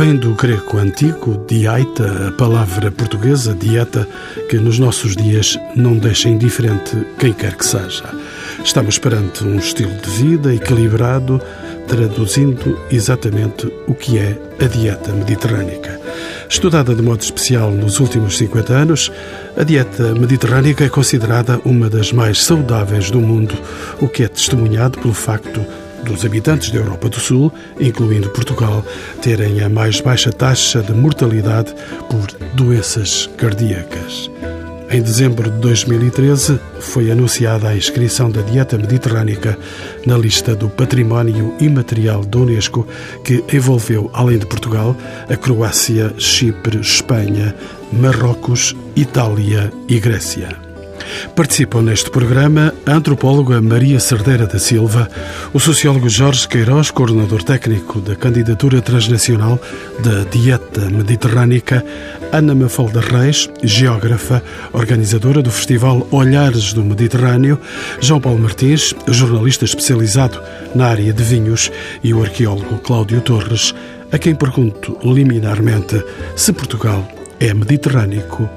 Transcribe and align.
vem 0.00 0.16
do 0.16 0.34
greco 0.34 0.78
antigo, 0.78 1.44
diaita, 1.46 2.28
a 2.28 2.32
palavra 2.32 2.90
portuguesa, 2.90 3.54
dieta, 3.54 4.08
que 4.48 4.56
nos 4.56 4.78
nossos 4.78 5.14
dias 5.14 5.58
não 5.76 5.98
deixa 5.98 6.30
indiferente 6.30 6.96
quem 7.18 7.34
quer 7.34 7.54
que 7.54 7.66
seja. 7.66 8.04
Estamos 8.64 8.96
perante 8.98 9.44
um 9.44 9.56
estilo 9.56 9.92
de 9.92 10.08
vida 10.08 10.54
equilibrado, 10.54 11.38
traduzindo 11.86 12.78
exatamente 12.90 13.70
o 13.86 13.92
que 13.92 14.16
é 14.16 14.40
a 14.58 14.64
dieta 14.64 15.12
mediterrânica. 15.12 16.00
Estudada 16.48 16.94
de 16.94 17.02
modo 17.02 17.20
especial 17.20 17.70
nos 17.70 18.00
últimos 18.00 18.38
50 18.38 18.72
anos, 18.72 19.12
a 19.54 19.64
dieta 19.64 20.14
mediterrânica 20.14 20.82
é 20.82 20.88
considerada 20.88 21.60
uma 21.62 21.90
das 21.90 22.10
mais 22.10 22.42
saudáveis 22.42 23.10
do 23.10 23.20
mundo, 23.20 23.54
o 24.00 24.08
que 24.08 24.22
é 24.22 24.28
testemunhado 24.28 24.98
pelo 24.98 25.12
facto 25.12 25.60
dos 26.04 26.24
habitantes 26.24 26.70
da 26.70 26.78
Europa 26.78 27.08
do 27.08 27.20
Sul, 27.20 27.52
incluindo 27.78 28.30
Portugal, 28.30 28.84
terem 29.22 29.62
a 29.62 29.68
mais 29.68 30.00
baixa 30.00 30.32
taxa 30.32 30.82
de 30.82 30.92
mortalidade 30.92 31.74
por 32.08 32.26
doenças 32.54 33.28
cardíacas. 33.36 34.30
Em 34.92 35.00
dezembro 35.00 35.48
de 35.48 35.58
2013, 35.58 36.58
foi 36.80 37.12
anunciada 37.12 37.68
a 37.68 37.76
inscrição 37.76 38.28
da 38.28 38.42
dieta 38.42 38.76
mediterrânica 38.76 39.56
na 40.04 40.18
lista 40.18 40.56
do 40.56 40.68
Património 40.68 41.54
Imaterial 41.60 42.24
da 42.24 42.38
Unesco, 42.40 42.84
que 43.24 43.44
envolveu, 43.52 44.10
além 44.12 44.38
de 44.38 44.46
Portugal, 44.46 44.96
a 45.28 45.36
Croácia, 45.36 46.12
Chipre, 46.18 46.80
Espanha, 46.80 47.54
Marrocos, 47.92 48.74
Itália 48.96 49.72
e 49.88 50.00
Grécia. 50.00 50.69
Participam 51.34 51.82
neste 51.82 52.10
programa 52.10 52.74
a 52.86 52.92
antropóloga 52.92 53.60
Maria 53.60 54.00
Cerdeira 54.00 54.46
da 54.46 54.58
Silva, 54.58 55.08
o 55.52 55.60
sociólogo 55.60 56.08
Jorge 56.08 56.46
Queiroz, 56.48 56.90
coordenador 56.90 57.42
técnico 57.42 58.00
da 58.00 58.14
candidatura 58.14 58.80
transnacional 58.80 59.60
da 60.00 60.24
Dieta 60.24 60.90
Mediterrânica, 60.90 61.84
Ana 62.32 62.54
Mafalda 62.54 63.00
Reis, 63.00 63.48
geógrafa, 63.62 64.42
organizadora 64.72 65.42
do 65.42 65.50
Festival 65.50 66.06
Olhares 66.10 66.72
do 66.72 66.84
Mediterrâneo, 66.84 67.58
João 68.00 68.20
Paulo 68.20 68.38
Martins, 68.38 68.94
jornalista 69.08 69.64
especializado 69.64 70.40
na 70.74 70.86
área 70.86 71.12
de 71.12 71.22
vinhos, 71.22 71.70
e 72.02 72.12
o 72.14 72.22
arqueólogo 72.22 72.78
Cláudio 72.78 73.20
Torres, 73.20 73.74
a 74.12 74.18
quem 74.18 74.34
pergunto 74.34 74.96
liminarmente 75.02 76.02
se 76.36 76.52
Portugal 76.52 77.06
é 77.38 77.54
mediterrâneo 77.54 78.48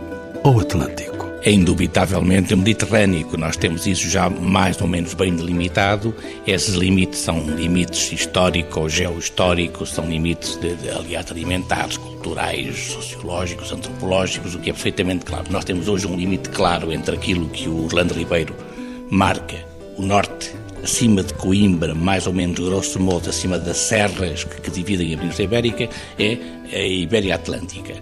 ou 0.44 0.59
atlântico 0.59 1.12
é 1.44 1.52
indubitavelmente 1.52 2.56
mediterrâneo. 2.56 3.28
Nós 3.38 3.58
temos 3.58 3.86
isso 3.86 4.10
já 4.10 4.30
mais 4.30 4.80
ou 4.82 4.88
menos 4.88 5.14
bem 5.14 5.36
delimitado. 5.36 6.16
Esses 6.48 6.76
limites 6.76 7.20
são 7.20 7.42
limites 7.42 8.12
históricos, 8.12 8.94
geohistóricos, 8.94 9.92
são 9.92 10.10
limites, 10.10 10.56
de, 10.56 10.74
de, 10.76 10.90
aliás, 10.90 11.30
alimentares, 11.30 11.98
culturais, 11.98 12.92
sociológicos, 12.94 13.72
antropológicos, 13.72 14.56
o 14.56 14.60
que 14.60 14.70
é 14.70 14.74
perfeitamente 14.74 15.26
claro. 15.26 15.46
Nós 15.50 15.66
temos 15.66 15.88
hoje 15.88 16.08
um 16.08 16.16
limite 16.16 16.50
claro 16.50 16.92
entre 16.92 17.16
aquilo 17.16 17.50
que 17.50 17.68
o 17.68 17.86
Orlando 17.86 18.14
Ribeiro 18.14 18.56
marca, 19.10 19.66
o 19.98 20.02
norte, 20.02 20.52
acima 20.82 21.24
de 21.24 21.34
Coimbra, 21.34 21.94
mais 21.94 22.26
ou 22.26 22.34
menos 22.34 22.60
grosso 22.60 23.00
modo, 23.00 23.30
acima 23.30 23.60
das 23.60 23.78
serras 23.78 24.44
que, 24.44 24.62
que 24.62 24.72
dividem 24.72 25.14
a 25.14 25.18
Península 25.18 25.44
Ibérica, 25.44 25.90
é 26.18 26.38
a 26.74 26.88
Ibéria 26.88 27.36
Atlântica. 27.36 27.96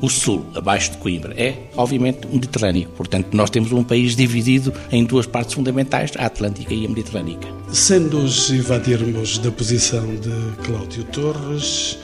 O 0.00 0.08
sul, 0.08 0.46
abaixo 0.54 0.92
de 0.92 0.96
Coimbra, 0.96 1.34
é, 1.36 1.68
obviamente, 1.76 2.26
mediterrâneo. 2.26 2.88
Portanto, 2.96 3.28
nós 3.34 3.50
temos 3.50 3.70
um 3.72 3.84
país 3.84 4.16
dividido 4.16 4.72
em 4.90 5.04
duas 5.04 5.26
partes 5.26 5.54
fundamentais, 5.54 6.12
a 6.16 6.26
Atlântica 6.26 6.72
e 6.72 6.86
a 6.86 6.88
Mediterrânica. 6.88 7.46
Sem 7.70 8.00
nos 8.00 8.50
invadirmos 8.50 9.38
da 9.38 9.50
posição 9.50 10.06
de 10.16 10.56
Cláudio 10.64 11.04
Torres, 11.04 11.98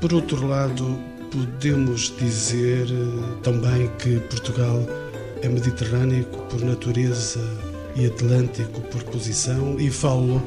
por 0.00 0.14
outro 0.14 0.46
lado, 0.46 0.98
podemos 1.30 2.12
dizer 2.18 2.86
eh, 2.90 3.34
também 3.42 3.90
que 3.98 4.18
Portugal 4.20 4.82
é 5.42 5.48
mediterrâneo 5.48 6.24
por 6.24 6.60
natureza 6.62 7.40
e 7.96 8.06
atlântico 8.06 8.80
por 8.82 9.02
posição, 9.04 9.78
e 9.78 9.90
falo 9.90 10.42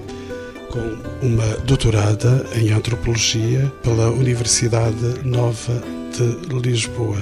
com 0.73 0.97
uma 1.21 1.45
doutorada 1.65 2.47
em 2.55 2.71
antropologia 2.71 3.71
pela 3.83 4.09
Universidade 4.09 5.23
Nova 5.23 5.83
de 6.11 6.59
Lisboa. 6.67 7.21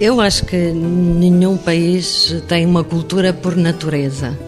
Eu 0.00 0.20
acho 0.20 0.46
que 0.46 0.56
nenhum 0.56 1.56
país 1.56 2.36
tem 2.46 2.64
uma 2.64 2.84
cultura 2.84 3.32
por 3.32 3.56
natureza, 3.56 4.38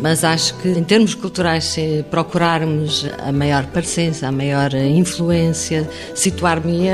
mas 0.00 0.22
acho 0.22 0.54
que 0.58 0.68
em 0.68 0.84
termos 0.84 1.16
culturais, 1.16 1.64
se 1.64 2.04
procurarmos 2.12 3.06
a 3.18 3.32
maior 3.32 3.66
presença, 3.66 4.28
a 4.28 4.32
maior 4.32 4.72
influência, 4.74 5.90
situar-me 6.14 6.88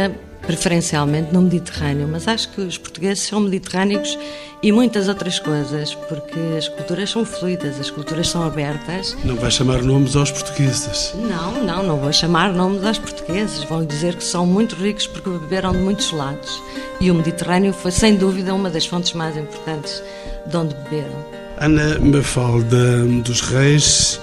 preferencialmente 0.49 1.31
no 1.31 1.43
Mediterrâneo, 1.43 2.09
mas 2.09 2.27
acho 2.27 2.49
que 2.49 2.63
os 2.63 2.79
portugueses 2.79 3.23
são 3.23 3.39
mediterrâneos 3.39 4.19
e 4.63 4.73
muitas 4.73 5.07
outras 5.07 5.39
coisas, 5.39 5.95
porque 6.09 6.41
as 6.57 6.67
culturas 6.69 7.11
são 7.11 7.23
fluidas, 7.23 7.79
as 7.79 7.91
culturas 7.91 8.31
são 8.31 8.43
abertas. 8.43 9.15
Não 9.25 9.37
vai 9.37 9.51
chamar 9.51 9.83
nomes 9.83 10.17
aos 10.17 10.31
portugueses? 10.31 11.13
Não, 11.17 11.63
não, 11.63 11.83
não 11.83 11.99
vou 11.99 12.11
chamar 12.15 12.51
nomes 12.55 12.83
aos 12.83 12.97
portugueses. 12.97 13.63
Vão 13.65 13.85
dizer 13.85 14.17
que 14.17 14.25
são 14.25 14.47
muito 14.47 14.75
ricos 14.75 15.07
porque 15.07 15.29
beberam 15.29 15.73
de 15.73 15.79
muitos 15.81 16.11
lados. 16.13 16.63
E 16.99 17.11
o 17.11 17.15
Mediterrâneo 17.15 17.75
foi, 17.75 17.91
sem 17.91 18.17
dúvida, 18.17 18.55
uma 18.55 18.71
das 18.71 18.87
fontes 18.87 19.13
mais 19.13 19.37
importantes 19.37 20.03
de 20.47 20.57
onde 20.57 20.75
beberam. 20.77 21.27
Ana 21.59 21.99
Mafalda 21.99 23.05
dos 23.23 23.43
Reis 23.43 24.19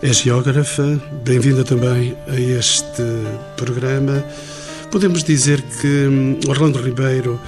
é 0.00 0.10
geógrafa, 0.10 0.98
bem-vinda 1.22 1.64
também 1.64 2.16
a 2.28 2.40
este 2.40 3.02
programa. 3.58 4.24
Podemos 4.94 5.24
dizer 5.24 5.60
que 5.60 6.06
hum, 6.06 6.38
Orlando 6.46 6.80
Ribeiro, 6.80 7.40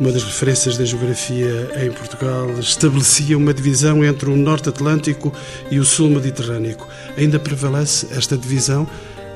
uma 0.00 0.10
das 0.10 0.24
referências 0.24 0.76
da 0.76 0.84
geografia 0.84 1.70
em 1.76 1.92
Portugal, 1.92 2.50
estabelecia 2.58 3.38
uma 3.38 3.54
divisão 3.54 4.04
entre 4.04 4.28
o 4.28 4.34
Norte 4.34 4.68
Atlântico 4.68 5.32
e 5.70 5.78
o 5.78 5.84
Sul 5.84 6.10
Mediterrâneo. 6.10 6.76
Ainda 7.16 7.38
prevalece 7.38 8.08
esta 8.10 8.36
divisão 8.36 8.84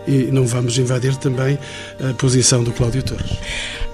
e 0.08 0.24
não 0.32 0.44
vamos 0.44 0.76
invadir 0.76 1.14
também 1.14 1.56
a 2.00 2.12
posição 2.14 2.64
do 2.64 2.72
Cláudio 2.72 3.04
Torres. 3.04 3.38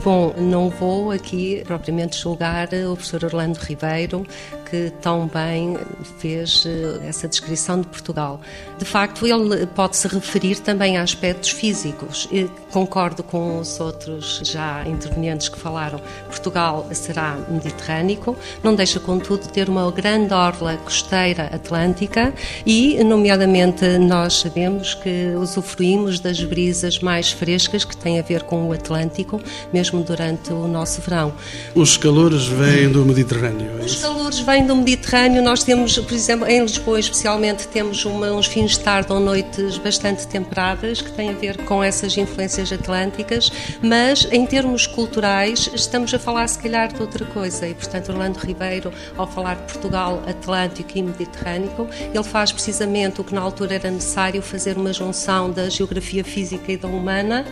Bom, 0.04 0.32
não 0.38 0.70
vou 0.70 1.10
aqui 1.10 1.60
propriamente 1.66 2.16
julgar 2.16 2.68
o 2.68 2.94
professor 2.94 3.24
Orlando 3.24 3.58
Ribeiro, 3.58 4.24
que 4.70 4.92
tão 5.00 5.26
bem 5.26 5.76
fez 6.18 6.64
eh, 6.66 7.08
essa 7.08 7.26
descrição 7.26 7.80
de 7.80 7.88
Portugal. 7.88 8.40
De 8.78 8.84
facto, 8.84 9.26
ele 9.26 9.66
pode 9.66 9.96
se 9.96 10.06
referir 10.06 10.60
também 10.60 10.96
a 10.96 11.02
aspectos 11.02 11.50
físicos. 11.50 12.28
Concordo 12.70 13.22
com 13.22 13.58
os 13.58 13.80
outros 13.80 14.40
já 14.44 14.86
intervenientes 14.86 15.48
que 15.48 15.58
falaram. 15.58 16.00
Portugal 16.26 16.86
será 16.92 17.36
mediterrâneo, 17.48 18.36
não 18.62 18.74
deixa, 18.74 19.00
contudo, 19.00 19.48
ter 19.48 19.68
uma 19.68 19.90
grande 19.90 20.32
orla 20.32 20.76
costeira 20.76 21.50
atlântica 21.52 22.32
e, 22.64 23.02
nomeadamente, 23.02 23.98
nós 23.98 24.34
sabemos 24.34 24.94
que 24.94 25.34
usufruímos 25.34 26.20
das 26.20 26.42
brisas 26.42 26.98
mais 27.00 27.32
frescas 27.32 27.84
que 27.84 27.96
têm 27.96 28.18
a 28.18 28.22
ver 28.22 28.42
com 28.42 28.68
o 28.68 28.72
Atlântico, 28.72 29.40
mesmo 29.72 29.87
durante 29.90 30.52
o 30.52 30.68
nosso 30.68 31.00
verão. 31.00 31.32
Os 31.74 31.96
calores 31.96 32.46
vêm 32.46 32.90
do 32.90 33.04
Mediterrâneo? 33.04 33.80
É 33.80 33.84
Os 33.84 33.96
calores 33.96 34.38
vêm 34.40 34.66
do 34.66 34.76
Mediterrâneo. 34.76 35.42
Nós 35.42 35.62
temos, 35.62 35.98
por 35.98 36.12
exemplo, 36.12 36.46
em 36.46 36.60
Lisboa 36.60 37.00
especialmente, 37.00 37.66
temos 37.68 38.04
uma, 38.04 38.32
uns 38.32 38.46
fins 38.46 38.72
de 38.72 38.80
tarde 38.80 39.12
ou 39.12 39.20
noites 39.20 39.78
bastante 39.78 40.26
temperadas 40.26 41.00
que 41.00 41.10
têm 41.12 41.30
a 41.30 41.32
ver 41.32 41.58
com 41.64 41.82
essas 41.82 42.16
influências 42.16 42.72
atlânticas, 42.72 43.50
mas 43.82 44.28
em 44.30 44.46
termos 44.46 44.86
culturais 44.86 45.70
estamos 45.74 46.12
a 46.12 46.18
falar 46.18 46.46
se 46.48 46.58
calhar 46.58 46.92
de 46.92 47.00
outra 47.00 47.24
coisa 47.24 47.66
e, 47.66 47.74
portanto, 47.74 48.10
Orlando 48.10 48.38
Ribeiro, 48.38 48.92
ao 49.16 49.26
falar 49.26 49.56
de 49.56 49.72
Portugal 49.72 50.22
Atlântico 50.26 50.90
e 50.94 51.02
Mediterrâneo, 51.02 51.88
ele 52.12 52.24
faz 52.24 52.52
precisamente 52.52 53.20
o 53.20 53.24
que 53.24 53.34
na 53.34 53.40
altura 53.40 53.74
era 53.74 53.90
necessário 53.90 54.42
fazer 54.42 54.76
uma 54.76 54.92
junção 54.92 55.50
da 55.50 55.68
geografia 55.68 56.24
física 56.24 56.72
e 56.72 56.76
da 56.76 56.88
humana 56.88 57.44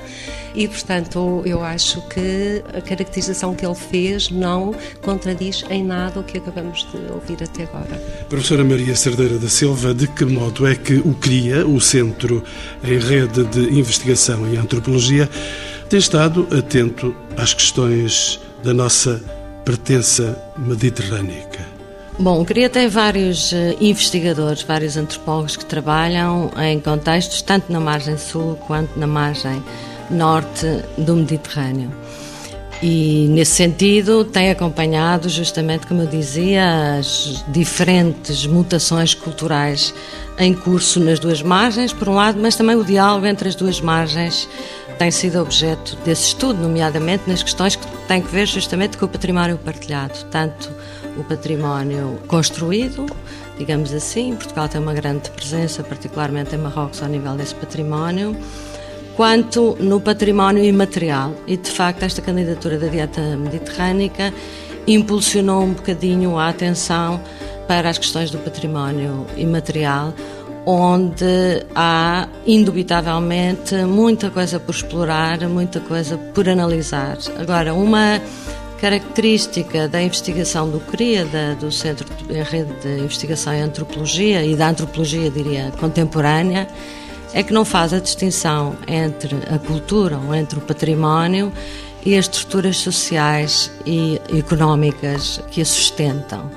e, 0.54 0.66
portanto, 0.66 1.42
eu 1.44 1.62
acho 1.62 2.00
que 2.08 2.20
a 2.76 2.80
caracterização 2.80 3.54
que 3.54 3.64
ele 3.64 3.74
fez 3.74 4.30
não 4.30 4.74
contradiz 5.02 5.64
em 5.70 5.84
nada 5.84 6.20
o 6.20 6.24
que 6.24 6.38
acabamos 6.38 6.86
de 6.90 7.12
ouvir 7.12 7.42
até 7.42 7.64
agora. 7.64 8.00
Professora 8.28 8.64
Maria 8.64 8.94
Cerdeira 8.94 9.38
da 9.38 9.48
Silva, 9.48 9.94
de 9.94 10.06
que 10.08 10.24
modo 10.24 10.66
é 10.66 10.74
que 10.74 10.94
o 10.94 11.14
CRIA, 11.14 11.66
o 11.66 11.80
Centro 11.80 12.42
em 12.82 12.98
Rede 12.98 13.44
de 13.44 13.78
Investigação 13.78 14.46
em 14.46 14.56
Antropologia, 14.56 15.28
tem 15.88 15.98
estado 15.98 16.46
atento 16.56 17.14
às 17.36 17.54
questões 17.54 18.40
da 18.62 18.74
nossa 18.74 19.22
pertença 19.64 20.36
mediterrânica? 20.56 21.76
Bom, 22.18 22.40
o 22.40 22.44
CRIA 22.46 22.70
tem 22.70 22.88
vários 22.88 23.52
eh, 23.52 23.76
investigadores, 23.78 24.62
vários 24.62 24.96
antropólogos 24.96 25.54
que 25.54 25.66
trabalham 25.66 26.50
em 26.58 26.80
contextos 26.80 27.42
tanto 27.42 27.70
na 27.70 27.78
margem 27.78 28.16
sul 28.16 28.56
quanto 28.66 28.98
na 28.98 29.06
margem 29.06 29.62
norte 30.10 30.66
do 30.96 31.14
Mediterrâneo. 31.14 31.92
E, 32.82 33.26
nesse 33.28 33.52
sentido, 33.52 34.24
tem 34.24 34.50
acompanhado, 34.50 35.28
justamente 35.28 35.86
como 35.86 36.02
eu 36.02 36.06
dizia, 36.06 36.98
as 36.98 37.42
diferentes 37.48 38.46
mutações 38.46 39.14
culturais 39.14 39.94
em 40.38 40.52
curso 40.52 41.00
nas 41.00 41.18
duas 41.18 41.40
margens, 41.40 41.92
por 41.92 42.08
um 42.08 42.14
lado, 42.14 42.38
mas 42.40 42.54
também 42.54 42.76
o 42.76 42.84
diálogo 42.84 43.24
entre 43.26 43.48
as 43.48 43.54
duas 43.54 43.80
margens 43.80 44.46
tem 44.98 45.10
sido 45.10 45.40
objeto 45.40 45.96
desse 46.04 46.28
estudo, 46.28 46.60
nomeadamente 46.60 47.24
nas 47.26 47.42
questões 47.42 47.76
que 47.76 47.86
têm 48.08 48.22
que 48.22 48.30
ver 48.30 48.46
justamente 48.46 48.96
com 48.96 49.04
o 49.04 49.08
património 49.08 49.58
partilhado, 49.58 50.24
tanto 50.30 50.70
o 51.16 51.24
património 51.24 52.18
construído, 52.26 53.06
digamos 53.58 53.92
assim, 53.92 54.34
Portugal 54.34 54.68
tem 54.68 54.80
uma 54.80 54.94
grande 54.94 55.30
presença, 55.30 55.82
particularmente 55.82 56.54
em 56.54 56.58
Marrocos, 56.58 57.02
ao 57.02 57.08
nível 57.08 57.34
desse 57.34 57.54
património, 57.54 58.36
quanto 59.16 59.76
no 59.80 60.00
património 60.00 60.62
imaterial. 60.62 61.34
E, 61.46 61.56
de 61.56 61.70
facto, 61.70 62.02
esta 62.02 62.20
candidatura 62.20 62.78
da 62.78 62.86
dieta 62.86 63.20
mediterrânica 63.36 64.32
impulsionou 64.86 65.64
um 65.64 65.72
bocadinho 65.72 66.38
a 66.38 66.48
atenção 66.48 67.20
para 67.66 67.88
as 67.88 67.98
questões 67.98 68.30
do 68.30 68.38
património 68.38 69.26
imaterial, 69.36 70.14
onde 70.64 71.64
há, 71.74 72.28
indubitavelmente, 72.46 73.74
muita 73.84 74.30
coisa 74.30 74.60
por 74.60 74.74
explorar, 74.74 75.40
muita 75.48 75.80
coisa 75.80 76.16
por 76.34 76.48
analisar. 76.48 77.18
Agora, 77.38 77.74
uma 77.74 78.20
característica 78.80 79.88
da 79.88 80.02
investigação 80.02 80.68
do 80.68 80.78
CRIA, 80.78 81.24
da, 81.24 81.54
do 81.54 81.72
Centro 81.72 82.06
de 82.28 82.42
Rede 82.42 82.72
de 82.82 83.00
Investigação 83.00 83.54
em 83.54 83.62
Antropologia 83.62 84.44
e 84.44 84.54
da 84.54 84.68
Antropologia, 84.68 85.30
diria, 85.30 85.72
contemporânea, 85.80 86.68
é 87.32 87.42
que 87.42 87.52
não 87.52 87.64
faz 87.64 87.92
a 87.92 87.98
distinção 87.98 88.76
entre 88.86 89.36
a 89.52 89.58
cultura 89.58 90.18
ou 90.18 90.34
entre 90.34 90.58
o 90.58 90.62
património 90.62 91.52
e 92.04 92.16
as 92.16 92.26
estruturas 92.26 92.76
sociais 92.76 93.70
e 93.84 94.20
económicas 94.36 95.40
que 95.50 95.60
a 95.60 95.64
sustentam. 95.64 96.50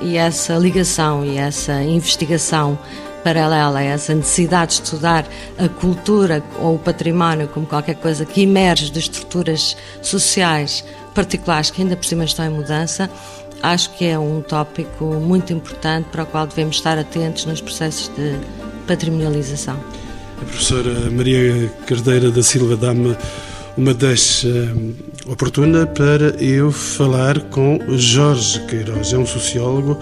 E 0.00 0.16
essa 0.16 0.56
ligação 0.56 1.24
e 1.24 1.36
essa 1.36 1.82
investigação 1.82 2.78
paralela 3.22 3.82
essa 3.82 4.14
necessidade 4.14 4.76
de 4.76 4.84
estudar 4.84 5.26
a 5.58 5.68
cultura 5.68 6.44
ou 6.60 6.76
o 6.76 6.78
património 6.78 7.48
como 7.48 7.66
qualquer 7.66 7.96
coisa 7.96 8.24
que 8.24 8.42
emerge 8.42 8.88
de 8.88 9.00
estruturas 9.00 9.76
sociais 10.00 10.84
particulares 11.12 11.70
que 11.70 11.82
ainda 11.82 11.96
por 11.96 12.04
cima 12.04 12.24
estão 12.24 12.44
em 12.44 12.50
mudança, 12.50 13.10
acho 13.62 13.90
que 13.94 14.04
é 14.04 14.16
um 14.16 14.40
tópico 14.42 15.06
muito 15.06 15.52
importante 15.52 16.08
para 16.12 16.22
o 16.22 16.26
qual 16.26 16.46
devemos 16.46 16.76
estar 16.76 16.96
atentos 16.98 17.46
nos 17.46 17.60
processos 17.60 18.08
de 18.14 18.38
patrimonialização. 18.86 19.76
A 20.40 20.44
professora 20.44 21.10
Maria 21.10 21.72
Cardeira 21.86 22.30
da 22.30 22.42
Silva 22.42 22.76
dá-me 22.76 23.16
uma 23.76 23.92
deixa 23.92 24.48
oportuna 25.26 25.86
para 25.86 26.42
eu 26.42 26.70
falar 26.72 27.40
com 27.50 27.78
Jorge 27.96 28.60
Queiroz. 28.66 29.12
É 29.12 29.18
um 29.18 29.26
sociólogo, 29.26 29.98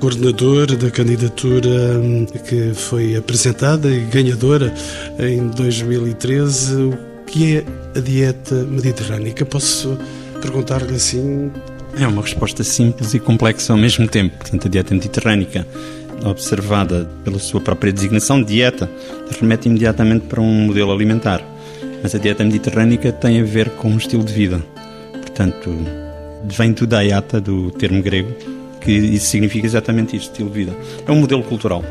coordenador 0.00 0.76
da 0.76 0.90
candidatura 0.90 1.98
hum, 1.98 2.26
que 2.26 2.72
foi 2.74 3.16
apresentada 3.16 3.88
e 3.88 4.00
ganhadora 4.06 4.72
em 5.18 5.48
2013. 5.48 6.74
O 6.74 6.98
que 7.26 7.56
é 7.56 7.64
a 7.96 8.00
dieta 8.00 8.54
mediterrânica? 8.64 9.44
Posso 9.44 9.98
perguntar-lhe 10.40 10.94
assim? 10.94 11.50
É 11.98 12.06
uma 12.06 12.22
resposta 12.22 12.62
simples 12.62 13.14
e 13.14 13.18
complexa 13.18 13.72
ao 13.72 13.78
mesmo 13.78 14.06
tempo. 14.06 14.36
Portanto, 14.38 14.66
a 14.66 14.70
dieta 14.70 14.94
mediterrânica 14.94 15.66
observada 16.24 17.08
pela 17.24 17.38
sua 17.38 17.60
própria 17.60 17.92
designação, 17.92 18.42
dieta, 18.42 18.90
remete 19.40 19.68
imediatamente 19.68 20.26
para 20.26 20.40
um 20.40 20.66
modelo 20.66 20.92
alimentar. 20.92 21.42
Mas 22.02 22.14
a 22.14 22.18
dieta 22.18 22.44
mediterrânica 22.44 23.12
tem 23.12 23.40
a 23.40 23.44
ver 23.44 23.70
com 23.70 23.88
um 23.88 23.96
estilo 23.96 24.24
de 24.24 24.32
vida. 24.32 24.62
Portanto, 25.12 25.74
vem 26.44 26.72
do 26.72 26.86
daiata, 26.86 27.40
do 27.40 27.70
termo 27.70 28.02
grego, 28.02 28.32
que 28.80 28.92
isso 28.92 29.26
significa 29.26 29.66
exatamente 29.66 30.16
isto, 30.16 30.30
estilo 30.30 30.50
de 30.50 30.54
vida. 30.54 30.76
É 31.06 31.12
um 31.12 31.16
modelo 31.16 31.42
cultural. 31.42 31.84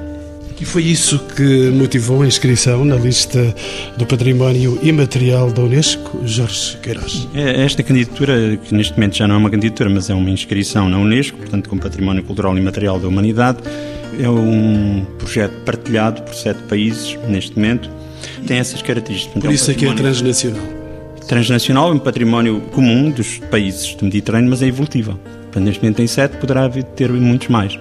E 0.60 0.66
foi 0.66 0.84
isso 0.86 1.20
que 1.36 1.70
motivou 1.70 2.24
a 2.24 2.28
inscrição 2.28 2.84
na 2.84 2.96
lista 2.96 3.54
do 3.96 4.08
Património 4.08 4.80
Imaterial 4.82 5.52
da 5.52 5.62
Unesco, 5.62 6.20
Jorge 6.26 6.78
Queiroz. 6.82 7.28
É 7.36 7.64
esta 7.64 7.84
candidatura, 7.84 8.58
que 8.58 8.74
neste 8.74 8.94
momento 8.94 9.16
já 9.16 9.28
não 9.28 9.36
é 9.36 9.38
uma 9.38 9.52
candidatura, 9.52 9.88
mas 9.88 10.10
é 10.10 10.16
uma 10.16 10.32
inscrição 10.32 10.90
na 10.90 10.98
Unesco, 10.98 11.38
portanto, 11.38 11.70
como 11.70 11.80
Património 11.80 12.24
Cultural 12.24 12.58
Imaterial 12.58 13.00
da 13.00 13.08
Humanidade, 13.08 13.60
é 14.20 14.30
um 14.30 15.06
projeto 15.18 15.54
partilhado 15.66 16.22
por 16.22 16.34
sete 16.34 16.62
países 16.64 17.18
neste 17.28 17.56
momento. 17.56 17.90
Tem 18.46 18.58
essas 18.58 18.82
características. 18.82 19.42
Por 19.42 19.52
isso 19.52 19.72
é, 19.72 19.74
que 19.74 19.86
é 19.86 19.94
transnacional. 19.94 20.64
Transnacional 21.28 21.90
é 21.90 21.94
um 21.94 22.00
património 22.00 22.62
comum 22.72 23.12
dos 23.12 23.40
países 23.52 23.94
do 23.96 24.06
Mediterrâneo, 24.06 24.50
mas 24.50 24.62
é 24.62 24.68
evolutiva. 24.68 25.20
Portanto, 25.44 25.64
neste 25.64 25.82
momento 25.82 25.98
tem 25.98 26.08
sete, 26.08 26.38
poderá 26.38 26.70
ter 26.70 27.12
muitos 27.12 27.48
mais. 27.50 27.78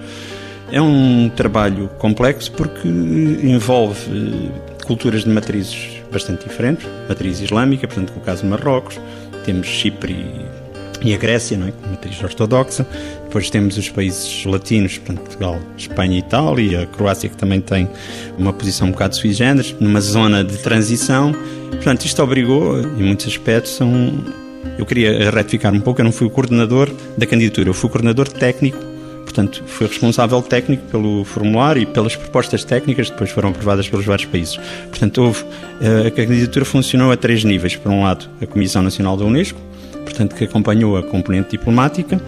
É 0.71 0.81
um 0.81 1.29
trabalho 1.33 1.89
complexo 1.97 2.51
porque 2.51 2.87
envolve 2.87 4.01
eh, 4.11 4.83
culturas 4.85 5.23
de 5.23 5.29
matrizes 5.29 6.01
bastante 6.11 6.47
diferentes. 6.47 6.85
Matriz 7.07 7.39
islâmica, 7.39 7.87
portanto, 7.87 8.13
no 8.13 8.21
caso 8.21 8.43
de 8.43 8.49
Marrocos, 8.49 8.99
temos 9.45 9.67
Chipre 9.67 10.45
e 11.01 11.13
a 11.13 11.17
Grécia, 11.17 11.57
não 11.57 11.67
é? 11.67 11.71
com 11.71 11.89
matriz 11.89 12.21
ortodoxa. 12.21 12.85
Depois 13.27 13.49
temos 13.49 13.77
os 13.77 13.89
países 13.89 14.45
latinos, 14.45 14.97
portanto, 14.97 15.19
Portugal, 15.25 15.59
Espanha 15.77 16.15
e 16.15 16.19
Itália, 16.19 16.83
a 16.83 16.85
Croácia, 16.85 17.29
que 17.29 17.35
também 17.35 17.59
tem 17.59 17.87
uma 18.37 18.53
posição 18.53 18.87
um 18.87 18.91
bocado 18.91 19.17
sui 19.17 19.33
generis, 19.33 19.75
numa 19.79 19.99
zona 19.99 20.45
de 20.45 20.57
transição. 20.59 21.35
Portanto, 21.71 22.05
isto 22.05 22.23
obrigou, 22.23 22.79
em 22.79 23.03
muitos 23.03 23.27
aspectos, 23.27 23.75
são. 23.75 24.23
Eu 24.77 24.85
queria 24.85 25.29
retificar 25.29 25.73
um 25.73 25.79
pouco, 25.81 25.99
eu 25.99 26.05
não 26.05 26.11
fui 26.11 26.27
o 26.27 26.29
coordenador 26.29 26.89
da 27.17 27.25
candidatura, 27.25 27.69
eu 27.69 27.73
fui 27.73 27.89
o 27.89 27.91
coordenador 27.91 28.27
técnico 28.27 28.77
portanto, 29.37 29.63
fui 29.67 29.85
responsável 29.85 30.41
técnico 30.41 30.83
pelo 30.89 31.23
formulário 31.23 31.81
e 31.81 31.85
pelas 31.85 32.15
propostas 32.15 32.63
técnicas 32.63 33.07
que 33.07 33.11
depois 33.11 33.29
foram 33.29 33.49
aprovadas 33.49 33.87
pelos 33.87 34.05
vários 34.05 34.25
países. 34.25 34.57
Portanto, 34.89 35.21
houve, 35.21 35.45
eh, 35.81 36.07
a 36.07 36.11
candidatura 36.11 36.65
funcionou 36.65 37.11
a 37.11 37.17
três 37.17 37.43
níveis. 37.43 37.75
Por 37.75 37.91
um 37.91 38.03
lado, 38.03 38.27
a 38.41 38.47
Comissão 38.47 38.81
Nacional 38.81 39.15
da 39.15 39.25
Unesco, 39.25 39.59
portanto, 40.03 40.35
que 40.35 40.45
acompanhou 40.45 40.97
a 40.97 41.03
componente 41.03 41.51
diplomática, 41.51 42.19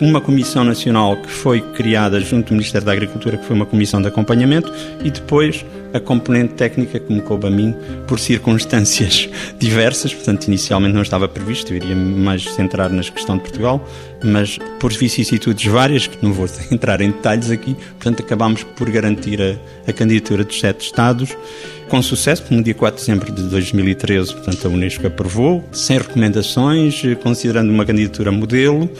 uma 0.00 0.20
comissão 0.20 0.64
nacional 0.64 1.16
que 1.16 1.30
foi 1.30 1.60
criada 1.60 2.20
junto 2.20 2.48
do 2.48 2.52
Ministério 2.54 2.86
da 2.86 2.92
Agricultura, 2.92 3.36
que 3.36 3.44
foi 3.44 3.56
uma 3.56 3.66
comissão 3.66 4.00
de 4.00 4.08
acompanhamento, 4.08 4.72
e 5.02 5.10
depois 5.10 5.64
a 5.92 5.98
componente 5.98 6.54
técnica 6.54 7.00
que 7.00 7.12
me 7.12 7.20
coube 7.20 7.46
a 7.46 7.50
mim 7.50 7.74
por 8.06 8.18
circunstâncias 8.18 9.28
diversas, 9.58 10.12
portanto, 10.14 10.46
inicialmente 10.46 10.94
não 10.94 11.02
estava 11.02 11.26
previsto, 11.28 11.72
eu 11.72 11.76
iria 11.78 11.96
mais 11.96 12.44
centrar 12.44 12.90
na 12.90 13.02
questão 13.02 13.36
de 13.36 13.42
Portugal, 13.42 13.86
mas 14.22 14.58
por 14.78 14.92
vicissitudes 14.92 15.64
várias, 15.66 16.06
que 16.06 16.22
não 16.22 16.32
vou 16.32 16.46
entrar 16.70 17.00
em 17.00 17.10
detalhes 17.10 17.50
aqui, 17.50 17.74
portanto, 17.74 18.22
acabámos 18.22 18.62
por 18.62 18.90
garantir 18.90 19.40
a, 19.40 19.56
a 19.90 19.92
candidatura 19.92 20.44
dos 20.44 20.58
sete 20.60 20.84
Estados 20.84 21.36
com 21.88 22.02
sucesso, 22.02 22.44
no 22.50 22.62
dia 22.62 22.74
4 22.74 23.00
de 23.00 23.06
dezembro 23.06 23.32
de 23.32 23.42
2013, 23.44 24.34
portanto, 24.34 24.66
a 24.66 24.68
Unesco 24.68 25.06
aprovou, 25.06 25.64
sem 25.72 25.96
recomendações, 25.96 27.00
considerando 27.22 27.70
uma 27.70 27.84
candidatura 27.86 28.30
modelo, 28.30 28.90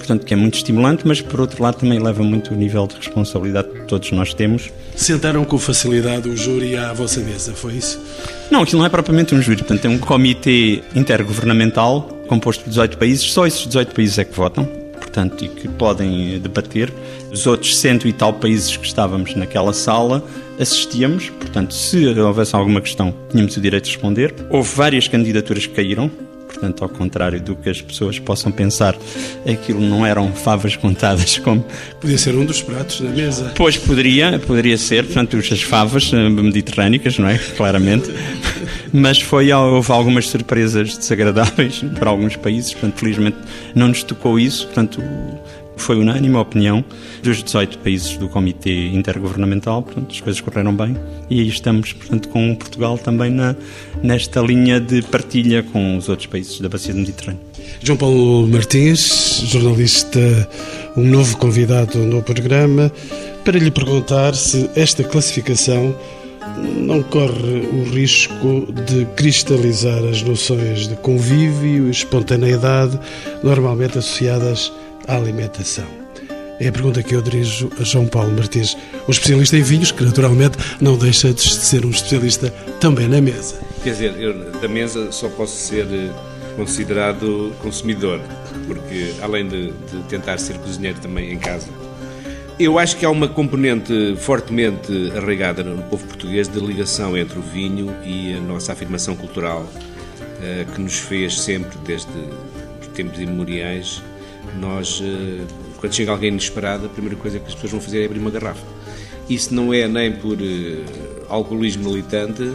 portanto, 0.00 0.24
que 0.24 0.34
é 0.34 0.36
muito 0.36 0.54
estimulante, 0.54 1.06
mas 1.06 1.20
por 1.20 1.40
outro 1.40 1.62
lado 1.62 1.76
também 1.76 1.98
leva 1.98 2.22
muito 2.22 2.52
o 2.52 2.56
nível 2.56 2.86
de 2.86 2.96
responsabilidade 2.96 3.68
que 3.68 3.86
todos 3.86 4.10
nós 4.12 4.34
temos. 4.34 4.70
Sentaram 4.96 5.44
com 5.44 5.58
facilidade 5.58 6.28
o 6.28 6.36
júri 6.36 6.76
à 6.76 6.92
vossa 6.92 7.20
mesa, 7.20 7.52
foi 7.54 7.74
isso? 7.74 8.00
Não, 8.50 8.62
aquilo 8.62 8.80
não 8.80 8.86
é 8.86 8.88
propriamente 8.88 9.34
um 9.34 9.40
júri, 9.40 9.58
portanto, 9.58 9.84
é 9.84 9.88
um 9.88 9.98
comitê 9.98 10.82
intergovernamental 10.94 12.02
composto 12.26 12.64
por 12.64 12.70
18 12.70 12.98
países, 12.98 13.30
só 13.30 13.46
esses 13.46 13.66
18 13.66 13.94
países 13.94 14.18
é 14.18 14.24
que 14.24 14.34
votam, 14.34 14.64
portanto, 14.94 15.44
e 15.44 15.48
que 15.48 15.68
podem 15.68 16.38
debater. 16.38 16.92
Os 17.32 17.46
outros 17.46 17.76
cento 17.76 18.08
e 18.08 18.12
tal 18.12 18.32
países 18.32 18.76
que 18.76 18.86
estávamos 18.86 19.34
naquela 19.34 19.72
sala 19.72 20.24
assistíamos, 20.58 21.30
portanto, 21.30 21.74
se 21.74 22.06
houvesse 22.06 22.54
alguma 22.54 22.80
questão, 22.80 23.14
tínhamos 23.30 23.56
o 23.56 23.60
direito 23.60 23.84
de 23.84 23.90
responder. 23.92 24.34
Houve 24.50 24.74
várias 24.74 25.08
candidaturas 25.08 25.66
que 25.66 25.74
caíram, 25.74 26.10
Portanto, 26.60 26.84
ao 26.84 26.90
contrário 26.90 27.40
do 27.40 27.56
que 27.56 27.70
as 27.70 27.80
pessoas 27.80 28.18
possam 28.18 28.52
pensar, 28.52 28.94
aquilo 29.50 29.80
não 29.80 30.04
eram 30.04 30.30
favas 30.30 30.76
contadas 30.76 31.38
como. 31.38 31.64
Podia 31.98 32.18
ser 32.18 32.34
um 32.34 32.44
dos 32.44 32.60
pratos 32.60 33.00
na 33.00 33.08
mesa. 33.08 33.52
Pois 33.56 33.78
poderia, 33.78 34.38
poderia 34.38 34.76
ser, 34.76 35.06
portanto, 35.06 35.38
as 35.38 35.62
favas 35.62 36.12
eh, 36.12 36.28
mediterrânicas, 36.28 37.18
não 37.18 37.28
é? 37.28 37.38
Claramente. 37.38 38.10
Mas 38.92 39.22
foi, 39.22 39.50
houve 39.50 39.90
algumas 39.90 40.28
surpresas 40.28 40.98
desagradáveis 40.98 41.82
para 41.98 42.10
alguns 42.10 42.36
países, 42.36 42.72
portanto, 42.72 42.98
felizmente 42.98 43.38
não 43.74 43.88
nos 43.88 44.02
tocou 44.02 44.38
isso, 44.38 44.66
portanto, 44.66 45.02
foi 45.80 45.96
unânime 45.96 46.36
a 46.36 46.40
opinião 46.40 46.84
dos 47.22 47.42
18 47.42 47.78
países 47.78 48.16
do 48.16 48.28
Comitê 48.28 48.88
Intergovernamental, 48.88 49.82
portanto, 49.82 50.10
as 50.10 50.20
coisas 50.20 50.40
correram 50.40 50.74
bem 50.74 50.96
e 51.28 51.40
aí 51.40 51.48
estamos, 51.48 51.92
portanto, 51.92 52.28
com 52.28 52.54
Portugal 52.54 52.98
também 52.98 53.30
na, 53.30 53.54
nesta 54.02 54.40
linha 54.40 54.80
de 54.80 55.02
partilha 55.02 55.62
com 55.62 55.96
os 55.96 56.08
outros 56.08 56.26
países 56.26 56.60
da 56.60 56.68
Bacia 56.68 56.92
do 56.92 57.00
Mediterrâneo. 57.00 57.40
João 57.82 57.96
Paulo 57.96 58.46
Martins, 58.46 59.42
jornalista, 59.46 60.48
um 60.96 61.04
novo 61.04 61.36
convidado 61.36 61.98
no 61.98 62.22
programa, 62.22 62.92
para 63.44 63.58
lhe 63.58 63.70
perguntar 63.70 64.34
se 64.34 64.70
esta 64.74 65.02
classificação 65.02 65.96
não 66.76 67.02
corre 67.02 67.68
o 67.72 67.84
risco 67.84 68.66
de 68.86 69.06
cristalizar 69.16 70.02
as 70.04 70.22
noções 70.22 70.88
de 70.88 70.96
convívio 70.96 71.88
e 71.88 71.90
espontaneidade 71.90 72.98
normalmente 73.42 73.98
associadas 73.98 74.72
à 75.10 75.16
alimentação. 75.16 75.86
É 76.60 76.68
a 76.68 76.72
pergunta 76.72 77.02
que 77.02 77.14
eu 77.14 77.22
dirijo 77.22 77.70
a 77.80 77.82
João 77.82 78.06
Paulo 78.06 78.32
Martins, 78.32 78.76
um 79.08 79.10
especialista 79.10 79.56
em 79.56 79.62
vinhos, 79.62 79.90
que 79.90 80.04
naturalmente 80.04 80.56
não 80.80 80.96
deixa 80.96 81.32
de 81.32 81.42
ser 81.42 81.84
um 81.84 81.90
especialista 81.90 82.50
também 82.80 83.08
na 83.08 83.20
mesa. 83.20 83.56
Quer 83.82 83.90
dizer, 83.90 84.20
eu 84.20 84.52
da 84.60 84.68
mesa 84.68 85.10
só 85.10 85.28
posso 85.30 85.56
ser 85.56 85.86
eh, 85.86 86.10
considerado 86.56 87.52
consumidor, 87.60 88.20
porque 88.66 89.14
além 89.20 89.48
de, 89.48 89.72
de 89.72 90.02
tentar 90.08 90.38
ser 90.38 90.58
cozinheiro 90.58 91.00
também 91.00 91.32
em 91.32 91.38
casa, 91.38 91.68
eu 92.58 92.78
acho 92.78 92.96
que 92.96 93.06
há 93.06 93.10
uma 93.10 93.26
componente 93.26 94.14
fortemente 94.18 95.10
arraigada 95.16 95.64
no 95.64 95.82
povo 95.84 96.06
português 96.06 96.46
de 96.46 96.60
ligação 96.60 97.16
entre 97.16 97.38
o 97.38 97.42
vinho 97.42 97.96
e 98.04 98.34
a 98.34 98.40
nossa 98.40 98.72
afirmação 98.72 99.16
cultural, 99.16 99.66
eh, 100.42 100.66
que 100.74 100.80
nos 100.80 100.98
fez 100.98 101.40
sempre, 101.40 101.76
desde 101.86 102.12
tempos 102.94 103.18
imemoriais, 103.18 104.02
nós, 104.58 105.02
eh, 105.02 105.44
quando 105.78 105.94
chega 105.94 106.10
alguém 106.10 106.28
inesperado, 106.28 106.86
a 106.86 106.88
primeira 106.88 107.16
coisa 107.16 107.38
que 107.38 107.46
as 107.46 107.54
pessoas 107.54 107.72
vão 107.72 107.80
fazer 107.80 108.02
é 108.02 108.04
abrir 108.06 108.18
uma 108.18 108.30
garrafa. 108.30 108.64
Isso 109.28 109.54
não 109.54 109.72
é 109.72 109.86
nem 109.86 110.12
por 110.12 110.38
eh, 110.40 110.84
alcoolismo 111.28 111.90
militante, 111.90 112.52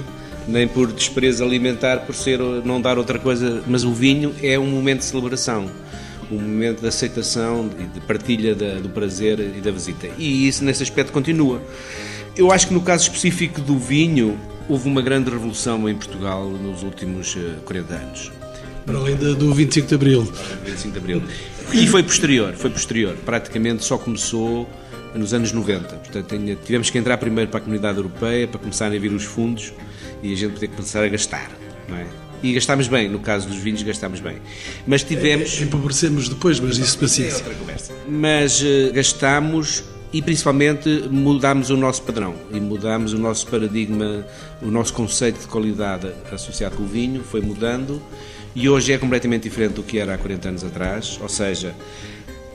nem 0.48 0.68
por 0.68 0.92
desprezo 0.92 1.44
alimentar, 1.44 2.06
por 2.06 2.14
ser 2.14 2.40
não 2.64 2.82
dar 2.82 2.98
outra 2.98 3.18
coisa, 3.18 3.64
mas 3.68 3.84
o 3.84 3.94
vinho 3.94 4.34
é 4.42 4.60
um 4.60 4.68
momento 4.68 5.00
de 5.00 5.06
celebração, 5.06 5.70
um 6.32 6.36
momento 6.36 6.82
de 6.82 6.88
aceitação 6.88 7.70
e 7.80 7.84
de 7.84 8.00
partilha 8.02 8.54
do 8.56 8.90
prazer 8.90 9.40
e 9.40 9.62
da 9.62 9.72
visita. 9.72 10.08
E 10.18 10.48
isso 10.48 10.64
nesse 10.64 10.84
aspecto 10.84 11.12
continua. 11.12 11.62
Eu 12.36 12.52
acho 12.52 12.68
que 12.68 12.74
no 12.74 12.82
caso 12.82 13.04
específico 13.04 13.62
do 13.62 13.78
vinho, 13.78 14.38
houve 14.68 14.90
uma 14.90 15.02
grande 15.02 15.30
revolução 15.30 15.88
em 15.88 15.96
Portugal 15.96 16.50
nos 16.50 16.84
últimos 16.84 17.38
40 17.66 17.94
eh, 17.94 17.98
anos. 17.98 18.32
Para 18.86 19.00
além 19.00 19.16
do 19.16 19.54
25 19.54 19.88
de 19.88 19.96
Abril. 19.96 20.32
25 20.66 20.92
de 20.92 20.98
Abril. 21.00 21.24
E 21.74 21.88
foi 21.88 22.04
posterior, 22.04 22.54
foi 22.54 22.70
posterior. 22.70 23.16
Praticamente 23.26 23.84
só 23.84 23.98
começou 23.98 24.70
nos 25.16 25.34
anos 25.34 25.52
90. 25.52 25.96
Portanto, 25.96 26.36
tivemos 26.64 26.90
que 26.90 26.98
entrar 26.98 27.18
primeiro 27.18 27.50
para 27.50 27.60
a 27.60 27.62
comunidade 27.62 27.98
europeia 27.98 28.48
para 28.48 28.60
começarem 28.60 28.98
a 28.98 29.02
vir 29.02 29.12
os 29.12 29.24
fundos 29.24 29.74
e 30.22 30.34
a 30.34 30.36
gente 30.36 30.54
poder 30.54 30.68
começar 30.68 31.04
a 31.04 31.08
gastar, 31.08 31.50
não 31.90 31.98
é? 31.98 32.06
E 32.44 32.54
gastámos 32.54 32.88
bem, 32.88 33.10
no 33.10 33.20
caso 33.20 33.48
dos 33.48 33.58
vinhos 33.58 33.82
gastámos 33.82 34.20
bem. 34.20 34.38
Mas 34.86 35.04
tivemos... 35.04 35.60
É, 35.60 35.64
empobrecemos 35.64 36.30
depois, 36.30 36.60
mas 36.60 36.78
isso 36.78 37.00
paciência. 37.00 37.38
É 37.38 37.38
outra 37.38 37.56
conversa. 37.56 37.94
Mas 38.08 38.62
uh, 38.62 38.94
gastámos 38.94 39.84
e 40.14 40.22
principalmente 40.22 41.10
mudámos 41.10 41.70
o 41.70 41.78
nosso 41.78 42.04
padrão 42.04 42.36
e 42.52 42.60
mudámos 42.60 43.14
o 43.14 43.18
nosso 43.18 43.48
paradigma, 43.48 44.26
o 44.62 44.68
nosso 44.68 44.94
conceito 44.94 45.40
de 45.40 45.48
qualidade 45.48 46.12
associado 46.32 46.76
com 46.76 46.84
o 46.84 46.88
vinho, 46.88 47.24
foi 47.24 47.42
mudando 47.42 48.02
e 48.56 48.70
hoje 48.70 48.94
é 48.94 48.98
completamente 48.98 49.44
diferente 49.44 49.74
do 49.74 49.84
que 49.84 50.00
era 50.00 50.14
há 50.16 50.18
40 50.18 50.50
anos 50.50 50.64
atrás, 50.64 51.20
ou 51.22 51.28
seja, 51.28 51.76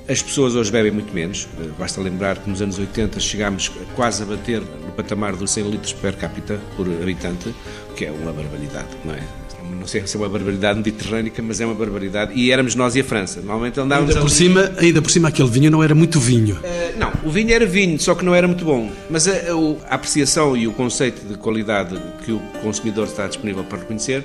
as 0.09 0.23
pessoas 0.23 0.57
hoje 0.57 0.73
bebem 0.73 0.91
muito 0.91 1.15
menos. 1.15 1.47
Basta 1.79 2.01
lembrar 2.01 2.39
que 2.39 2.49
nos 2.49 2.61
anos 2.61 2.79
80 2.79 3.21
chegámos 3.21 3.71
quase 3.95 4.23
a 4.23 4.27
bater 4.27 4.61
no 4.61 4.93
patamar 4.93 5.37
dos 5.37 5.51
100 5.53 5.71
litros 5.71 5.93
per 5.93 6.17
capita 6.17 6.59
por 6.77 6.87
habitante, 6.87 7.55
que 7.95 8.07
é 8.07 8.11
uma 8.11 8.33
barbaridade, 8.33 8.89
não 9.05 9.15
é? 9.15 9.23
Não 9.79 9.87
sei 9.87 10.05
se 10.07 10.17
é 10.17 10.21
uma 10.21 10.29
barbaridade 10.29 10.79
mediterrânea, 10.79 11.33
mas 11.43 11.61
é 11.61 11.67
uma 11.67 11.75
barbaridade. 11.75 12.33
E 12.35 12.51
éramos 12.51 12.75
nós 12.75 12.97
e 12.97 13.01
a 13.01 13.05
França. 13.05 13.41
Normalmente 13.41 13.79
andávamos 13.79 14.11
ainda 14.11 14.21
por 14.21 14.31
cima, 14.31 14.73
ainda 14.79 15.01
por 15.01 15.11
cima 15.11 15.29
aquele 15.29 15.49
vinho 15.49 15.71
não 15.71 15.83
era 15.83 15.95
muito 15.95 16.19
vinho. 16.19 16.57
Uh, 16.57 16.99
não, 16.99 17.13
o 17.23 17.31
vinho 17.31 17.53
era 17.53 17.65
vinho, 17.65 17.99
só 18.01 18.15
que 18.17 18.25
não 18.25 18.35
era 18.35 18.49
muito 18.49 18.65
bom. 18.65 18.91
Mas 19.09 19.29
a, 19.29 19.33
a, 19.33 19.93
a 19.93 19.95
apreciação 19.95 20.57
e 20.57 20.67
o 20.67 20.73
conceito 20.73 21.25
de 21.25 21.39
qualidade 21.39 21.97
que 22.25 22.33
o 22.33 22.41
consumidor 22.63 23.07
está 23.07 23.29
disponível 23.29 23.63
para 23.63 23.79
reconhecer 23.79 24.25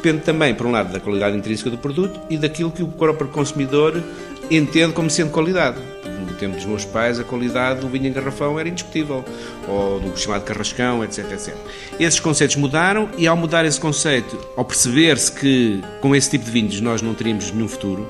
depende 0.00 0.24
também, 0.24 0.54
por 0.54 0.66
um 0.66 0.70
lado, 0.70 0.90
da 0.90 0.98
qualidade 0.98 1.36
intrínseca 1.36 1.68
do 1.68 1.76
produto 1.76 2.18
e 2.30 2.38
daquilo 2.38 2.70
que 2.70 2.82
o 2.82 2.88
próprio 2.88 3.28
consumidor 3.28 4.02
entendo 4.50 4.94
como 4.94 5.10
sendo 5.10 5.30
qualidade. 5.30 5.78
No 6.26 6.34
tempo 6.34 6.56
dos 6.56 6.64
meus 6.64 6.84
pais, 6.86 7.20
a 7.20 7.24
qualidade 7.24 7.80
do 7.80 7.88
vinho 7.88 8.06
em 8.06 8.12
garrafão 8.12 8.58
era 8.58 8.68
indiscutível, 8.68 9.22
ou 9.68 10.00
do 10.00 10.16
chamado 10.16 10.42
carrascão, 10.42 11.04
etc, 11.04 11.30
etc. 11.32 11.54
Esses 11.98 12.18
conceitos 12.18 12.56
mudaram 12.56 13.10
e, 13.18 13.26
ao 13.26 13.36
mudar 13.36 13.64
esse 13.66 13.78
conceito, 13.78 14.38
ao 14.56 14.64
perceber-se 14.64 15.30
que 15.30 15.82
com 16.00 16.16
esse 16.16 16.30
tipo 16.30 16.46
de 16.46 16.50
vinhos 16.50 16.80
nós 16.80 17.02
não 17.02 17.14
teríamos 17.14 17.52
nenhum 17.52 17.68
futuro, 17.68 18.08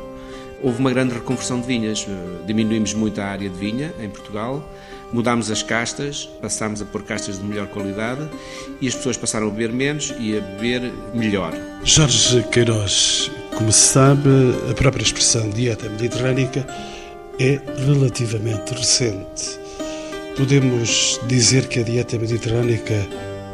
houve 0.62 0.78
uma 0.78 0.90
grande 0.90 1.14
reconversão 1.14 1.60
de 1.60 1.66
vinhas. 1.66 2.06
Diminuímos 2.46 2.94
muito 2.94 3.20
a 3.20 3.24
área 3.24 3.48
de 3.48 3.58
vinha 3.58 3.92
em 4.00 4.08
Portugal, 4.08 4.62
mudámos 5.12 5.50
as 5.50 5.62
castas, 5.62 6.28
passámos 6.40 6.80
a 6.80 6.84
pôr 6.84 7.02
castas 7.02 7.38
de 7.38 7.44
melhor 7.44 7.66
qualidade 7.68 8.28
e 8.80 8.88
as 8.88 8.94
pessoas 8.94 9.16
passaram 9.16 9.48
a 9.48 9.50
beber 9.50 9.72
menos 9.72 10.14
e 10.18 10.36
a 10.36 10.40
beber 10.40 10.92
melhor. 11.14 11.52
Jorge 11.84 12.42
Queiroz, 12.50 13.30
como 13.56 13.72
se 13.72 13.92
sabe, 13.92 14.28
a 14.70 14.74
própria 14.74 15.02
expressão 15.02 15.50
dieta 15.50 15.88
mediterrânica 15.88 16.66
é 17.38 17.60
relativamente 17.86 18.74
recente. 18.74 19.58
Podemos 20.36 21.20
dizer 21.26 21.66
que 21.68 21.80
a 21.80 21.82
dieta 21.82 22.18
mediterrânica 22.18 22.94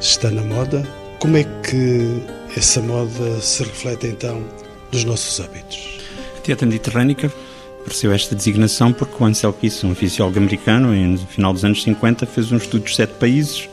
está 0.00 0.30
na 0.30 0.42
moda? 0.42 0.86
Como 1.18 1.36
é 1.36 1.44
que 1.44 2.22
essa 2.56 2.80
moda 2.80 3.40
se 3.40 3.64
reflete 3.64 4.06
então 4.06 4.44
nos 4.92 5.04
nossos 5.04 5.40
hábitos? 5.40 6.00
A 6.36 6.40
dieta 6.42 6.66
mediterrânica 6.66 7.32
apareceu 7.86 8.12
esta 8.12 8.34
designação 8.34 8.92
porque 8.92 9.14
o 9.22 9.24
Ansel 9.24 9.52
Keys, 9.52 9.84
um 9.84 9.94
fisiólogo 9.94 10.38
americano, 10.38 10.92
no 10.92 11.18
final 11.18 11.52
dos 11.52 11.64
anos 11.64 11.82
50, 11.84 12.26
fez 12.26 12.50
um 12.50 12.56
estudo 12.56 12.84
de 12.84 12.94
sete 12.94 13.14
países, 13.14 13.68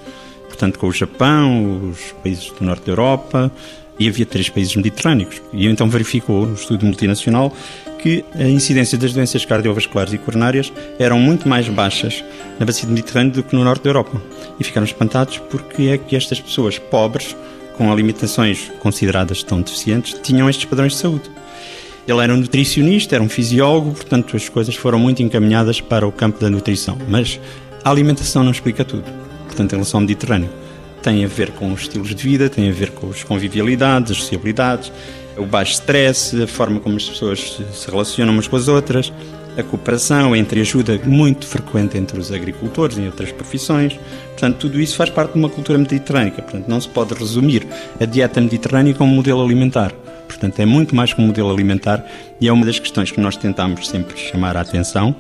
portanto 0.48 0.78
com 0.78 0.88
o 0.88 0.92
Japão, 0.92 1.90
os 1.90 2.12
países 2.24 2.52
do 2.52 2.64
norte 2.64 2.86
da 2.86 2.92
Europa, 2.92 3.52
e 4.00 4.08
havia 4.08 4.26
três 4.26 4.50
países 4.50 4.76
mediterrâneos. 4.76 5.42
E 5.52 5.68
então 5.68 5.90
verificou, 5.90 6.46
no 6.46 6.54
estudo 6.54 6.86
multinacional, 6.86 7.52
que 7.98 8.24
a 8.36 8.44
incidência 8.44 8.98
das 8.98 9.14
doenças 9.14 9.46
cardiovasculares 9.46 10.14
e 10.14 10.18
coronárias 10.20 10.72
eram 11.00 11.20
muito 11.20 11.50
mais 11.50 11.68
baixas 11.68 12.24
na 12.60 12.66
bacia 12.68 12.86
do 12.86 12.92
Mediterrâneo 12.92 13.34
do 13.34 13.44
que 13.44 13.56
no 13.56 13.64
norte 13.64 13.84
da 13.84 13.90
Europa. 13.90 14.22
E 14.60 14.64
ficaram 14.64 14.86
espantados 14.86 15.40
porque 15.50 15.84
é 15.84 15.98
que 15.98 16.16
estas 16.16 16.40
pessoas 16.40 16.78
pobres, 16.78 17.36
com 17.78 17.92
alimentações 17.92 18.72
consideradas 18.80 19.42
tão 19.42 19.62
deficientes, 19.62 20.20
tinham 20.22 20.48
estes 20.48 20.66
padrões 20.66 20.94
de 20.94 21.00
saúde. 21.00 21.32
Ele 22.08 22.20
era 22.22 22.34
um 22.34 22.38
nutricionista, 22.38 23.16
era 23.16 23.24
um 23.24 23.30
fisiólogo, 23.30 23.92
portanto 23.92 24.36
as 24.36 24.50
coisas 24.50 24.76
foram 24.76 25.00
muito 25.00 25.24
encaminhadas 25.24 25.80
para 25.80 26.08
o 26.08 26.12
campo 26.12 26.40
da 26.40 26.50
nutrição. 26.50 26.98
Mas 27.08 27.40
a 27.84 27.90
alimentação 27.90 28.44
não 28.44 28.52
explica 28.52 28.84
tudo, 28.84 29.06
portanto, 29.46 29.72
em 29.74 29.76
relação 29.76 30.00
ao 30.00 30.02
Mediterrâneo 30.02 30.50
tem 31.04 31.26
a 31.26 31.28
ver 31.28 31.52
com 31.52 31.72
os 31.74 31.82
estilos 31.82 32.16
de 32.16 32.24
vida, 32.24 32.50
tem 32.50 32.70
a 32.70 32.72
ver 32.72 32.92
com 32.92 33.10
as 33.10 33.24
convivialidades, 33.24 34.14
as 34.14 34.18
sociabilidades, 34.20 34.92
o 35.38 35.46
baixo 35.46 35.74
stress, 35.74 36.42
a 36.42 36.48
forma 36.48 36.80
como 36.80 36.96
as 36.96 37.04
pessoas 37.04 37.62
se 37.74 37.92
relacionam 37.92 38.34
umas 38.34 38.48
com 38.48 38.56
as 38.56 38.70
outras, 38.70 39.12
a 39.58 39.62
cooperação, 39.62 40.34
a 40.34 40.38
entreajuda 40.38 41.00
muito 41.04 41.46
frequente 41.46 41.98
entre 41.98 42.18
os 42.18 42.32
agricultores 42.32 42.98
e 42.98 43.02
outras 43.02 43.32
profissões. 43.32 44.00
Portanto, 44.30 44.58
tudo 44.58 44.80
isso 44.80 44.96
faz 44.96 45.10
parte 45.10 45.34
de 45.34 45.40
uma 45.40 45.50
cultura 45.50 45.78
mediterrânica. 45.78 46.42
Portanto, 46.42 46.68
não 46.68 46.80
se 46.80 46.88
pode 46.88 47.14
resumir 47.14 47.68
a 48.00 48.06
dieta 48.06 48.40
mediterrânea 48.40 48.94
como 48.94 49.14
modelo 49.14 49.44
alimentar. 49.44 49.94
Portanto, 50.34 50.60
é 50.60 50.66
muito 50.66 50.96
mais 50.96 51.14
que 51.14 51.22
um 51.22 51.28
modelo 51.28 51.52
alimentar 51.52 52.06
e 52.42 52.48
é 52.48 52.52
uma 52.52 52.66
das 52.66 52.80
questões 52.80 53.12
que 53.12 53.20
nós 53.20 53.36
tentamos 53.38 53.88
sempre 53.88 54.18
chamar 54.18 54.58
a 54.58 54.62
atenção, 54.62 55.16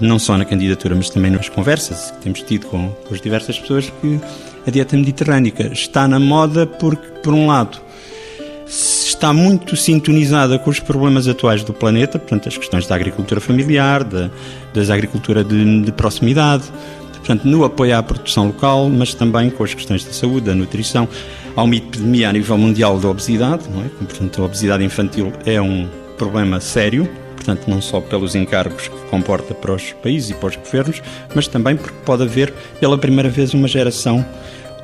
não 0.00 0.18
só 0.18 0.36
na 0.36 0.44
candidatura, 0.44 0.94
mas 0.94 1.10
também 1.10 1.30
nas 1.30 1.48
conversas 1.48 2.10
que 2.10 2.18
temos 2.18 2.42
tido 2.42 2.66
com, 2.66 2.88
com 2.88 3.14
as 3.14 3.20
diversas 3.20 3.58
pessoas, 3.58 3.92
que 4.00 4.20
a 4.66 4.70
dieta 4.70 4.96
mediterrânica 4.96 5.72
está 5.72 6.08
na 6.08 6.18
moda 6.18 6.66
porque, 6.66 7.06
por 7.22 7.34
um 7.34 7.46
lado, 7.46 7.78
está 8.66 9.32
muito 9.32 9.76
sintonizada 9.76 10.58
com 10.58 10.70
os 10.70 10.80
problemas 10.80 11.28
atuais 11.28 11.62
do 11.62 11.72
planeta, 11.72 12.18
portanto, 12.18 12.48
as 12.48 12.56
questões 12.56 12.86
da 12.86 12.94
agricultura 12.94 13.40
familiar, 13.40 14.02
da, 14.02 14.30
das 14.72 14.90
agricultura 14.90 15.44
de, 15.44 15.82
de 15.82 15.92
proximidade, 15.92 16.64
portanto, 17.14 17.44
no 17.44 17.64
apoio 17.64 17.96
à 17.96 18.02
produção 18.02 18.48
local, 18.48 18.88
mas 18.88 19.14
também 19.14 19.50
com 19.50 19.64
as 19.64 19.72
questões 19.74 20.04
da 20.04 20.12
saúde, 20.12 20.46
da 20.46 20.54
nutrição. 20.54 21.08
Há 21.56 21.62
uma 21.62 21.76
epidemia 21.76 22.30
a 22.30 22.32
nível 22.32 22.58
mundial 22.58 22.98
da 22.98 23.08
obesidade, 23.08 23.68
não 23.70 23.84
é? 23.84 23.88
portanto, 23.88 24.42
a 24.42 24.44
obesidade 24.44 24.82
infantil 24.82 25.32
é 25.46 25.60
um 25.60 25.88
problema 26.18 26.60
sério, 26.60 27.08
portanto, 27.36 27.68
não 27.68 27.80
só 27.80 28.00
pelos 28.00 28.34
encargos 28.34 28.88
que 28.88 28.96
comporta 29.08 29.54
para 29.54 29.72
os 29.72 29.92
países 29.92 30.30
e 30.30 30.34
para 30.34 30.48
os 30.48 30.56
governos, 30.56 31.00
mas 31.34 31.46
também 31.46 31.76
porque 31.76 31.96
pode 32.04 32.24
haver, 32.24 32.52
pela 32.80 32.98
primeira 32.98 33.28
vez, 33.28 33.54
uma 33.54 33.68
geração 33.68 34.24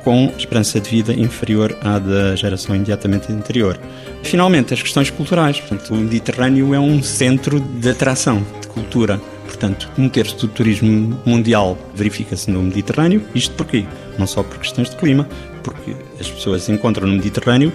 com 0.03 0.31
esperança 0.37 0.79
de 0.79 0.89
vida 0.89 1.13
inferior 1.13 1.77
à 1.81 1.99
da 1.99 2.35
geração 2.35 2.75
imediatamente 2.75 3.31
anterior. 3.31 3.79
Finalmente, 4.23 4.73
as 4.73 4.81
questões 4.81 5.09
culturais. 5.09 5.59
Portanto, 5.59 5.93
o 5.93 5.97
Mediterrâneo 5.97 6.73
é 6.73 6.79
um 6.79 7.03
centro 7.03 7.59
de 7.59 7.89
atração, 7.89 8.43
de 8.61 8.67
cultura. 8.67 9.19
Portanto, 9.45 9.89
um 9.97 10.07
terço 10.09 10.37
do 10.37 10.47
turismo 10.47 11.19
mundial 11.25 11.77
verifica-se 11.93 12.49
no 12.49 12.63
Mediterrâneo. 12.63 13.21
Isto 13.35 13.53
porquê? 13.55 13.85
Não 14.17 14.25
só 14.25 14.41
por 14.41 14.57
questões 14.57 14.89
de 14.89 14.95
clima, 14.95 15.27
porque 15.63 15.95
as 16.19 16.29
pessoas 16.29 16.67
encontram 16.69 17.07
no 17.07 17.13
Mediterrâneo 17.13 17.71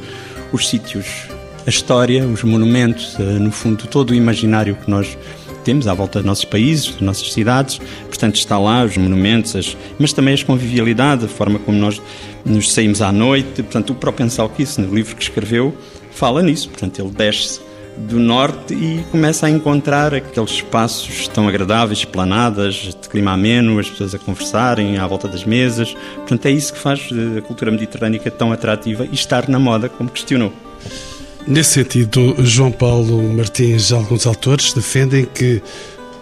os 0.53 0.69
sítios, 0.69 1.07
a 1.67 1.71
história, 1.71 2.27
os 2.27 2.43
monumentos, 2.43 3.17
eh, 3.19 3.23
no 3.23 3.51
fundo, 3.51 3.87
todo 3.87 4.11
o 4.11 4.15
imaginário 4.15 4.77
que 4.77 4.91
nós 4.91 5.17
temos 5.65 5.89
à 5.89 5.95
volta 5.95 6.21
dos 6.21 6.27
nossos 6.27 6.45
países, 6.45 6.93
das 6.93 7.01
nossas 7.01 7.33
cidades. 7.33 7.81
Portanto, 8.07 8.37
está 8.37 8.57
lá 8.57 8.85
os 8.85 8.97
monumentos, 8.97 9.57
as, 9.57 9.77
mas 9.99 10.13
também 10.13 10.33
as 10.33 10.45
convivialidade, 10.45 11.25
a 11.25 11.29
forma 11.29 11.59
como 11.59 11.77
nós 11.77 12.01
nos 12.45 12.73
saímos 12.73 13.03
à 13.03 13.11
noite. 13.11 13.65
Portanto, 13.65 13.91
o 13.91 13.95
próprio 13.97 14.27
Ansel 14.27 14.49
Keys, 14.49 14.79
no 14.79 14.95
livro 14.95 15.17
que 15.17 15.23
escreveu, 15.23 15.77
fala 16.13 16.41
nisso. 16.41 16.69
Portanto, 16.69 17.01
ele 17.01 17.11
desce 17.11 17.66
do 17.97 18.19
norte 18.19 18.75
e 18.75 19.05
começa 19.11 19.47
a 19.47 19.51
encontrar 19.51 20.15
aqueles 20.15 20.51
espaços 20.51 21.29
tão 21.29 21.49
agradáveis, 21.49 22.05
planadas, 22.05 22.75
de 22.75 23.09
clima 23.09 23.33
ameno, 23.33 23.79
as 23.79 23.89
pessoas 23.89 24.15
a 24.15 24.19
conversarem 24.19 24.99
à 24.99 25.07
volta 25.07 25.27
das 25.27 25.45
mesas. 25.45 25.95
Portanto, 26.17 26.47
é 26.47 26.51
isso 26.51 26.73
que 26.73 26.79
faz 26.79 27.09
a 27.37 27.41
cultura 27.41 27.71
mediterrânica 27.71 28.31
tão 28.31 28.53
atrativa 28.53 29.07
e 29.07 29.15
estar 29.15 29.49
na 29.49 29.59
moda, 29.59 29.89
como 29.89 30.11
questionou. 30.11 30.53
Nesse 31.47 31.75
sentido, 31.75 32.35
João 32.41 32.73
Paulo 32.73 33.23
Martins 33.33 33.91
e 33.91 33.95
alguns 33.95 34.27
autores 34.27 34.73
defendem 34.73 35.25
que 35.25 35.63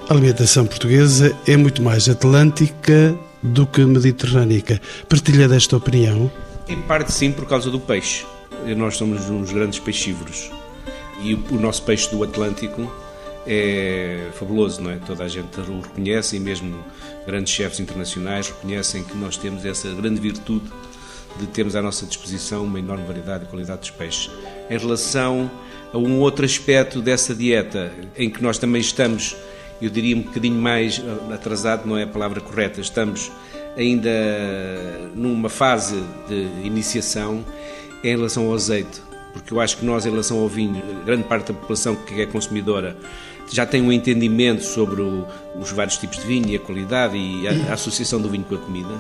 a 0.08 0.12
alimentação 0.12 0.66
portuguesa 0.66 1.34
é 1.46 1.56
muito 1.56 1.82
mais 1.82 2.08
atlântica 2.08 3.16
do 3.42 3.66
que 3.66 3.84
mediterrânica. 3.84 4.80
Partilha 5.08 5.48
desta 5.48 5.76
opinião? 5.76 6.30
Em 6.68 6.80
parte 6.82 7.12
sim, 7.12 7.32
por 7.32 7.46
causa 7.46 7.70
do 7.70 7.80
peixe. 7.80 8.24
Nós 8.76 8.96
somos 8.96 9.28
uns 9.28 9.50
grandes 9.50 9.78
peixívoros 9.78 10.50
e 11.22 11.34
o 11.34 11.60
nosso 11.60 11.82
peixe 11.82 12.10
do 12.10 12.22
Atlântico 12.22 12.90
é 13.46 14.28
fabuloso, 14.34 14.80
não 14.80 14.90
é? 14.90 14.96
Toda 14.96 15.24
a 15.24 15.28
gente 15.28 15.60
o 15.60 15.80
reconhece 15.80 16.36
e 16.36 16.40
mesmo 16.40 16.82
grandes 17.26 17.52
chefes 17.52 17.80
internacionais 17.80 18.48
reconhecem 18.48 19.02
que 19.02 19.16
nós 19.16 19.36
temos 19.36 19.64
essa 19.64 19.88
grande 19.90 20.20
virtude 20.20 20.64
de 21.38 21.46
termos 21.46 21.74
à 21.76 21.82
nossa 21.82 22.06
disposição 22.06 22.64
uma 22.64 22.78
enorme 22.78 23.04
variedade 23.04 23.44
e 23.44 23.46
qualidade 23.46 23.80
dos 23.80 23.90
peixes. 23.90 24.30
Em 24.70 24.78
relação 24.78 25.50
a 25.92 25.98
um 25.98 26.20
outro 26.20 26.44
aspecto 26.44 27.02
dessa 27.02 27.34
dieta, 27.34 27.92
em 28.16 28.30
que 28.30 28.42
nós 28.42 28.58
também 28.58 28.80
estamos, 28.80 29.36
eu 29.80 29.90
diria 29.90 30.16
um 30.16 30.22
bocadinho 30.22 30.60
mais 30.60 31.02
atrasado, 31.32 31.86
não 31.86 31.98
é 31.98 32.04
a 32.04 32.06
palavra 32.06 32.40
correta, 32.40 32.80
estamos 32.80 33.30
ainda 33.76 34.10
numa 35.14 35.48
fase 35.48 36.02
de 36.28 36.66
iniciação, 36.66 37.44
em 38.02 38.10
relação 38.16 38.46
ao 38.46 38.54
azeite. 38.54 39.00
Porque 39.34 39.52
eu 39.52 39.60
acho 39.60 39.76
que 39.76 39.84
nós, 39.84 40.06
em 40.06 40.10
relação 40.10 40.38
ao 40.38 40.48
vinho, 40.48 40.82
grande 41.04 41.24
parte 41.24 41.52
da 41.52 41.58
população 41.58 41.94
que 41.94 42.22
é 42.22 42.26
consumidora 42.26 42.96
já 43.50 43.66
tem 43.66 43.82
um 43.82 43.92
entendimento 43.92 44.64
sobre 44.64 45.02
o, 45.02 45.26
os 45.60 45.70
vários 45.70 45.98
tipos 45.98 46.18
de 46.18 46.26
vinho 46.26 46.48
e 46.48 46.56
a 46.56 46.58
qualidade 46.58 47.18
e 47.18 47.46
a, 47.46 47.70
a 47.70 47.74
associação 47.74 48.20
do 48.20 48.30
vinho 48.30 48.44
com 48.44 48.54
a 48.54 48.58
comida 48.58 48.94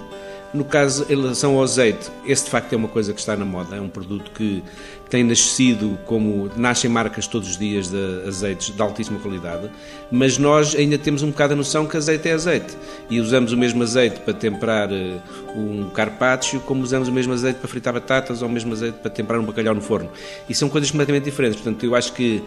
no 0.54 0.64
caso, 0.64 1.04
em 1.10 1.20
relação 1.20 1.56
ao 1.56 1.64
azeite, 1.64 2.10
esse 2.24 2.44
de 2.44 2.50
facto 2.50 2.72
é 2.72 2.76
uma 2.76 2.86
coisa 2.86 3.12
que 3.12 3.18
está 3.18 3.36
na 3.36 3.44
moda, 3.44 3.74
é 3.74 3.80
um 3.80 3.88
produto 3.88 4.30
que 4.30 4.62
tem 5.10 5.24
nascido 5.24 5.98
como 6.06 6.48
nascem 6.56 6.88
marcas 6.88 7.26
todos 7.26 7.50
os 7.50 7.58
dias 7.58 7.88
de 7.88 8.22
azeites 8.26 8.74
de 8.74 8.80
altíssima 8.80 9.18
qualidade, 9.18 9.68
mas 10.12 10.38
nós 10.38 10.76
ainda 10.76 10.96
temos 10.96 11.22
um 11.22 11.30
bocado 11.30 11.54
a 11.54 11.56
noção 11.56 11.86
que 11.86 11.96
azeite 11.96 12.28
é 12.28 12.32
azeite 12.32 12.76
e 13.10 13.20
usamos 13.20 13.52
o 13.52 13.56
mesmo 13.56 13.82
azeite 13.82 14.20
para 14.20 14.32
temperar 14.32 14.92
eh, 14.92 15.20
um 15.56 15.90
carpaccio 15.90 16.60
como 16.60 16.82
usamos 16.82 17.08
o 17.08 17.12
mesmo 17.12 17.32
azeite 17.32 17.58
para 17.58 17.68
fritar 17.68 17.92
batatas 17.92 18.40
ou 18.40 18.48
o 18.48 18.50
mesmo 18.50 18.72
azeite 18.72 18.98
para 18.98 19.10
temperar 19.10 19.40
um 19.40 19.44
bacalhau 19.44 19.74
no 19.74 19.80
forno. 19.80 20.08
E 20.48 20.54
são 20.54 20.68
coisas 20.68 20.88
completamente 20.90 21.24
diferentes, 21.24 21.60
portanto, 21.60 21.84
eu 21.84 21.96
acho 21.96 22.12
que 22.12 22.42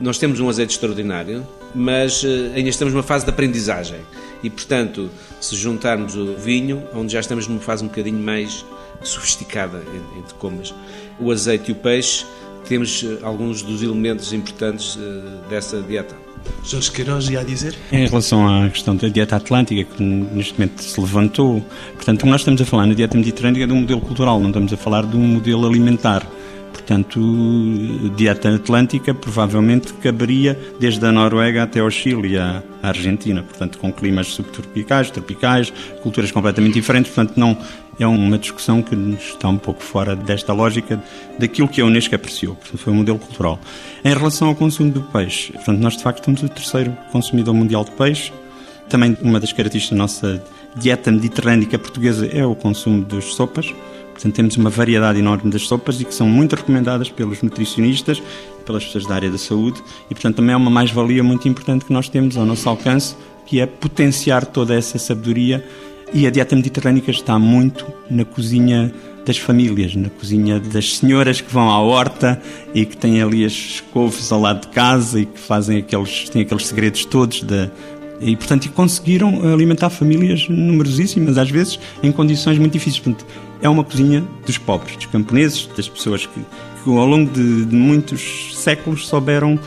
nós 0.00 0.18
temos 0.18 0.40
um 0.40 0.48
azeite 0.48 0.72
extraordinário, 0.74 1.46
mas 1.74 2.24
eh, 2.24 2.52
ainda 2.54 2.68
estamos 2.68 2.92
numa 2.92 3.02
fase 3.02 3.24
de 3.24 3.30
aprendizagem. 3.30 4.00
E, 4.42 4.50
portanto, 4.50 5.10
se 5.40 5.54
juntarmos 5.54 6.16
o 6.16 6.34
vinho, 6.34 6.82
onde 6.94 7.12
já 7.12 7.20
estamos 7.20 7.46
numa 7.46 7.60
fase 7.60 7.84
um 7.84 7.88
bocadinho 7.88 8.18
mais 8.18 8.64
sofisticada, 9.02 9.82
entre 10.18 10.34
comas, 10.34 10.74
o 11.18 11.30
azeite 11.30 11.70
e 11.70 11.72
o 11.72 11.76
peixe, 11.76 12.24
temos 12.68 13.04
eh, 13.04 13.18
alguns 13.22 13.62
dos 13.62 13.82
elementos 13.82 14.32
importantes 14.32 14.98
eh, 15.00 15.50
dessa 15.50 15.80
dieta. 15.82 16.16
Jorge 16.64 16.90
Queiroz 16.90 17.28
ia 17.28 17.40
a 17.40 17.44
dizer? 17.44 17.74
Em 17.92 18.06
relação 18.06 18.46
à 18.48 18.68
questão 18.68 18.96
da 18.96 19.08
dieta 19.08 19.36
atlântica, 19.36 19.84
que 19.84 20.02
neste 20.02 20.54
momento 20.54 20.82
se 20.82 21.00
levantou, 21.00 21.64
portanto, 21.94 22.26
nós 22.26 22.40
estamos 22.40 22.60
a 22.60 22.64
falar 22.64 22.86
na 22.86 22.94
dieta 22.94 23.16
mediterrânea 23.16 23.66
de 23.66 23.72
um 23.72 23.80
modelo 23.80 24.00
cultural, 24.00 24.40
não 24.40 24.48
estamos 24.48 24.72
a 24.72 24.76
falar 24.76 25.06
de 25.06 25.16
um 25.16 25.26
modelo 25.26 25.66
alimentar. 25.66 26.26
Portanto, 26.82 27.20
dieta 28.16 28.52
atlântica 28.52 29.14
provavelmente 29.14 29.92
caberia 29.94 30.58
desde 30.80 31.06
a 31.06 31.12
Noruega 31.12 31.62
até 31.62 31.78
ao 31.78 31.88
Chile 31.88 32.36
à 32.36 32.60
Argentina, 32.82 33.40
portanto, 33.40 33.78
com 33.78 33.92
climas 33.92 34.26
subtropicais, 34.26 35.08
tropicais, 35.08 35.72
culturas 36.02 36.32
completamente 36.32 36.74
diferentes, 36.74 37.12
portanto, 37.12 37.38
não 37.38 37.56
é 38.00 38.06
uma 38.06 38.36
discussão 38.36 38.82
que 38.82 38.96
está 39.16 39.48
um 39.48 39.58
pouco 39.58 39.80
fora 39.80 40.16
desta 40.16 40.52
lógica 40.52 41.00
daquilo 41.38 41.68
que 41.68 41.80
a 41.80 41.84
Unesco 41.84 42.16
apreciou, 42.16 42.56
portanto, 42.56 42.80
foi 42.80 42.92
um 42.92 42.96
modelo 42.96 43.18
cultural. 43.18 43.60
Em 44.04 44.12
relação 44.12 44.48
ao 44.48 44.54
consumo 44.56 44.90
do 44.90 45.02
peixe, 45.02 45.52
portanto, 45.52 45.78
nós 45.78 45.96
de 45.96 46.02
facto 46.02 46.24
somos 46.24 46.42
o 46.42 46.48
terceiro 46.48 46.96
consumidor 47.12 47.54
mundial 47.54 47.84
de 47.84 47.92
peixe, 47.92 48.32
também 48.88 49.16
uma 49.22 49.38
das 49.38 49.52
características 49.52 49.96
da 49.96 50.02
nossa 50.02 50.44
dieta 50.74 51.12
mediterrânica 51.12 51.78
portuguesa 51.78 52.26
é 52.26 52.44
o 52.44 52.56
consumo 52.56 53.04
dos 53.04 53.36
sopas, 53.36 53.72
Portanto, 54.22 54.36
temos 54.36 54.56
uma 54.56 54.70
variedade 54.70 55.18
enorme 55.18 55.50
das 55.50 55.62
sopas 55.62 56.00
e 56.00 56.04
que 56.04 56.14
são 56.14 56.28
muito 56.28 56.54
recomendadas 56.54 57.10
pelos 57.10 57.42
nutricionistas, 57.42 58.22
pelas 58.64 58.84
pessoas 58.84 59.04
da 59.04 59.16
área 59.16 59.28
da 59.28 59.36
saúde 59.36 59.82
e, 60.08 60.14
portanto, 60.14 60.36
também 60.36 60.54
é 60.54 60.56
uma 60.56 60.70
mais-valia 60.70 61.24
muito 61.24 61.48
importante 61.48 61.84
que 61.84 61.92
nós 61.92 62.08
temos 62.08 62.36
ao 62.36 62.46
nosso 62.46 62.68
alcance, 62.68 63.16
que 63.44 63.58
é 63.58 63.66
potenciar 63.66 64.46
toda 64.46 64.76
essa 64.76 64.96
sabedoria 64.96 65.66
e 66.14 66.24
a 66.24 66.30
dieta 66.30 66.54
mediterrânica 66.54 67.10
está 67.10 67.36
muito 67.36 67.84
na 68.08 68.24
cozinha 68.24 68.94
das 69.26 69.38
famílias, 69.38 69.96
na 69.96 70.08
cozinha 70.08 70.60
das 70.60 70.98
senhoras 70.98 71.40
que 71.40 71.52
vão 71.52 71.68
à 71.68 71.80
horta 71.80 72.40
e 72.72 72.86
que 72.86 72.96
têm 72.96 73.20
ali 73.20 73.44
as 73.44 73.82
couves 73.92 74.30
ao 74.30 74.40
lado 74.40 74.60
de 74.60 74.68
casa 74.68 75.18
e 75.18 75.26
que 75.26 75.40
fazem 75.40 75.78
aqueles, 75.78 76.28
têm 76.28 76.42
aqueles 76.42 76.68
segredos 76.68 77.04
todos 77.04 77.44
e, 78.20 78.36
portanto, 78.36 78.70
conseguiram 78.70 79.52
alimentar 79.52 79.90
famílias 79.90 80.48
numerosíssimas, 80.48 81.38
às 81.38 81.50
vezes 81.50 81.80
em 82.04 82.12
condições 82.12 82.56
muito 82.56 82.72
difíceis. 82.72 83.02
Portanto, 83.02 83.26
é 83.62 83.68
uma 83.68 83.84
cozinha 83.84 84.22
dos 84.44 84.58
pobres, 84.58 84.96
dos 84.96 85.06
camponeses, 85.06 85.66
das 85.76 85.88
pessoas 85.88 86.26
que, 86.26 86.40
que 86.84 86.90
ao 86.90 87.06
longo 87.06 87.30
de, 87.30 87.64
de, 87.64 87.74
muitos 87.74 88.56
séculos 88.56 89.06
souberam 89.06 89.58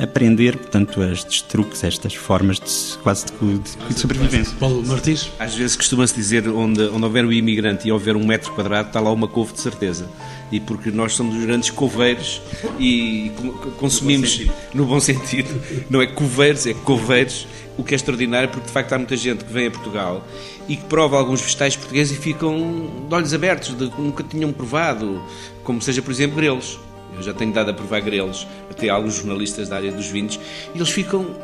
aprender, 0.00 0.56
portanto, 0.56 1.02
estes 1.02 1.42
truques, 1.42 1.82
estas 1.84 2.14
formas 2.14 2.58
de 2.58 2.98
quase 2.98 3.26
de, 3.26 3.58
de, 3.58 3.76
de 3.88 3.98
sobrevivência. 3.98 4.56
Paulo 4.58 4.86
Martins? 4.86 5.30
Às 5.38 5.54
vezes 5.54 5.76
costuma-se 5.76 6.14
dizer 6.14 6.48
onde, 6.48 6.82
onde 6.82 7.04
houver 7.04 7.24
um 7.24 7.32
imigrante 7.32 7.88
e 7.88 7.92
houver 7.92 8.16
um 8.16 8.26
metro 8.26 8.52
quadrado, 8.52 8.88
está 8.88 9.00
lá 9.00 9.12
uma 9.12 9.28
couve 9.28 9.52
de 9.52 9.60
certeza. 9.60 10.08
E 10.50 10.60
porque 10.60 10.90
nós 10.90 11.14
somos 11.14 11.36
os 11.36 11.44
grandes 11.44 11.70
coveiros 11.70 12.40
e 12.78 13.32
consumimos, 13.78 14.46
no 14.72 14.84
bom 14.86 15.00
sentido, 15.00 15.52
no 15.52 15.56
bom 15.56 15.60
sentido 15.60 15.86
não 15.90 16.02
é 16.02 16.06
coveiros, 16.06 16.66
é 16.66 16.74
coveiros, 16.74 17.46
o 17.76 17.82
que 17.82 17.94
é 17.94 17.96
extraordinário 17.96 18.48
porque 18.48 18.66
de 18.66 18.72
facto 18.72 18.92
há 18.92 18.98
muita 18.98 19.16
gente 19.16 19.44
que 19.44 19.52
vem 19.52 19.66
a 19.66 19.70
Portugal 19.70 20.26
e 20.68 20.76
que 20.76 20.84
prova 20.84 21.18
alguns 21.18 21.40
vegetais 21.40 21.76
portugueses 21.76 22.16
e 22.16 22.20
ficam 22.20 22.88
de 23.08 23.14
olhos 23.14 23.32
abertos, 23.34 23.76
de 23.76 23.90
nunca 23.98 24.22
tinham 24.22 24.52
provado, 24.52 25.22
como 25.62 25.80
seja, 25.80 26.02
por 26.02 26.10
exemplo, 26.10 26.36
grelos. 26.36 26.78
Eu 27.16 27.22
já 27.22 27.32
tenho 27.34 27.52
dado 27.52 27.70
a 27.70 27.74
provar 27.74 28.00
grelos, 28.00 28.46
até 28.70 28.88
alguns 28.88 29.14
jornalistas 29.16 29.68
da 29.68 29.76
área 29.76 29.92
dos 29.92 30.06
vinhos, 30.06 30.38
e 30.74 30.78
eles 30.78 30.90
ficam 30.90 31.34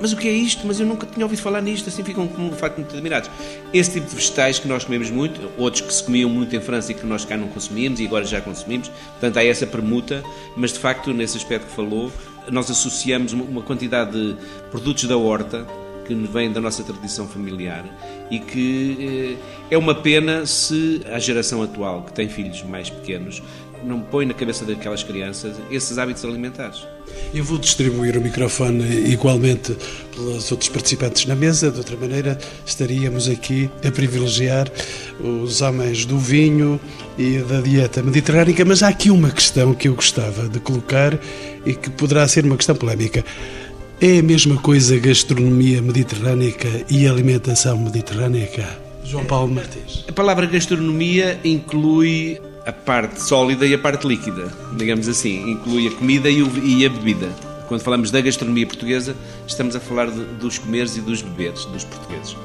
mas 0.00 0.14
o 0.14 0.16
que 0.16 0.26
é 0.28 0.32
isto? 0.32 0.66
Mas 0.66 0.80
eu 0.80 0.86
nunca 0.86 1.06
tinha 1.06 1.26
ouvido 1.26 1.42
falar 1.42 1.60
nisto, 1.60 1.88
assim 1.88 2.02
ficam 2.02 2.26
como 2.26 2.50
facto 2.52 2.78
muito 2.78 2.92
admirados. 2.94 3.30
Esse 3.72 3.92
tipo 3.92 4.08
de 4.08 4.16
vegetais 4.16 4.58
que 4.58 4.66
nós 4.66 4.84
comemos 4.84 5.10
muito, 5.10 5.38
outros 5.58 5.82
que 5.82 5.92
se 5.92 6.02
comiam 6.02 6.30
muito 6.30 6.56
em 6.56 6.60
França 6.60 6.92
e 6.92 6.94
que 6.94 7.04
nós 7.04 7.24
cá 7.26 7.36
não 7.36 7.48
consumíamos 7.48 8.00
e 8.00 8.06
agora 8.06 8.24
já 8.24 8.40
consumimos, 8.40 8.88
portanto 8.88 9.36
há 9.36 9.44
essa 9.44 9.66
permuta, 9.66 10.24
mas 10.56 10.72
de 10.72 10.78
facto 10.78 11.12
nesse 11.12 11.36
aspecto 11.36 11.66
que 11.66 11.72
falou, 11.72 12.10
nós 12.50 12.70
associamos 12.70 13.34
uma 13.34 13.60
quantidade 13.60 14.12
de 14.12 14.36
produtos 14.70 15.04
da 15.04 15.18
horta 15.18 15.66
que 16.06 16.14
vem 16.14 16.50
da 16.50 16.60
nossa 16.60 16.82
tradição 16.82 17.28
familiar 17.28 17.84
e 18.30 18.40
que 18.40 19.36
eh, 19.70 19.74
é 19.74 19.78
uma 19.78 19.94
pena 19.94 20.44
se 20.46 21.02
a 21.12 21.18
geração 21.18 21.62
atual, 21.62 22.02
que 22.02 22.12
tem 22.12 22.28
filhos 22.28 22.62
mais 22.62 22.90
pequenos, 22.90 23.42
não 23.84 24.00
põe 24.00 24.26
na 24.26 24.34
cabeça 24.34 24.64
daquelas 24.64 25.02
crianças 25.02 25.56
esses 25.70 25.98
hábitos 25.98 26.24
alimentares. 26.24 26.86
Eu 27.34 27.44
vou 27.44 27.58
distribuir 27.58 28.16
o 28.16 28.20
microfone 28.20 29.10
igualmente 29.10 29.76
pelos 30.14 30.50
outros 30.50 30.68
participantes 30.68 31.26
na 31.26 31.34
mesa, 31.34 31.70
de 31.70 31.78
outra 31.78 31.96
maneira 31.96 32.38
estaríamos 32.64 33.28
aqui 33.28 33.70
a 33.86 33.90
privilegiar 33.90 34.70
os 35.20 35.60
homens 35.60 36.04
do 36.04 36.18
vinho 36.18 36.80
e 37.18 37.38
da 37.38 37.60
dieta 37.60 38.02
mediterrânica, 38.02 38.64
mas 38.64 38.82
há 38.82 38.88
aqui 38.88 39.10
uma 39.10 39.30
questão 39.30 39.74
que 39.74 39.88
eu 39.88 39.94
gostava 39.94 40.48
de 40.48 40.60
colocar 40.60 41.18
e 41.64 41.74
que 41.74 41.90
poderá 41.90 42.26
ser 42.26 42.44
uma 42.44 42.56
questão 42.56 42.74
polémica. 42.74 43.24
É 44.00 44.18
a 44.18 44.22
mesma 44.22 44.56
coisa 44.56 44.98
gastronomia 44.98 45.82
mediterrânica 45.82 46.68
e 46.88 47.06
alimentação 47.06 47.76
mediterrânica? 47.78 48.66
João 49.04 49.24
Paulo 49.24 49.52
Martins. 49.52 50.04
A 50.08 50.12
palavra 50.12 50.46
gastronomia 50.46 51.38
inclui 51.44 52.40
a 52.64 52.72
parte 52.72 53.22
sólida 53.22 53.66
e 53.66 53.74
a 53.74 53.78
parte 53.78 54.06
líquida, 54.06 54.52
digamos 54.76 55.08
assim. 55.08 55.50
Inclui 55.50 55.88
a 55.88 55.90
comida 55.90 56.28
e, 56.30 56.86
a 56.86 56.88
bebida. 56.88 57.28
Quando 57.68 57.82
falamos 57.82 58.10
da 58.10 58.20
gastronomia 58.20 58.66
portuguesa, 58.66 59.14
estamos 59.46 59.76
a 59.76 59.80
falar 59.80 60.10
dos 60.10 60.58
comeres 60.58 60.96
e 60.96 61.00
dos 61.00 61.22
beberes 61.22 61.64
dos 61.66 61.84
portugueses. 61.84 62.36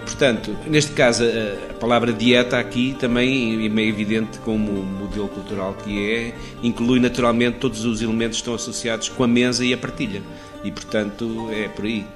Portanto, 0.00 0.54
neste 0.66 0.92
caso, 0.92 1.24
a, 1.24 1.70
a 1.70 1.74
palavra 1.74 2.12
dieta 2.12 2.58
aqui 2.58 2.94
também 3.00 3.64
é 3.64 3.68
meio 3.70 3.88
evidente 3.88 4.38
como 4.40 4.70
modelo 4.70 5.28
cultural 5.28 5.74
que 5.82 6.10
é, 6.10 6.34
inclui 6.62 7.00
naturalmente 7.00 7.56
todos 7.58 7.84
os 7.86 8.02
elementos 8.02 8.36
que 8.36 8.42
estão 8.42 8.54
associados 8.54 9.08
com 9.08 9.24
a 9.24 9.26
mesa 9.28 9.64
e 9.64 9.72
a 9.72 9.78
partilha. 9.78 10.22
E, 10.62 10.70
portanto, 10.70 11.48
é 11.50 11.68
por 11.68 11.86
aí. 11.86 12.06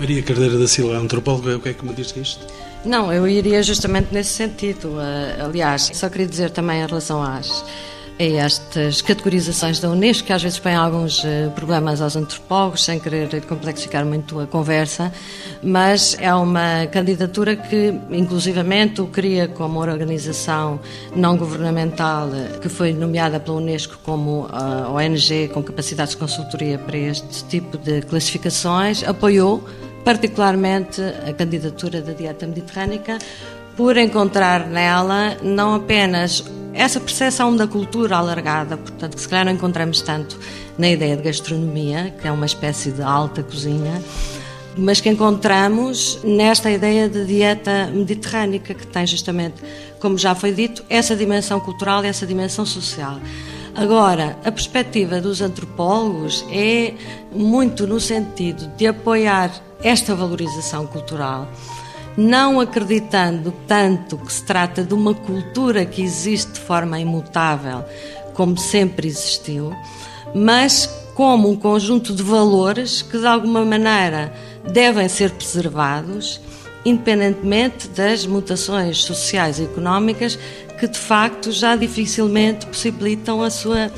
Maria 0.00 0.22
Cardeira 0.22 0.58
da 0.58 0.66
Silva, 0.66 0.96
antropóloga, 0.96 1.56
o 1.56 1.60
que 1.60 1.68
é 1.68 1.74
que 1.74 1.84
me 1.84 1.92
diz 1.92 2.12
disto? 2.12 2.46
Não, 2.84 3.12
eu 3.12 3.26
iria 3.26 3.62
justamente 3.62 4.12
nesse 4.12 4.30
sentido. 4.30 4.96
Aliás, 5.42 5.90
só 5.94 6.08
queria 6.08 6.26
dizer 6.26 6.50
também 6.50 6.82
em 6.82 6.86
relação 6.86 7.22
às 7.22 7.64
a 8.18 8.22
estas 8.22 9.02
categorizações 9.02 9.80
da 9.80 9.90
Unesco, 9.90 10.26
que 10.28 10.32
às 10.32 10.42
vezes 10.42 10.58
põem 10.58 10.74
alguns 10.74 11.24
eh, 11.24 11.50
problemas 11.54 12.00
aos 12.00 12.14
antropólogos, 12.14 12.84
sem 12.84 13.00
querer 13.00 13.42
complexificar 13.42 14.04
muito 14.04 14.38
a 14.38 14.46
conversa, 14.46 15.12
mas 15.62 16.16
é 16.20 16.32
uma 16.32 16.86
candidatura 16.92 17.56
que, 17.56 17.92
inclusivamente, 18.10 19.00
o 19.00 19.06
cria 19.08 19.48
como 19.48 19.80
organização 19.80 20.78
não 21.14 21.36
governamental 21.36 22.28
eh, 22.32 22.58
que 22.60 22.68
foi 22.68 22.92
nomeada 22.92 23.40
pela 23.40 23.56
Unesco 23.56 23.98
como 24.04 24.46
ONG 24.94 25.48
com 25.48 25.62
capacidades 25.62 26.12
de 26.12 26.18
consultoria 26.18 26.78
para 26.78 26.96
este 26.96 27.44
tipo 27.44 27.76
de 27.76 28.02
classificações, 28.02 29.02
apoiou 29.02 29.64
particularmente 30.04 31.00
a 31.00 31.32
candidatura 31.32 32.00
da 32.00 32.12
dieta 32.12 32.46
mediterrânica 32.46 33.18
por 33.76 33.96
encontrar 33.96 34.66
nela 34.66 35.36
não 35.42 35.74
apenas 35.74 36.44
essa 36.72 37.00
percepção 37.00 37.56
da 37.56 37.66
cultura 37.66 38.16
alargada, 38.16 38.76
portanto, 38.76 39.14
que 39.14 39.20
se 39.20 39.28
calhar 39.28 39.44
não 39.44 39.52
encontramos 39.52 40.00
tanto 40.02 40.38
na 40.76 40.90
ideia 40.90 41.16
de 41.16 41.22
gastronomia, 41.22 42.14
que 42.20 42.26
é 42.26 42.32
uma 42.32 42.46
espécie 42.46 42.90
de 42.90 43.02
alta 43.02 43.42
cozinha, 43.42 44.02
mas 44.76 45.00
que 45.00 45.08
encontramos 45.08 46.18
nesta 46.24 46.70
ideia 46.70 47.08
de 47.08 47.24
dieta 47.24 47.90
mediterrânica, 47.92 48.74
que 48.74 48.86
tem 48.86 49.06
justamente, 49.06 49.62
como 50.00 50.18
já 50.18 50.34
foi 50.34 50.52
dito, 50.52 50.84
essa 50.90 51.14
dimensão 51.14 51.60
cultural 51.60 52.04
e 52.04 52.08
essa 52.08 52.26
dimensão 52.26 52.66
social. 52.66 53.20
Agora, 53.76 54.36
a 54.44 54.52
perspectiva 54.52 55.20
dos 55.20 55.40
antropólogos 55.40 56.44
é 56.50 56.94
muito 57.32 57.86
no 57.86 58.00
sentido 58.00 58.68
de 58.76 58.86
apoiar 58.86 59.50
esta 59.84 60.14
valorização 60.14 60.86
cultural 60.86 61.48
não 62.16 62.60
acreditando 62.60 63.52
tanto 63.66 64.16
que 64.16 64.32
se 64.32 64.44
trata 64.44 64.82
de 64.84 64.94
uma 64.94 65.14
cultura 65.14 65.84
que 65.84 66.02
existe 66.02 66.52
de 66.52 66.60
forma 66.60 66.98
imutável, 66.98 67.84
como 68.34 68.56
sempre 68.56 69.08
existiu, 69.08 69.72
mas 70.34 70.86
como 71.14 71.50
um 71.50 71.56
conjunto 71.56 72.14
de 72.14 72.22
valores 72.22 73.02
que, 73.02 73.18
de 73.18 73.26
alguma 73.26 73.64
maneira, 73.64 74.32
devem 74.72 75.08
ser 75.08 75.30
preservados, 75.30 76.40
independentemente 76.84 77.88
das 77.88 78.26
mutações 78.26 79.02
sociais 79.04 79.58
e 79.58 79.64
económicas 79.64 80.38
que, 80.78 80.88
de 80.88 80.98
facto, 80.98 81.52
já 81.52 81.76
dificilmente 81.76 82.66
possibilitam 82.66 83.42
a 83.42 83.50
sua 83.50 83.90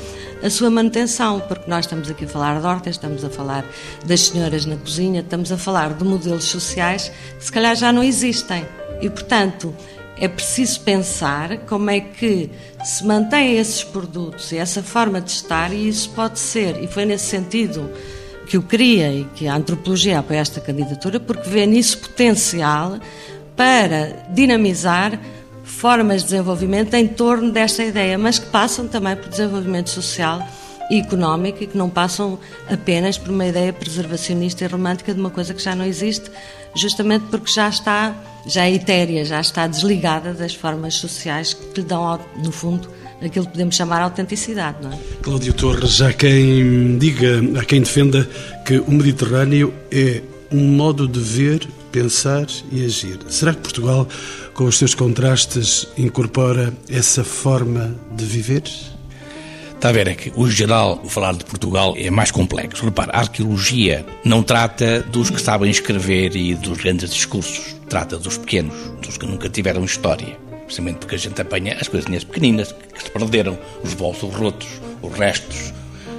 a 0.43 0.49
sua 0.49 0.69
manutenção, 0.69 1.39
porque 1.47 1.69
nós 1.69 1.85
estamos 1.85 2.09
aqui 2.09 2.25
a 2.25 2.27
falar 2.27 2.59
de 2.59 2.65
hortas, 2.65 2.95
estamos 2.95 3.23
a 3.23 3.29
falar 3.29 3.65
das 4.05 4.21
senhoras 4.21 4.65
na 4.65 4.75
cozinha, 4.75 5.21
estamos 5.21 5.51
a 5.51 5.57
falar 5.57 5.93
de 5.93 6.03
modelos 6.03 6.45
sociais 6.45 7.11
que 7.37 7.45
se 7.45 7.51
calhar 7.51 7.75
já 7.75 7.91
não 7.91 8.03
existem. 8.03 8.65
E, 9.01 9.09
portanto, 9.09 9.73
é 10.19 10.27
preciso 10.27 10.81
pensar 10.81 11.57
como 11.59 11.89
é 11.89 11.99
que 11.99 12.49
se 12.83 13.05
mantém 13.05 13.57
esses 13.57 13.83
produtos 13.83 14.51
e 14.51 14.57
essa 14.57 14.81
forma 14.81 15.21
de 15.21 15.31
estar, 15.31 15.71
e 15.73 15.87
isso 15.87 16.09
pode 16.11 16.39
ser, 16.39 16.81
e 16.83 16.87
foi 16.87 17.05
nesse 17.05 17.25
sentido 17.25 17.89
que 18.47 18.57
eu 18.57 18.63
queria 18.63 19.11
e 19.11 19.25
que 19.35 19.47
a 19.47 19.55
antropologia 19.55 20.19
apoia 20.19 20.39
esta 20.39 20.61
candidatura, 20.61 21.19
porque 21.19 21.49
vê 21.49 21.65
nisso 21.65 21.97
potencial 21.99 22.97
para 23.55 24.25
dinamizar 24.29 25.19
formas 25.67 26.23
de 26.23 26.29
desenvolvimento 26.29 26.93
em 26.95 27.07
torno 27.07 27.51
desta 27.51 27.83
ideia, 27.83 28.17
mas 28.17 28.39
que 28.39 28.47
passam 28.47 28.87
também 28.87 29.15
por 29.15 29.29
desenvolvimento 29.29 29.89
social 29.89 30.41
e 30.89 30.99
económico 30.99 31.63
e 31.63 31.67
que 31.67 31.77
não 31.77 31.89
passam 31.89 32.39
apenas 32.69 33.17
por 33.17 33.29
uma 33.29 33.45
ideia 33.45 33.73
preservacionista 33.73 34.63
e 34.63 34.67
romântica 34.67 35.13
de 35.13 35.19
uma 35.19 35.29
coisa 35.29 35.53
que 35.53 35.61
já 35.61 35.75
não 35.75 35.85
existe, 35.85 36.31
justamente 36.75 37.25
porque 37.29 37.51
já 37.51 37.67
está, 37.67 38.15
já 38.45 38.65
é 38.65 38.73
etérea, 38.73 39.25
já 39.25 39.41
está 39.41 39.67
desligada 39.67 40.33
das 40.33 40.55
formas 40.55 40.95
sociais 40.95 41.53
que 41.53 41.81
lhe 41.81 41.85
dão, 41.85 42.19
no 42.43 42.51
fundo, 42.51 42.89
aquilo 43.21 43.45
que 43.45 43.51
podemos 43.51 43.75
chamar 43.75 44.01
autenticidade, 44.01 44.77
não 44.81 44.91
é? 44.91 44.97
Cláudio 45.21 45.53
Torres, 45.53 46.01
há 46.01 46.13
quem 46.13 46.97
diga, 46.97 47.41
há 47.59 47.65
quem 47.65 47.81
defenda 47.81 48.27
que 48.65 48.79
o 48.79 48.91
Mediterrâneo 48.91 49.73
é 49.91 50.21
um 50.51 50.63
modo 50.63 51.07
de 51.07 51.19
ver, 51.19 51.67
pensar 51.91 52.45
e 52.71 52.85
agir. 52.85 53.19
Será 53.27 53.53
que 53.53 53.59
Portugal 53.59 54.07
com 54.57 54.63
os 54.63 54.79
seus 54.79 54.95
contrastes, 54.95 55.87
incorpora 55.95 56.73
essa 56.89 57.23
forma 57.23 57.95
de 58.11 58.25
viver? 58.25 58.63
Está 59.75 59.89
a 59.89 59.91
ver, 59.91 60.07
é 60.07 60.15
que 60.15 60.33
o 60.35 60.49
geral, 60.49 60.99
o 61.03 61.07
falar 61.07 61.35
de 61.35 61.45
Portugal 61.45 61.93
é 61.95 62.09
mais 62.09 62.31
complexo. 62.31 62.83
Repara, 62.83 63.11
a 63.13 63.19
arqueologia 63.19 64.03
não 64.25 64.41
trata 64.41 65.01
dos 65.03 65.29
que 65.29 65.39
sabem 65.39 65.69
escrever 65.69 66.35
e 66.35 66.55
dos 66.55 66.79
grandes 66.79 67.11
discursos. 67.11 67.75
Trata 67.87 68.17
dos 68.17 68.39
pequenos, 68.39 68.73
dos 68.99 69.15
que 69.15 69.27
nunca 69.27 69.47
tiveram 69.47 69.85
história. 69.85 70.35
Precisamente 70.65 70.97
porque 70.97 71.15
a 71.15 71.19
gente 71.19 71.39
apanha 71.39 71.77
as 71.79 71.87
coisinhas 71.87 72.23
pequeninas 72.23 72.71
que 72.71 73.03
se 73.03 73.11
perderam, 73.11 73.59
os 73.83 73.93
bolsos 73.93 74.33
rotos, 74.33 74.67
os 75.03 75.13
restos, 75.13 75.71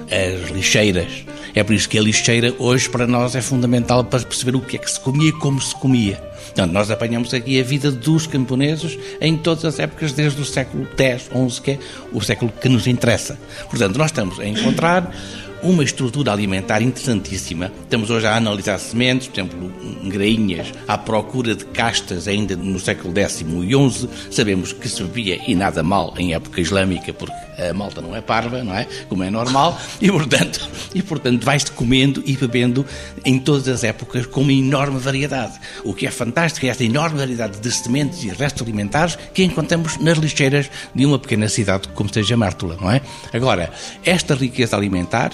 as 0.05 0.49
lixeiras. 0.51 1.25
É 1.55 1.63
por 1.63 1.75
isso 1.75 1.89
que 1.89 1.99
a 1.99 2.03
lixeira 2.03 2.55
hoje 2.59 2.89
para 2.89 3.07
nós 3.07 3.35
é 3.35 3.43
fundamental 3.43 4.05
para 4.05 4.21
perceber 4.21 4.57
o 4.57 4.61
que 4.61 4.77
é 4.77 4.79
que 4.79 4.91
se 4.91 5.01
comia 5.01 5.29
e 5.29 5.33
como 5.33 5.61
se 5.61 5.75
comia. 5.75 6.17
Portanto, 6.47 6.73
nós 6.73 6.91
apanhamos 6.91 7.33
aqui 7.35 7.61
a 7.61 7.65
vida 7.65 7.91
dos 7.91 8.27
camponeses 8.27 8.99
em 9.21 9.37
todas 9.37 9.65
as 9.65 9.79
épocas, 9.79 10.13
desde 10.13 10.41
o 10.41 10.45
século 10.45 10.87
X, 10.97 11.25
XI, 11.25 11.61
que 11.63 11.71
é 11.73 11.79
o 12.13 12.21
século 12.21 12.53
que 12.61 12.69
nos 12.69 12.87
interessa. 12.87 13.39
Portanto, 13.69 13.97
nós 13.97 14.11
estamos 14.11 14.41
a 14.41 14.47
encontrar 14.47 15.15
uma 15.63 15.83
estrutura 15.83 16.33
alimentar 16.33 16.81
interessantíssima. 16.81 17.73
Estamos 17.83 18.11
hoje 18.11 18.27
a 18.27 18.37
analisar 18.37 18.79
sementes, 18.79 19.29
por 19.29 19.41
exemplo, 19.41 19.73
grainhas, 20.05 20.73
à 20.87 20.97
procura 20.97 21.55
de 21.55 21.65
castas 21.65 22.29
ainda 22.29 22.57
no 22.57 22.79
século 22.79 23.17
X 23.19 23.41
e 23.41 23.45
XI. 23.45 24.09
Sabemos 24.31 24.73
que 24.73 24.89
se 24.89 25.03
bebia 25.03 25.41
e 25.47 25.55
nada 25.55 25.83
mal 25.83 26.15
em 26.17 26.35
época 26.35 26.61
islâmica, 26.61 27.13
porque 27.13 27.48
a 27.59 27.75
malta 27.75 28.01
não 28.01 28.15
é 28.15 28.21
parva, 28.21 28.63
não 28.63 28.75
é? 28.75 28.87
Como 29.09 29.23
é 29.23 29.31
normal, 29.31 29.79
e 30.01 30.11
portanto, 30.11 30.69
e, 30.95 31.03
portanto 31.03 31.45
vais-te 31.45 31.73
comendo 31.73 32.23
e 32.25 32.37
bebendo 32.37 32.87
em 33.25 33.39
todas 33.39 33.69
as 33.69 33.85
épocas 33.85 34.27
com 34.27 34.43
uma 34.43 34.53
enorme 34.53 34.99
variedade. 34.99 35.59
O 35.85 35.93
que 35.93 36.07
é 36.07 36.11
fantástico 36.11 36.67
é 36.67 36.69
esta 36.69 36.85
enorme 36.85 37.19
variedade 37.19 37.59
de 37.59 37.71
sementes 37.73 38.23
e 38.23 38.29
restos 38.29 38.63
alimentares 38.63 39.17
que 39.35 39.43
encontramos 39.43 39.99
nas 39.99 40.19
lixeiras 40.19 40.71
de 40.95 41.05
uma 41.05 41.19
pequena 41.19 41.49
cidade 41.49 41.89
como 41.89 42.13
seja 42.13 42.37
Mártula, 42.37 42.77
não 42.81 42.91
é? 42.91 43.01
Agora, 43.33 43.73
esta 44.05 44.35
riqueza 44.35 44.77
alimentar 44.77 45.33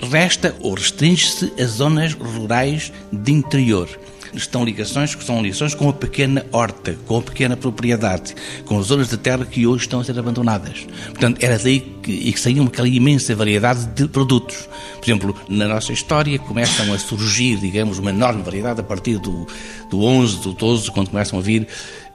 resta 0.00 0.54
ou 0.60 0.74
restringe-se 0.74 1.52
a 1.60 1.64
zonas 1.64 2.12
rurais 2.12 2.92
de 3.12 3.32
interior. 3.32 3.88
Estão 4.34 4.64
ligações 4.64 5.14
que 5.14 5.24
são 5.24 5.42
ligações 5.42 5.74
com 5.74 5.88
a 5.88 5.92
pequena 5.92 6.44
horta, 6.52 6.96
com 7.06 7.18
a 7.18 7.22
pequena 7.22 7.56
propriedade, 7.56 8.34
com 8.64 8.78
as 8.78 8.86
zonas 8.86 9.08
de 9.08 9.16
terra 9.16 9.44
que 9.44 9.66
hoje 9.66 9.84
estão 9.84 10.00
a 10.00 10.04
ser 10.04 10.18
abandonadas. 10.18 10.86
Portanto, 11.08 11.42
era 11.42 11.58
daí 11.58 11.80
que, 12.02 12.32
que 12.32 12.40
saíam 12.40 12.66
aquela 12.66 12.88
imensa 12.88 13.34
variedade 13.34 13.86
de 13.86 14.08
produtos. 14.08 14.68
Por 14.96 15.04
exemplo, 15.04 15.36
na 15.48 15.68
nossa 15.68 15.92
história 15.92 16.38
começam 16.38 16.92
a 16.92 16.98
surgir, 16.98 17.56
digamos, 17.56 17.98
uma 17.98 18.10
enorme 18.10 18.42
variedade 18.42 18.80
a 18.80 18.84
partir 18.84 19.18
do, 19.18 19.46
do 19.90 20.02
11, 20.02 20.38
do 20.38 20.52
12, 20.52 20.90
quando 20.90 21.10
começam 21.10 21.38
a 21.38 21.42
vir 21.42 21.66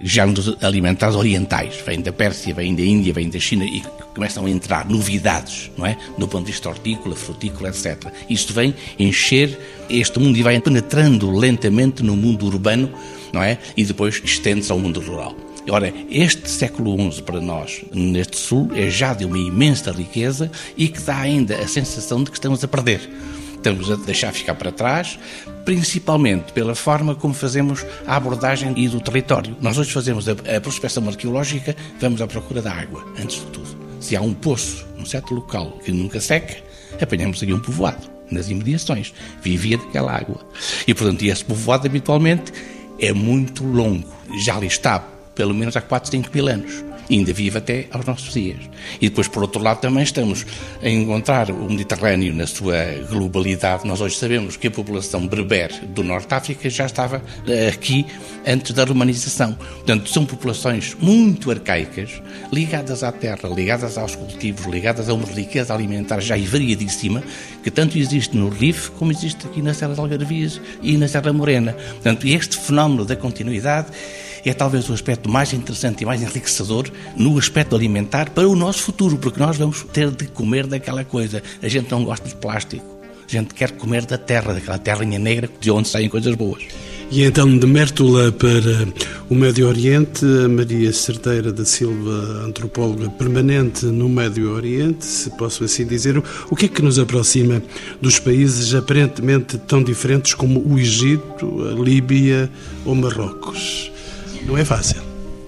géneros 0.03 0.55
alimentares 0.61 1.15
orientais. 1.15 1.75
Vêm 1.85 2.01
da 2.01 2.11
Pérsia, 2.11 2.53
vêm 2.53 2.75
da 2.75 2.81
Índia, 2.81 3.13
vêm 3.13 3.29
da 3.29 3.39
China 3.39 3.65
e 3.65 3.81
começam 4.13 4.45
a 4.45 4.49
entrar 4.49 4.87
novidades, 4.89 5.71
não 5.77 5.85
é? 5.85 5.97
No 6.17 6.27
ponto 6.27 6.45
de 6.45 6.51
vista 6.51 6.69
hortícola, 6.69 7.15
frutícola, 7.15 7.69
etc. 7.69 8.11
Isto 8.29 8.53
vem 8.53 8.73
encher 8.99 9.57
este 9.89 10.19
mundo 10.19 10.37
e 10.37 10.43
vai 10.43 10.59
penetrando 10.59 11.31
lentamente 11.31 12.03
no 12.03 12.15
mundo 12.15 12.45
urbano, 12.45 12.91
não 13.31 13.41
é? 13.41 13.57
E 13.75 13.83
depois 13.83 14.21
estende-se 14.23 14.71
ao 14.71 14.79
mundo 14.79 14.99
rural. 14.99 15.35
Ora, 15.69 15.93
este 16.09 16.49
século 16.49 16.97
XI 17.11 17.21
para 17.21 17.39
nós, 17.39 17.85
neste 17.93 18.37
Sul, 18.37 18.71
é 18.73 18.89
já 18.89 19.13
de 19.13 19.25
uma 19.25 19.37
imensa 19.37 19.91
riqueza 19.91 20.51
e 20.75 20.87
que 20.87 20.99
dá 21.01 21.17
ainda 21.17 21.55
a 21.55 21.67
sensação 21.67 22.23
de 22.23 22.31
que 22.31 22.37
estamos 22.37 22.63
a 22.63 22.67
perder 22.67 23.07
estamos 23.61 23.91
a 23.91 23.95
deixar 23.95 24.33
ficar 24.33 24.55
para 24.55 24.71
trás, 24.71 25.19
principalmente 25.65 26.52
pela 26.54 26.76
forma 26.76 27.15
como 27.15 27.34
fazemos 27.34 27.86
a 28.06 28.15
abordagem 28.15 28.74
e 28.78 28.88
do 28.88 29.00
território. 29.00 29.56
Nós 29.62 29.78
hoje 29.78 29.91
fazemos 29.91 30.28
a, 30.28 30.34
a 30.34 30.62
prospecção 30.62 31.08
arqueológica, 31.08 31.76
vamos 32.00 32.21
à 32.21 32.28
procura 32.28 32.62
da 32.62 32.71
água, 32.71 33.06
antes 33.19 33.38
de 33.38 33.45
tudo. 33.47 33.69
Se 34.00 34.15
há 34.15 34.21
um 34.21 34.34
poço 34.34 34.86
num 34.97 35.06
certo 35.06 35.34
local 35.34 35.80
que 35.84 35.91
nunca 35.91 36.19
seca, 36.19 36.58
apanhamos 37.02 37.41
ali 37.43 37.54
um 37.54 37.60
povoado, 37.60 38.10
nas 38.30 38.50
imediações. 38.50 39.13
Vivia 39.41 39.78
daquela 39.78 40.15
água. 40.15 40.39
E, 40.88 40.93
portanto, 40.93 41.24
esse 41.24 41.43
povoado 41.43 41.88
habitualmente 41.88 42.52
é 43.00 43.13
muito 43.13 43.63
longo. 43.63 44.08
Já 44.43 44.56
ali 44.56 44.67
está, 44.67 45.00
pelo 45.36 45.54
menos 45.54 45.76
há 45.76 45.82
4, 45.82 46.10
5 46.10 46.30
mil 46.34 46.47
anos 46.47 46.90
ainda 47.15 47.34
vive 47.34 47.58
até 47.58 47.88
aos 47.91 48.06
nossos 48.06 48.34
dias. 48.34 48.60
E 49.00 49.10
depois, 49.10 49.28
por 49.28 49.41
outro 49.41 49.62
lado, 49.62 49.82
também 49.82 50.04
estamos 50.04 50.45
a 50.82 50.89
encontrar 50.89 51.52
o 51.52 51.69
Mediterrâneo 51.69 52.34
na 52.34 52.47
sua 52.47 52.76
globalidade. 53.10 53.86
Nós 53.86 54.02
hoje 54.02 54.15
sabemos 54.15 54.58
que 54.58 54.67
a 54.67 54.71
população 54.71 55.28
berber 55.28 55.71
do 55.88 56.04
Norte 56.04 56.28
de 56.28 56.36
África 56.36 56.69
já 56.69 56.86
estava 56.86 57.21
aqui 57.71 58.06
antes 58.45 58.74
da 58.74 58.84
romanização. 58.84 59.54
Portanto, 59.54 60.10
são 60.10 60.26
populações 60.26 60.95
muito 61.00 61.52
arcaicas, 61.52 62.21
ligadas 62.52 63.04
à 63.04 63.12
terra, 63.12 63.50
ligadas 63.50 63.97
aos 63.97 64.15
cultivos, 64.15 64.65
ligadas 64.65 65.10
a 65.10 65.13
uma 65.13 65.26
riqueza 65.26 65.74
alimentar 65.74 66.19
já 66.19 66.36
variadíssima, 66.38 67.24
que 67.63 67.69
tanto 67.69 67.97
existe 67.97 68.36
no 68.36 68.50
Rif 68.50 68.89
como 68.91 69.12
existe 69.12 69.45
aqui 69.45 69.62
na 69.62 69.74
Serra 69.74 69.93
de 69.93 70.00
Algarvias 70.00 70.60
e 70.82 70.97
na 70.97 71.08
Serra 71.08 71.32
Morena. 71.34 71.74
Portanto, 71.74 72.28
este 72.28 72.58
fenómeno 72.58 73.06
da 73.06 73.15
continuidade 73.15 73.91
é 74.49 74.54
talvez 74.54 74.89
o 74.89 74.93
aspecto 74.93 75.30
mais 75.30 75.54
interessante 75.54 76.01
e 76.01 76.06
mais 76.06 76.21
enriquecedor 76.21 76.89
no 77.15 77.38
aspecto 77.38 77.75
alimentar 77.75 78.30
para 78.30 78.47
o 78.47 78.56
nosso 78.56 78.84
futuro, 78.84 79.17
porque 79.17 79.39
nós 79.39 79.58
vamos 79.58 79.84
ter 79.93 80.10
de 80.12 80.27
comer 80.27 80.67
daquela 80.67 81.04
coisa. 81.04 81.43
A 81.62 81.67
gente 81.67 81.91
não 81.91 82.04
gosta 82.04 82.27
de 82.27 82.36
plástico, 82.36 82.86
a 83.27 83.32
gente 83.32 83.54
quer 83.54 83.71
comer 83.71 84.06
da 84.06 84.17
terra, 84.17 84.54
daquela 84.54 84.77
terrinha 84.77 85.19
negra 85.19 85.49
de 85.60 85.71
onde 85.71 85.88
saem 85.88 86.10
coisas 86.10 86.36
boas. 86.36 86.63
E 87.12 87.23
então, 87.23 87.58
de 87.58 87.67
Mértola 87.67 88.32
para 88.32 88.88
o 89.30 89.36
Médio 89.36 89.67
Oriente, 89.67 90.23
a 90.23 90.47
Maria 90.47 90.93
Certeira 90.93 91.51
da 91.51 91.65
Silva, 91.65 92.45
antropóloga 92.45 93.10
permanente 93.10 93.86
no 93.86 94.08
Médio 94.08 94.49
Oriente, 94.49 95.04
se 95.06 95.30
posso 95.32 95.65
assim 95.65 95.86
dizer, 95.86 96.23
o 96.49 96.56
que 96.56 96.67
é 96.67 96.69
que 96.69 96.82
nos 96.82 96.97
aproxima 96.97 97.62
dos 97.99 98.17
países 98.17 98.73
aparentemente 98.73 99.58
tão 99.58 99.84
diferentes 99.84 100.34
como 100.34 100.65
o 100.65 100.80
Egito, 100.80 101.67
a 101.67 101.84
Líbia 101.84 102.49
ou 102.86 102.95
Marrocos? 102.95 103.90
Não 104.45 104.58
é 104.58 104.65
fácil. 104.65 105.01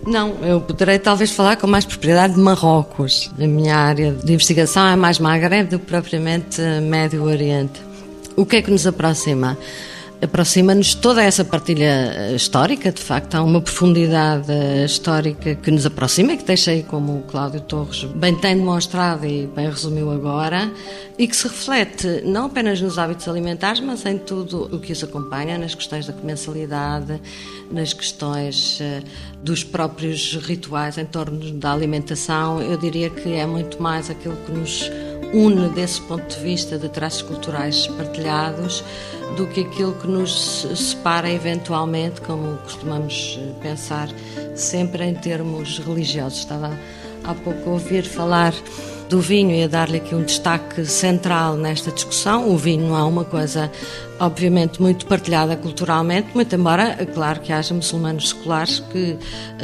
Não, 0.05 0.35
eu 0.43 0.59
poderei 0.59 0.99
talvez 0.99 1.31
falar 1.31 1.55
com 1.55 1.65
mais 1.65 1.85
propriedade 1.85 2.33
de 2.33 2.39
Marrocos. 2.39 3.31
A 3.39 3.47
minha 3.47 3.75
área 3.75 4.11
de 4.11 4.33
investigação 4.33 4.85
é 4.85 4.95
mais 4.95 5.17
Maghreb 5.17 5.69
do 5.69 5.79
que 5.79 5.85
propriamente 5.85 6.61
Médio 6.81 7.23
Oriente. 7.23 7.81
O 8.35 8.45
que 8.45 8.57
é 8.57 8.61
que 8.61 8.69
nos 8.69 8.85
aproxima? 8.85 9.57
Aproxima-nos 10.23 10.95
toda 10.95 11.21
essa 11.21 11.43
partilha 11.43 12.13
eh, 12.15 12.35
histórica, 12.35 12.91
de 12.91 13.01
facto, 13.01 13.35
há 13.35 13.43
uma 13.43 13.59
profundidade 13.59 14.49
eh, 14.49 14.85
histórica 14.85 15.55
que 15.55 15.69
nos 15.69 15.85
aproxima 15.85 16.33
e 16.33 16.37
que 16.37 16.45
deixei, 16.45 16.81
como 16.83 17.19
o 17.19 17.21
Cláudio 17.23 17.59
Torres 17.61 18.03
bem 18.15 18.35
tem 18.35 18.55
demonstrado 18.55 19.25
e 19.25 19.47
bem 19.47 19.69
resumiu 19.69 20.11
agora, 20.11 20.71
e 21.17 21.27
que 21.27 21.35
se 21.35 21.47
reflete 21.47 22.21
não 22.25 22.45
apenas 22.45 22.79
nos 22.79 22.97
hábitos 22.97 23.27
alimentares, 23.27 23.81
mas 23.81 24.05
em 24.05 24.17
tudo 24.17 24.69
o 24.73 24.79
que 24.79 24.93
os 24.93 25.03
acompanha, 25.03 25.57
nas 25.57 25.75
questões 25.75 26.07
da 26.07 26.13
comensalidade, 26.13 27.21
nas 27.69 27.91
questões 27.91 28.79
eh, 28.79 29.03
dos 29.43 29.63
próprios 29.63 30.35
rituais 30.37 30.97
em 30.97 31.05
torno 31.05 31.51
da 31.51 31.73
alimentação. 31.73 32.61
Eu 32.61 32.77
diria 32.77 33.09
que 33.09 33.33
é 33.33 33.45
muito 33.45 33.81
mais 33.81 34.09
aquilo 34.09 34.37
que 34.45 34.51
nos 34.51 34.89
une 35.33 35.69
desse 35.69 35.99
ponto 36.01 36.27
de 36.35 36.41
vista 36.41 36.77
de 36.77 36.87
traços 36.87 37.23
culturais 37.23 37.87
partilhados 37.87 38.83
do 39.35 39.47
que 39.47 39.61
aquilo 39.61 39.93
que 39.93 40.07
nos 40.07 40.67
separa 40.75 41.29
eventualmente, 41.31 42.21
como 42.21 42.57
costumamos 42.57 43.39
eh, 43.41 43.51
pensar 43.61 44.09
sempre 44.55 45.05
em 45.05 45.15
termos 45.15 45.79
religiosos. 45.79 46.39
Estava 46.39 46.77
há 47.23 47.33
pouco 47.33 47.69
a 47.69 47.73
ouvir 47.73 48.03
falar 48.03 48.53
do 49.09 49.19
vinho 49.19 49.51
e 49.51 49.63
a 49.63 49.67
dar-lhe 49.67 49.97
aqui 49.97 50.15
um 50.15 50.23
destaque 50.23 50.85
central 50.85 51.55
nesta 51.55 51.91
discussão. 51.91 52.49
O 52.49 52.57
vinho 52.57 52.87
não 52.87 52.97
é 52.97 53.03
uma 53.03 53.23
coisa, 53.23 53.71
obviamente, 54.19 54.81
muito 54.81 55.05
partilhada 55.05 55.55
culturalmente, 55.55 56.29
muito 56.33 56.55
embora, 56.55 56.95
é 56.99 57.05
claro, 57.05 57.39
que 57.39 57.51
haja 57.51 57.73
muçulmanos 57.73 58.29
seculares 58.29 58.79
que 58.91 59.17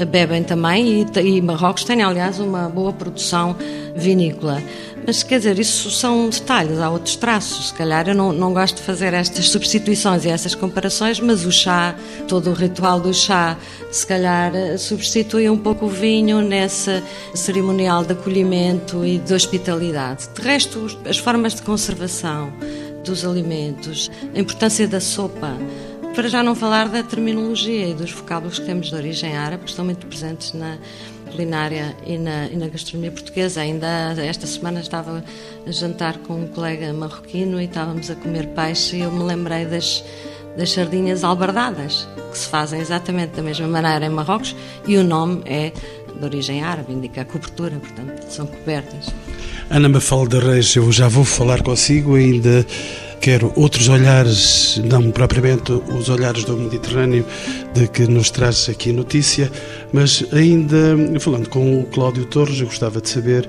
bebem 0.08 0.44
também 0.44 1.02
e, 1.02 1.20
e 1.20 1.42
Marrocos 1.42 1.84
tem, 1.84 2.02
aliás, 2.02 2.40
uma 2.40 2.70
boa 2.70 2.94
produção 2.94 3.56
vinícola. 3.96 4.62
Mas 5.06 5.24
quer 5.24 5.40
dizer, 5.40 5.58
isso 5.60 5.90
são 5.92 6.30
detalhes, 6.30 6.80
há 6.80 6.90
outros 6.90 7.16
traços. 7.16 7.70
Se 7.70 7.74
calhar 7.74 8.08
eu 8.08 8.16
não, 8.16 8.32
não 8.32 8.54
gosto 8.54 8.78
de 8.78 8.84
fazer 8.84 9.14
estas 9.14 9.50
substituições 9.50 10.26
e 10.26 10.30
essas 10.30 10.56
comparações, 10.56 11.20
mas 11.20 11.46
o 11.46 11.52
chá, 11.52 11.96
todo 12.28 12.50
o 12.50 12.54
ritual 12.54 13.00
do 13.00 13.14
chá, 13.14 13.58
se 13.92 14.06
calhar 14.06 14.52
substitui 14.78 15.50
um 15.50 15.58
pouco 15.58 15.86
o 15.86 15.90
vinho 15.90 16.42
nesse 16.42 17.02
cerimonial 17.34 18.04
de 18.04 18.14
acolhimento 18.14 19.06
e 19.06 19.18
de 19.18 19.34
hospitalidade. 19.34 20.30
De 20.36 20.42
resto, 20.42 20.86
as 21.06 21.18
formas 21.18 21.56
de 21.56 21.62
conservação 21.62 22.54
dos 23.04 23.26
alimentos, 23.26 24.12
a 24.36 24.40
importância 24.40 24.88
da 24.88 25.00
sopa, 25.00 25.56
para 26.14 26.28
já 26.28 26.44
não 26.44 26.56
falar 26.56 26.90
da 26.90 27.02
terminologia 27.04 27.88
e 27.88 27.94
dos 27.94 28.12
vocábulos 28.12 28.60
que 28.60 28.66
temos 28.66 28.90
de 28.90 28.96
origem 28.96 29.38
árabe, 29.38 29.64
que 29.64 29.70
estão 29.70 29.86
muito 29.86 30.06
presentes 30.08 30.54
na 30.54 30.78
culinária 31.32 31.96
e 32.06 32.18
na, 32.18 32.48
e 32.48 32.56
na, 32.56 32.68
gastronomia 32.68 33.12
portuguesa. 33.12 33.62
Ainda 33.62 33.88
esta 34.18 34.46
semana 34.46 34.82
estava 34.82 35.24
a 35.66 35.72
jantar 35.72 36.18
com 36.20 36.42
um 36.44 36.48
colega 36.48 36.92
marroquino 36.94 37.62
e 37.62 37.66
estávamos 37.66 38.10
a 38.10 38.16
comer 38.16 38.48
peixe 38.48 38.98
e 38.98 39.02
eu 39.02 39.12
me 39.12 39.24
lembrei 39.24 39.66
das, 39.66 40.04
das 40.58 40.72
sardinhas 40.72 41.24
albardadas, 41.24 42.08
que 42.32 42.38
se 42.38 42.48
fazem 42.48 42.80
exatamente 42.80 43.36
da 43.36 43.42
mesma 43.42 43.68
maneira 43.68 44.06
em 44.06 44.10
Marrocos 44.10 44.56
e 44.88 44.98
o 44.98 45.04
nome 45.04 45.42
é 45.46 45.72
de 46.18 46.26
origem 46.26 46.62
árabe, 46.62 46.92
indica 46.92 47.22
a 47.22 47.26
cobertura, 47.26 47.78
portanto, 47.80 48.30
são 48.30 48.46
cobertas. 48.46 49.08
Ana 49.70 49.88
Mafalda 49.88 50.40
Reis, 50.40 50.76
eu 50.76 50.92
já 50.92 51.08
vou 51.08 51.24
falar 51.24 51.62
consigo 51.64 52.16
ainda 52.16 52.66
quero 53.20 53.52
outros 53.56 53.90
olhares, 53.90 54.82
não 54.86 55.12
propriamente 55.12 55.72
os 55.72 56.10
olhares 56.10 56.44
do 56.46 56.56
Mediterrâneo 56.56 57.26
de 57.74 57.88
que 57.88 58.08
nos 58.08 58.32
traz 58.32 58.70
aqui 58.70 58.92
notícia, 58.92 59.52
mas 59.92 60.26
ainda 60.32 60.96
falando 61.20 61.50
com 61.50 61.82
o 61.82 61.86
Cláudio 61.86 62.26
Torres, 62.26 62.60
eu 62.60 62.68
gostava 62.68 63.02
de 63.02 63.10
saber 63.10 63.48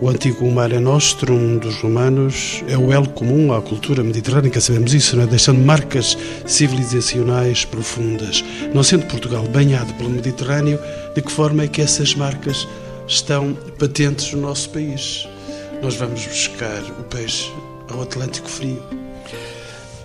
o 0.00 0.10
antigo 0.10 0.50
Mare 0.50 0.78
Nostrum 0.78 1.56
dos 1.56 1.76
romanos 1.76 2.62
é 2.68 2.76
o 2.76 2.92
elo 2.92 3.08
comum 3.08 3.54
à 3.54 3.62
cultura 3.62 4.02
mediterrânica, 4.02 4.60
sabemos 4.60 4.92
isso, 4.92 5.16
não 5.16 5.24
é? 5.24 5.26
deixando 5.26 5.64
marcas 5.64 6.18
civilizacionais 6.44 7.64
profundas. 7.64 8.44
Não 8.74 8.82
sendo 8.82 9.06
Portugal 9.06 9.44
banhado 9.44 9.92
pelo 9.94 10.10
Mediterrâneo, 10.10 10.78
de 11.14 11.22
que 11.22 11.32
forma 11.32 11.62
é 11.62 11.68
que 11.68 11.80
essas 11.80 12.14
marcas 12.14 12.68
estão 13.08 13.54
patentes 13.78 14.32
no 14.32 14.42
nosso 14.42 14.68
país? 14.70 15.26
Nós 15.82 15.96
vamos 15.96 16.26
buscar 16.26 16.82
o 17.00 17.04
peixe 17.04 17.50
ao 17.90 18.02
Atlântico 18.02 18.48
Frio. 18.48 19.05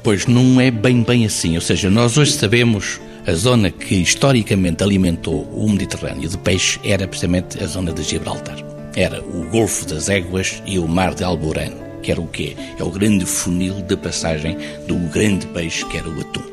Pois 0.03 0.25
não 0.25 0.59
é 0.59 0.71
bem 0.71 1.03
bem 1.03 1.25
assim. 1.25 1.55
Ou 1.55 1.61
seja, 1.61 1.89
nós 1.89 2.17
hoje 2.17 2.31
sabemos 2.31 2.99
a 3.27 3.33
zona 3.33 3.69
que 3.69 3.95
historicamente 3.95 4.83
alimentou 4.83 5.43
o 5.53 5.69
Mediterrâneo 5.69 6.27
de 6.27 6.37
peixe 6.39 6.79
era 6.83 7.07
precisamente 7.07 7.63
a 7.63 7.67
zona 7.67 7.93
de 7.93 8.01
Gibraltar. 8.01 8.57
Era 8.95 9.21
o 9.21 9.47
Golfo 9.51 9.85
das 9.85 10.09
Éguas 10.09 10.61
e 10.65 10.79
o 10.79 10.87
Mar 10.87 11.13
de 11.13 11.23
Alborán, 11.23 11.71
que 12.01 12.11
era 12.11 12.19
o 12.19 12.27
quê? 12.27 12.57
É 12.79 12.83
o 12.83 12.89
grande 12.89 13.25
funil 13.25 13.75
de 13.75 13.95
passagem 13.95 14.57
do 14.87 14.95
grande 15.11 15.45
peixe 15.47 15.85
que 15.85 15.97
era 15.97 16.09
o 16.09 16.19
atum. 16.19 16.43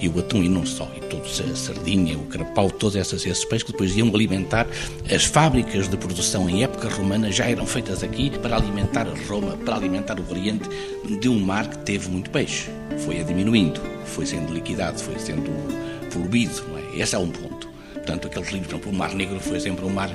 E 0.00 0.08
o 0.08 0.18
atum, 0.18 0.42
e 0.42 0.48
não 0.48 0.64
só, 0.64 0.90
a 1.38 1.54
sardinha, 1.54 2.16
o 2.16 2.26
carapau, 2.26 2.70
todos 2.70 2.96
esses, 2.96 3.24
esses 3.24 3.44
peixes 3.44 3.64
que 3.64 3.72
depois 3.72 3.96
iam 3.96 4.08
alimentar 4.08 4.66
as 5.10 5.24
fábricas 5.24 5.88
de 5.88 5.96
produção 5.96 6.48
em 6.48 6.64
época 6.64 6.88
romana 6.88 7.30
já 7.30 7.44
eram 7.44 7.66
feitas 7.66 8.02
aqui 8.02 8.30
para 8.38 8.56
alimentar 8.56 9.06
Roma, 9.28 9.56
para 9.58 9.76
alimentar 9.76 10.18
o 10.18 10.30
Oriente 10.30 10.68
de 11.20 11.28
um 11.28 11.38
mar 11.38 11.68
que 11.68 11.78
teve 11.78 12.08
muito 12.08 12.30
peixe. 12.30 12.70
Foi 13.04 13.20
a 13.20 13.22
diminuindo, 13.22 13.80
foi 14.06 14.26
sendo 14.26 14.52
liquidado, 14.52 14.98
foi 14.98 15.18
sendo 15.18 15.50
poluído. 16.12 16.64
É? 16.94 17.00
Esse 17.02 17.14
é 17.14 17.18
um 17.18 17.28
ponto. 17.28 17.59
Portanto, 18.10 18.26
aqueles 18.26 18.50
livros, 18.50 18.68
por 18.68 18.74
exemplo, 18.74 18.90
o 18.90 18.94
Mar 18.96 19.14
Negro 19.14 19.38
foi 19.38 19.60
sempre 19.60 19.84
um 19.84 19.90
mar 19.90 20.10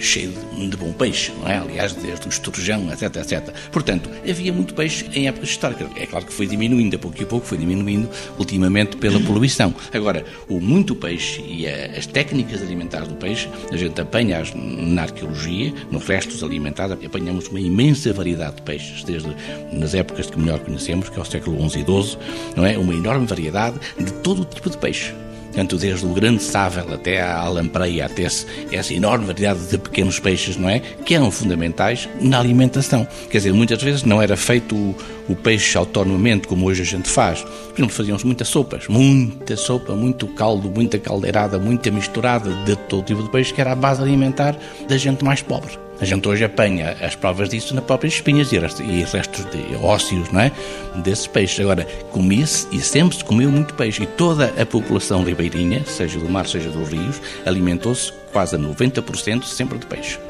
cheio 0.00 0.32
de 0.56 0.76
bom 0.76 0.92
peixe, 0.92 1.32
não 1.40 1.48
é? 1.48 1.58
Aliás, 1.58 1.92
desde 1.92 2.26
o 2.26 2.28
esturjão, 2.28 2.90
etc, 2.92 3.14
etc. 3.16 3.54
Portanto, 3.70 4.10
havia 4.28 4.52
muito 4.52 4.74
peixe 4.74 5.08
em 5.14 5.28
épocas 5.28 5.50
históricas. 5.50 5.88
É 5.96 6.04
claro 6.04 6.26
que 6.26 6.32
foi 6.32 6.48
diminuindo, 6.48 6.96
a 6.96 6.98
pouco 6.98 7.20
e 7.22 7.24
pouco 7.24 7.46
foi 7.46 7.56
diminuindo, 7.56 8.08
ultimamente 8.38 8.96
pela 8.96 9.20
poluição. 9.20 9.72
Agora, 9.92 10.24
o 10.48 10.60
muito 10.60 10.96
peixe 10.96 11.40
e 11.42 11.68
a, 11.68 11.96
as 11.96 12.06
técnicas 12.06 12.60
alimentares 12.60 13.06
do 13.06 13.14
peixe, 13.14 13.48
a 13.70 13.76
gente 13.76 14.00
apanha 14.00 14.42
na 14.54 15.02
arqueologia, 15.02 15.72
nos 15.92 16.04
restos 16.08 16.42
alimentares, 16.42 16.96
apanhamos 17.04 17.46
uma 17.46 17.60
imensa 17.60 18.12
variedade 18.12 18.56
de 18.56 18.62
peixes, 18.62 19.04
desde 19.04 19.28
nas 19.72 19.94
épocas 19.94 20.28
que 20.28 20.38
melhor 20.40 20.58
conhecemos, 20.58 21.08
que 21.08 21.16
é 21.16 21.22
o 21.22 21.24
século 21.24 21.56
XI 21.70 21.78
e 21.78 21.84
XII, 21.84 22.18
não 22.56 22.66
é? 22.66 22.76
Uma 22.76 22.94
enorme 22.94 23.26
variedade 23.26 23.78
de 23.96 24.12
todo 24.14 24.42
o 24.42 24.44
tipo 24.44 24.68
de 24.70 24.76
peixe 24.76 25.14
tanto 25.52 25.76
desde 25.76 26.06
o 26.06 26.10
grande 26.10 26.42
sável 26.42 26.92
até 26.92 27.20
à 27.20 27.48
lampreia, 27.48 28.06
até 28.06 28.22
esse, 28.22 28.46
essa 28.70 28.92
enorme 28.94 29.26
variedade 29.26 29.66
de 29.66 29.78
pequenos 29.78 30.18
peixes, 30.18 30.56
não 30.56 30.68
é? 30.68 30.80
Que 30.80 31.14
eram 31.14 31.30
fundamentais 31.30 32.08
na 32.20 32.38
alimentação. 32.38 33.06
Quer 33.30 33.38
dizer, 33.38 33.52
muitas 33.52 33.82
vezes 33.82 34.04
não 34.04 34.20
era 34.20 34.36
feito 34.36 34.74
o, 34.74 34.94
o 35.28 35.36
peixe 35.36 35.76
autonomamente, 35.76 36.48
como 36.48 36.66
hoje 36.66 36.82
a 36.82 36.84
gente 36.84 37.08
faz. 37.08 37.42
Por 37.42 37.74
exemplo, 37.76 37.94
fazíamos 37.94 38.24
muitas 38.24 38.48
sopas, 38.48 38.88
muita 38.88 39.56
sopa, 39.56 39.94
muito 39.94 40.26
caldo, 40.28 40.70
muita 40.70 40.98
caldeirada, 40.98 41.58
muita 41.58 41.90
misturada 41.90 42.50
de 42.64 42.76
todo 42.76 43.02
tipo 43.02 43.22
de 43.22 43.30
peixe, 43.30 43.52
que 43.52 43.60
era 43.60 43.72
a 43.72 43.76
base 43.76 44.02
alimentar 44.02 44.56
da 44.88 44.96
gente 44.96 45.24
mais 45.24 45.42
pobre. 45.42 45.87
A 46.00 46.04
gente 46.04 46.28
hoje 46.28 46.44
apanha 46.44 46.96
as 47.00 47.16
provas 47.16 47.48
disso 47.48 47.74
nas 47.74 47.84
próprias 47.84 48.14
espinhas 48.14 48.52
e 48.52 48.58
restos 48.58 49.44
de 49.46 49.74
ósseos, 49.82 50.30
não 50.30 50.40
é? 50.40 50.52
Desses 50.96 51.26
peixes. 51.26 51.58
Agora, 51.58 51.84
comia-se 52.12 52.68
e 52.70 52.80
sempre 52.80 53.16
se 53.16 53.24
comeu 53.24 53.50
muito 53.50 53.74
peixe. 53.74 54.04
E 54.04 54.06
toda 54.06 54.54
a 54.60 54.64
população 54.64 55.24
ribeirinha, 55.24 55.84
seja 55.84 56.18
do 56.20 56.28
mar, 56.28 56.46
seja 56.46 56.70
dos 56.70 56.88
rios, 56.88 57.20
alimentou-se 57.44 58.12
quase 58.32 58.54
a 58.54 58.58
90% 58.58 59.42
sempre 59.42 59.78
de 59.78 59.86
peixe. 59.86 60.20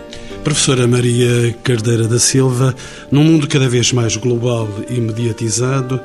Professora 0.42 0.86
Maria 0.86 1.54
Cardeira 1.62 2.08
da 2.08 2.18
Silva, 2.18 2.74
num 3.10 3.24
mundo 3.24 3.46
cada 3.46 3.68
vez 3.68 3.92
mais 3.92 4.16
global 4.16 4.66
e 4.88 4.98
mediatizado, 4.98 6.00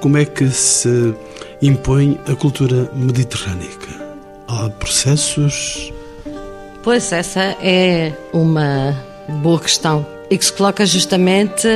como 0.00 0.18
é 0.18 0.24
que 0.24 0.48
se 0.50 1.14
impõe 1.62 2.18
a 2.26 2.34
cultura 2.34 2.90
mediterrânica? 2.94 3.88
Há 4.48 4.68
processos 4.70 5.92
Pois, 6.84 7.10
essa 7.12 7.56
é 7.62 8.12
uma 8.30 8.94
boa 9.42 9.58
questão. 9.58 10.06
E 10.30 10.36
que 10.36 10.44
se 10.44 10.52
coloca 10.52 10.84
justamente 10.84 11.66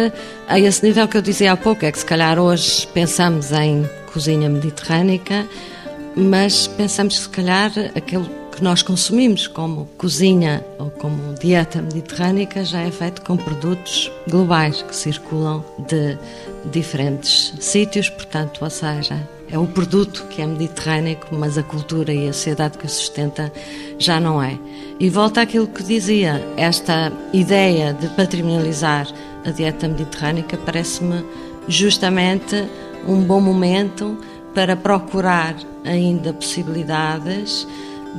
a 0.46 0.60
esse 0.60 0.84
nível 0.84 1.08
que 1.08 1.16
eu 1.16 1.22
dizia 1.22 1.52
há 1.52 1.56
pouco, 1.56 1.84
é 1.84 1.90
que 1.90 1.98
se 1.98 2.04
calhar 2.04 2.38
hoje 2.38 2.86
pensamos 2.88 3.50
em 3.50 3.88
cozinha 4.12 4.48
mediterrânica, 4.50 5.46
mas 6.14 6.66
pensamos 6.66 7.16
que 7.16 7.22
se 7.22 7.28
calhar 7.30 7.72
aquilo 7.94 8.24
que 8.24 8.48
que 8.58 8.64
nós 8.64 8.82
consumimos 8.82 9.46
como 9.46 9.86
cozinha 9.96 10.64
ou 10.80 10.90
como 10.90 11.32
dieta 11.34 11.80
mediterrânica 11.80 12.64
já 12.64 12.80
é 12.80 12.90
feito 12.90 13.22
com 13.22 13.36
produtos 13.36 14.10
globais 14.28 14.82
que 14.82 14.96
circulam 14.96 15.64
de 15.86 16.18
diferentes 16.68 17.54
sítios, 17.60 18.10
portanto, 18.10 18.64
ou 18.64 18.68
seja, 18.68 19.16
é 19.50 19.58
o 19.58 19.66
produto 19.66 20.26
que 20.28 20.42
é 20.42 20.46
mediterrâneo, 20.46 21.18
mas 21.32 21.56
a 21.56 21.62
cultura 21.62 22.12
e 22.12 22.28
a 22.28 22.32
sociedade 22.32 22.78
que 22.78 22.86
o 22.86 22.88
sustenta 22.88 23.52
já 23.98 24.20
não 24.20 24.42
é. 24.42 24.58
E 25.00 25.08
volta 25.08 25.42
àquilo 25.42 25.66
que 25.66 25.82
dizia, 25.82 26.44
esta 26.56 27.12
ideia 27.32 27.94
de 27.94 28.08
patrimonializar 28.08 29.08
a 29.44 29.50
dieta 29.50 29.88
mediterrânica 29.88 30.56
parece-me 30.56 31.24
justamente 31.66 32.68
um 33.06 33.22
bom 33.22 33.40
momento 33.40 34.18
para 34.54 34.76
procurar 34.76 35.54
ainda 35.84 36.32
possibilidades 36.32 37.66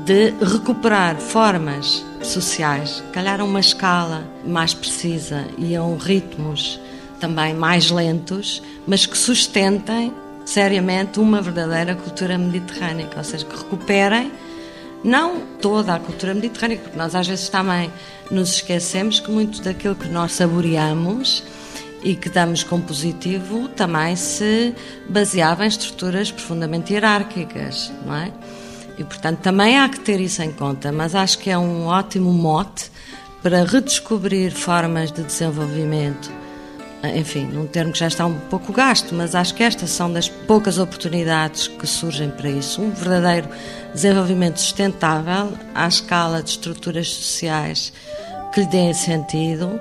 de 0.05 0.31
recuperar 0.43 1.17
formas 1.17 2.05
sociais, 2.21 3.03
calhar 3.11 3.41
a 3.41 3.43
uma 3.43 3.59
escala 3.59 4.23
mais 4.45 4.73
precisa 4.73 5.45
e 5.57 5.75
a 5.75 5.83
um 5.83 5.97
ritmos 5.97 6.79
também 7.19 7.53
mais 7.53 7.91
lentos, 7.91 8.63
mas 8.87 9.05
que 9.05 9.17
sustentem 9.17 10.13
seriamente 10.49 11.19
uma 11.19 11.41
verdadeira 11.41 11.93
cultura 11.93 12.35
mediterrânica, 12.35 13.17
ou 13.19 13.23
seja, 13.23 13.45
que 13.45 13.55
recuperem 13.55 14.31
não 15.03 15.41
toda 15.61 15.93
a 15.93 15.99
cultura 15.99 16.33
mediterrânica, 16.33 16.83
porque 16.83 16.97
nós 16.97 17.13
às 17.13 17.27
vezes 17.27 17.49
também 17.49 17.91
nos 18.31 18.53
esquecemos 18.55 19.19
que 19.19 19.29
muito 19.29 19.61
daquilo 19.61 19.95
que 19.95 20.07
nós 20.07 20.31
saboreamos 20.31 21.43
e 22.03 22.15
que 22.15 22.29
damos 22.29 22.63
como 22.63 22.83
positivo 22.83 23.67
também 23.69 24.15
se 24.15 24.73
baseava 25.07 25.65
em 25.65 25.67
estruturas 25.67 26.31
profundamente 26.31 26.93
hierárquicas, 26.93 27.91
não 28.03 28.15
é? 28.15 28.31
E 28.97 29.03
portanto 29.03 29.39
também 29.39 29.77
há 29.77 29.87
que 29.87 29.99
ter 29.99 30.19
isso 30.19 30.41
em 30.41 30.51
conta, 30.51 30.91
mas 30.91 31.13
acho 31.13 31.37
que 31.37 31.51
é 31.51 31.57
um 31.57 31.85
ótimo 31.85 32.33
mote 32.33 32.91
para 33.43 33.63
redescobrir 33.63 34.51
formas 34.51 35.11
de 35.11 35.23
desenvolvimento 35.23 36.29
enfim, 37.03 37.45
num 37.45 37.65
termo 37.65 37.93
que 37.93 37.99
já 37.99 38.07
está 38.07 38.25
um 38.25 38.37
pouco 38.37 38.73
gasto, 38.73 39.15
mas 39.15 39.33
acho 39.33 39.53
que 39.55 39.63
estas 39.63 39.89
são 39.89 40.11
das 40.11 40.27
poucas 40.27 40.77
oportunidades 40.77 41.67
que 41.67 41.87
surgem 41.87 42.29
para 42.29 42.49
isso. 42.49 42.81
Um 42.81 42.91
verdadeiro 42.91 43.47
desenvolvimento 43.93 44.59
sustentável 44.59 45.53
à 45.73 45.87
escala 45.87 46.43
de 46.43 46.49
estruturas 46.51 47.09
sociais 47.09 47.93
que 48.53 48.61
lhe 48.61 48.67
deem 48.67 48.93
sentido 48.93 49.79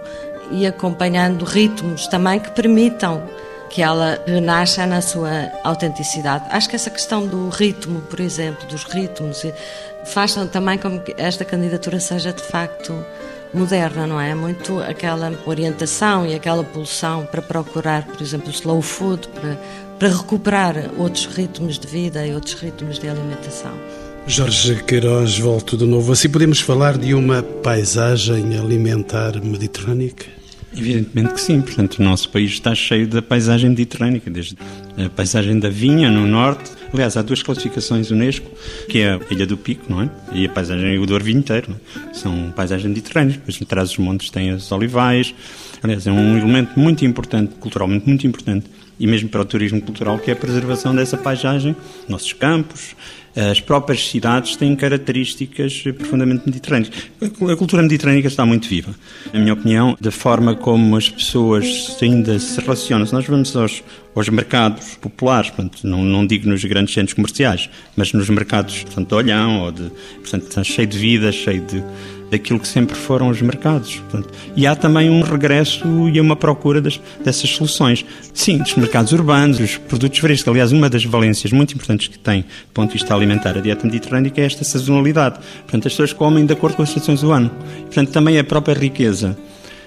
e 0.50 0.66
acompanhando 0.66 1.44
ritmos 1.44 2.06
também 2.06 2.38
que 2.38 2.50
permitam 2.50 3.22
que 3.68 3.82
ela 3.82 4.22
renasça 4.26 4.86
na 4.86 5.00
sua 5.00 5.50
autenticidade. 5.62 6.46
Acho 6.50 6.70
que 6.70 6.76
essa 6.76 6.90
questão 6.90 7.26
do 7.26 7.48
ritmo, 7.50 8.00
por 8.02 8.20
exemplo, 8.20 8.66
dos 8.66 8.84
ritmos, 8.84 9.44
faz 10.06 10.34
também 10.50 10.78
com 10.78 10.98
que 11.00 11.14
esta 11.18 11.44
candidatura 11.44 12.00
seja 12.00 12.32
de 12.32 12.42
facto 12.42 13.04
moderna, 13.52 14.06
não 14.06 14.20
é? 14.20 14.34
Muito 14.34 14.80
aquela 14.80 15.32
orientação 15.46 16.26
e 16.26 16.34
aquela 16.34 16.64
pulsão 16.64 17.26
para 17.26 17.42
procurar, 17.42 18.06
por 18.06 18.20
exemplo, 18.22 18.50
slow 18.50 18.82
food, 18.82 19.28
para, 19.28 19.58
para 19.98 20.08
recuperar 20.08 20.90
outros 20.96 21.26
ritmos 21.26 21.78
de 21.78 21.86
vida 21.86 22.26
e 22.26 22.34
outros 22.34 22.54
ritmos 22.54 22.98
de 22.98 23.08
alimentação. 23.08 23.72
Jorge 24.26 24.82
Queiroz, 24.84 25.38
volto 25.38 25.76
de 25.76 25.86
novo. 25.86 26.12
Assim 26.12 26.28
podemos 26.28 26.60
falar 26.60 26.98
de 26.98 27.14
uma 27.14 27.42
paisagem 27.42 28.58
alimentar 28.58 29.42
mediterrânica? 29.42 30.37
Evidentemente 30.76 31.34
que 31.34 31.40
sim, 31.40 31.60
portanto 31.60 31.98
o 31.98 32.02
nosso 32.02 32.28
país 32.30 32.50
está 32.52 32.74
cheio 32.74 33.08
da 33.08 33.22
paisagem 33.22 33.70
mediterrânica, 33.70 34.30
desde 34.30 34.56
a 34.96 35.08
paisagem 35.08 35.58
da 35.58 35.68
vinha 35.68 36.10
no 36.10 36.26
norte. 36.26 36.70
Aliás, 36.92 37.16
há 37.16 37.22
duas 37.22 37.42
classificações 37.42 38.10
Unesco, 38.10 38.50
que 38.88 39.00
é 39.00 39.14
a 39.14 39.20
Ilha 39.30 39.46
do 39.46 39.56
Pico, 39.56 39.84
não 39.88 40.02
é? 40.02 40.10
E 40.32 40.46
a 40.46 40.48
paisagem 40.48 41.04
do 41.04 41.18
Vinho 41.20 41.38
inteiro, 41.38 41.74
é? 41.96 42.14
são 42.14 42.52
paisagens 42.54 42.88
mediterrâneas. 42.88 43.36
Depois, 43.36 43.58
atrás 43.60 43.88
dos 43.88 43.98
montes 43.98 44.30
tem 44.30 44.50
as 44.50 44.70
olivais. 44.70 45.34
Aliás, 45.82 46.06
é 46.06 46.12
um 46.12 46.36
elemento 46.36 46.78
muito 46.78 47.04
importante, 47.04 47.54
culturalmente 47.60 48.06
muito 48.06 48.26
importante, 48.26 48.66
e 48.98 49.06
mesmo 49.06 49.28
para 49.28 49.40
o 49.40 49.44
turismo 49.44 49.80
cultural, 49.80 50.18
que 50.18 50.30
é 50.30 50.34
a 50.34 50.36
preservação 50.36 50.94
dessa 50.94 51.16
paisagem, 51.16 51.76
nossos 52.08 52.32
campos, 52.32 52.94
as 53.36 53.60
próprias 53.60 54.08
cidades 54.08 54.56
têm 54.56 54.74
características 54.74 55.84
profundamente 55.96 56.42
mediterrâneas. 56.46 56.90
A 57.22 57.56
cultura 57.56 57.82
mediterrânica 57.82 58.26
está 58.26 58.44
muito 58.44 58.68
viva. 58.68 58.92
Na 59.32 59.38
minha 59.38 59.52
opinião, 59.52 59.96
da 60.00 60.10
forma 60.10 60.56
como 60.56 60.96
as 60.96 61.08
pessoas 61.08 61.96
ainda 62.02 62.36
se 62.40 62.60
relacionam. 62.60 63.06
Se 63.06 63.12
nós 63.12 63.24
vamos 63.26 63.54
aos, 63.54 63.84
aos 64.16 64.28
mercados 64.28 64.96
populares, 64.96 65.50
portanto, 65.50 65.86
não, 65.86 66.02
não 66.02 66.26
digo 66.26 66.48
nos 66.48 66.64
grandes 66.64 66.92
centros 66.92 67.14
comerciais, 67.14 67.70
mas 67.94 68.12
nos 68.12 68.28
mercados 68.28 68.82
portanto, 68.82 69.08
de 69.08 69.14
Olhão, 69.14 69.60
ou 69.60 69.70
de, 69.70 69.88
portanto, 70.16 70.64
cheio 70.64 70.88
de 70.88 70.98
vida, 70.98 71.30
cheio 71.30 71.60
de 71.60 71.82
daquilo 72.30 72.60
que 72.60 72.68
sempre 72.68 72.96
foram 72.96 73.28
os 73.28 73.40
mercados. 73.40 73.96
Portanto, 73.96 74.32
e 74.56 74.66
há 74.66 74.74
também 74.76 75.10
um 75.10 75.22
regresso 75.22 76.08
e 76.08 76.20
uma 76.20 76.36
procura 76.36 76.80
das, 76.80 77.00
dessas 77.24 77.50
soluções. 77.50 78.04
Sim, 78.34 78.58
dos 78.58 78.74
mercados 78.74 79.12
urbanos, 79.12 79.60
os 79.60 79.76
produtos 79.76 80.18
frescos. 80.18 80.48
Aliás, 80.48 80.72
uma 80.72 80.88
das 80.88 81.04
valências 81.04 81.52
muito 81.52 81.74
importantes 81.74 82.08
que 82.08 82.18
tem, 82.18 82.42
do 82.42 82.72
ponto 82.74 82.88
de 82.88 82.94
vista 82.94 83.14
alimentar, 83.14 83.56
a 83.56 83.60
dieta 83.60 83.86
mediterrânica 83.86 84.40
é 84.40 84.44
esta 84.44 84.64
sazonalidade. 84.64 85.38
Portanto, 85.62 85.86
as 85.86 85.92
pessoas 85.92 86.12
comem 86.12 86.44
de 86.44 86.52
acordo 86.52 86.76
com 86.76 86.82
as 86.82 86.88
estações 86.88 87.20
do 87.20 87.32
ano. 87.32 87.50
Portanto, 87.82 88.10
também 88.10 88.38
a 88.38 88.44
própria 88.44 88.74
riqueza 88.74 89.36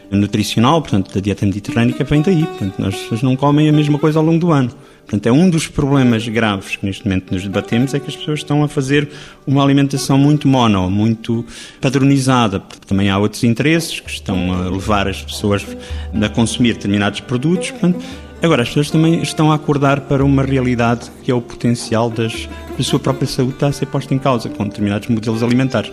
nutricional, 0.10 0.82
portanto, 0.82 1.14
da 1.14 1.22
dieta 1.22 1.46
mediterrânica 1.46 2.04
vem 2.04 2.22
daí. 2.22 2.46
Portanto, 2.46 2.86
as 2.86 2.96
pessoas 2.96 3.22
não 3.22 3.36
comem 3.36 3.70
a 3.70 3.72
mesma 3.72 3.98
coisa 3.98 4.20
ao 4.20 4.26
longo 4.26 4.40
do 4.40 4.52
ano. 4.52 4.72
Portanto, 5.06 5.28
é 5.28 5.32
um 5.32 5.50
dos 5.50 5.68
problemas 5.68 6.26
graves 6.28 6.78
que 6.78 6.86
neste 6.86 7.06
momento 7.06 7.34
nos 7.34 7.44
debatemos, 7.44 7.94
é 7.94 8.00
que 8.00 8.08
as 8.08 8.16
pessoas 8.16 8.40
estão 8.40 8.64
a 8.64 8.68
fazer 8.68 9.10
uma 9.46 9.62
alimentação 9.62 10.18
muito 10.18 10.48
mono, 10.48 10.90
muito 10.90 11.46
padronizada. 11.82 12.62
Também 12.88 13.10
há 13.10 13.18
outros 13.18 13.44
interesses 13.44 14.00
que 14.00 14.10
estão 14.10 14.54
a 14.54 14.70
levar 14.70 15.08
as 15.08 15.22
pessoas 15.22 15.66
a 16.14 16.30
consumir 16.30 16.74
determinados 16.74 17.20
produtos. 17.20 17.72
Portanto, 17.72 18.00
agora, 18.42 18.62
as 18.62 18.70
pessoas 18.70 18.90
também 18.90 19.22
estão 19.22 19.52
a 19.52 19.56
acordar 19.56 20.02
para 20.02 20.24
uma 20.24 20.44
realidade 20.44 21.12
que 21.24 21.30
é 21.30 21.34
o 21.36 21.42
potencial 21.42 22.10
das, 22.10 22.48
da 22.78 22.84
sua 22.84 23.00
própria 23.00 23.28
saúde 23.28 23.56
está 23.56 23.68
a 23.68 23.74
ser 23.74 23.88
posta 23.88 24.14
em 24.14 24.20
causa 24.20 24.48
com 24.48 24.64
determinados 24.64 25.10
modelos 25.10 25.44
alimentares. 25.44 25.92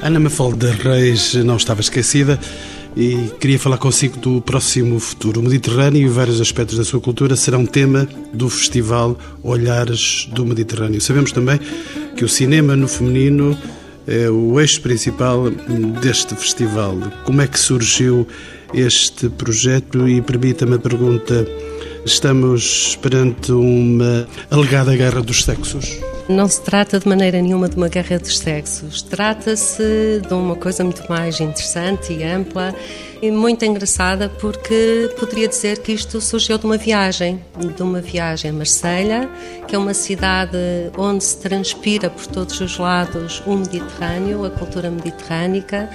Ana 0.00 0.20
Mafalda 0.20 0.72
Reis 0.72 1.34
não 1.34 1.56
estava 1.56 1.80
esquecida 1.80 2.38
e 2.96 3.30
queria 3.38 3.58
falar 3.58 3.78
consigo 3.78 4.18
do 4.18 4.40
próximo 4.40 4.98
futuro. 4.98 5.40
O 5.40 5.42
Mediterrâneo 5.42 6.02
e 6.02 6.08
vários 6.08 6.40
aspectos 6.40 6.76
da 6.76 6.84
sua 6.84 7.00
cultura 7.00 7.36
serão 7.36 7.64
tema 7.64 8.08
do 8.32 8.48
festival 8.48 9.16
Olhares 9.42 10.28
do 10.32 10.44
Mediterrâneo. 10.44 11.00
Sabemos 11.00 11.32
também 11.32 11.60
que 12.16 12.24
o 12.24 12.28
cinema 12.28 12.74
no 12.74 12.88
feminino 12.88 13.56
é 14.06 14.28
o 14.28 14.60
eixo 14.60 14.80
principal 14.80 15.50
deste 16.00 16.34
festival. 16.34 16.96
Como 17.24 17.40
é 17.40 17.46
que 17.46 17.58
surgiu 17.58 18.26
este 18.74 19.28
projeto? 19.28 20.08
E 20.08 20.20
permita-me 20.20 20.74
a 20.74 20.78
pergunta: 20.78 21.46
estamos 22.04 22.96
perante 22.96 23.52
uma 23.52 24.26
alegada 24.50 24.96
guerra 24.96 25.22
dos 25.22 25.44
sexos? 25.44 25.98
Não 26.28 26.46
se 26.46 26.60
trata 26.62 27.00
de 27.00 27.08
maneira 27.08 27.42
nenhuma 27.42 27.68
de 27.68 27.76
uma 27.76 27.88
guerra 27.88 28.18
dos 28.18 28.38
sexos, 28.38 29.02
trata-se 29.02 30.22
de 30.26 30.32
uma 30.32 30.54
coisa 30.54 30.84
muito 30.84 31.02
mais 31.08 31.40
interessante 31.40 32.12
e 32.12 32.22
ampla 32.22 32.72
e 33.20 33.30
muito 33.30 33.64
engraçada 33.64 34.28
porque 34.28 35.12
poderia 35.18 35.48
dizer 35.48 35.78
que 35.78 35.92
isto 35.92 36.20
surgiu 36.20 36.56
de 36.56 36.64
uma 36.64 36.76
viagem, 36.76 37.42
de 37.76 37.82
uma 37.82 38.00
viagem 38.00 38.50
a 38.50 38.54
Marselha, 38.54 39.28
que 39.66 39.74
é 39.74 39.78
uma 39.78 39.92
cidade 39.92 40.56
onde 40.96 41.24
se 41.24 41.36
transpira 41.38 42.08
por 42.08 42.26
todos 42.26 42.60
os 42.60 42.78
lados 42.78 43.42
o 43.44 43.56
Mediterrâneo, 43.56 44.44
a 44.44 44.50
cultura 44.50 44.88
mediterrânica, 44.88 45.90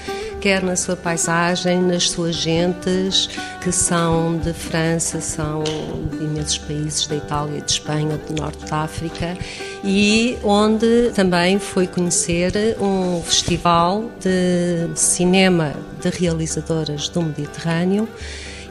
quer 0.45 0.61
na 0.61 0.75
sua 0.75 0.95
paisagem, 0.95 1.81
nas 1.81 2.11
suas 2.11 2.35
gentes, 2.35 3.27
que 3.63 3.71
são 3.71 4.37
de 4.37 4.53
França, 4.53 5.19
são 5.19 5.63
de 5.63 6.23
imensos 6.23 6.59
países, 6.59 7.07
da 7.07 7.15
Itália, 7.15 7.61
de 7.61 7.71
Espanha, 7.71 8.15
do 8.15 8.39
Norte 8.39 8.63
da 8.69 8.83
África, 8.83 9.35
e 9.83 10.37
onde 10.43 11.09
também 11.15 11.57
foi 11.57 11.87
conhecer 11.87 12.77
um 12.79 13.23
festival 13.23 14.03
de 14.19 14.87
cinema 14.93 15.73
de 15.99 16.09
realizadoras 16.09 17.09
do 17.09 17.23
Mediterrâneo 17.23 18.07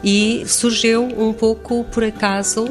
e 0.04 0.44
surgiu 0.46 1.02
um 1.02 1.32
pouco 1.32 1.82
por 1.90 2.04
acaso 2.04 2.68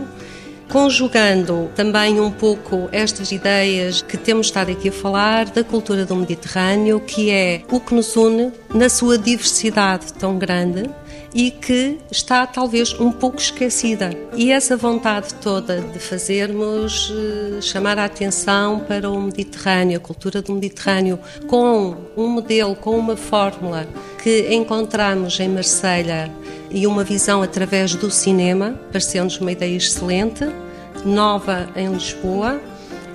conjugando 0.74 1.70
também 1.76 2.20
um 2.20 2.32
pouco 2.32 2.90
estas 2.92 3.32
ideias 3.32 4.02
que 4.02 4.18
temos 4.18 4.48
estado 4.48 4.72
aqui 4.72 4.90
a 4.90 4.92
falar 4.92 5.46
da 5.46 5.64
cultura 5.64 6.04
do 6.04 6.16
Mediterrâneo, 6.16 7.00
que 7.00 7.30
é 7.30 7.62
o 7.72 7.80
que 7.80 7.94
nos 7.94 8.16
une 8.16 8.52
na 8.74 8.90
sua 8.90 9.16
diversidade 9.16 10.12
tão 10.14 10.40
grande 10.40 10.90
e 11.32 11.52
que 11.52 12.00
está 12.10 12.48
talvez 12.48 13.00
um 13.00 13.12
pouco 13.12 13.38
esquecida. 13.40 14.10
E 14.36 14.52
essa 14.52 14.76
vontade 14.76 15.36
toda 15.36 15.80
de 15.80 16.00
fazermos 16.00 17.14
eh, 17.16 17.62
chamar 17.62 18.00
a 18.00 18.06
atenção 18.06 18.80
para 18.80 19.10
o 19.12 19.22
Mediterrâneo, 19.22 19.98
a 19.98 20.00
cultura 20.00 20.42
do 20.42 20.54
Mediterrâneo, 20.54 21.20
com 21.48 21.96
um 22.18 22.28
modelo, 22.28 22.76
com 22.76 22.98
uma 22.98 23.16
fórmula 23.16 23.88
que 24.24 24.52
encontramos 24.52 25.40
em 25.40 25.50
Marselha 25.50 26.32
e 26.72 26.88
uma 26.88 27.04
visão 27.04 27.44
através 27.44 27.94
do 27.94 28.10
cinema, 28.10 28.80
pareceu-nos 28.92 29.40
uma 29.40 29.52
ideia 29.52 29.78
excelente, 29.78 30.46
nova 31.06 31.70
em 31.76 31.92
Lisboa 31.92 32.62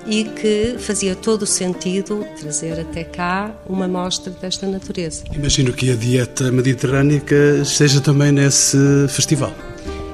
e 0.05 0.23
que 0.23 0.75
fazia 0.79 1.15
todo 1.15 1.43
o 1.43 1.45
sentido 1.45 2.25
trazer 2.39 2.79
até 2.79 3.03
cá 3.03 3.51
uma 3.67 3.87
mostra 3.87 4.31
desta 4.31 4.65
natureza. 4.65 5.23
Imagino 5.33 5.71
que 5.71 5.91
a 5.91 5.95
dieta 5.95 6.51
mediterrânica 6.51 7.35
esteja 7.61 8.01
também 8.01 8.31
nesse 8.31 8.77
festival. 9.09 9.53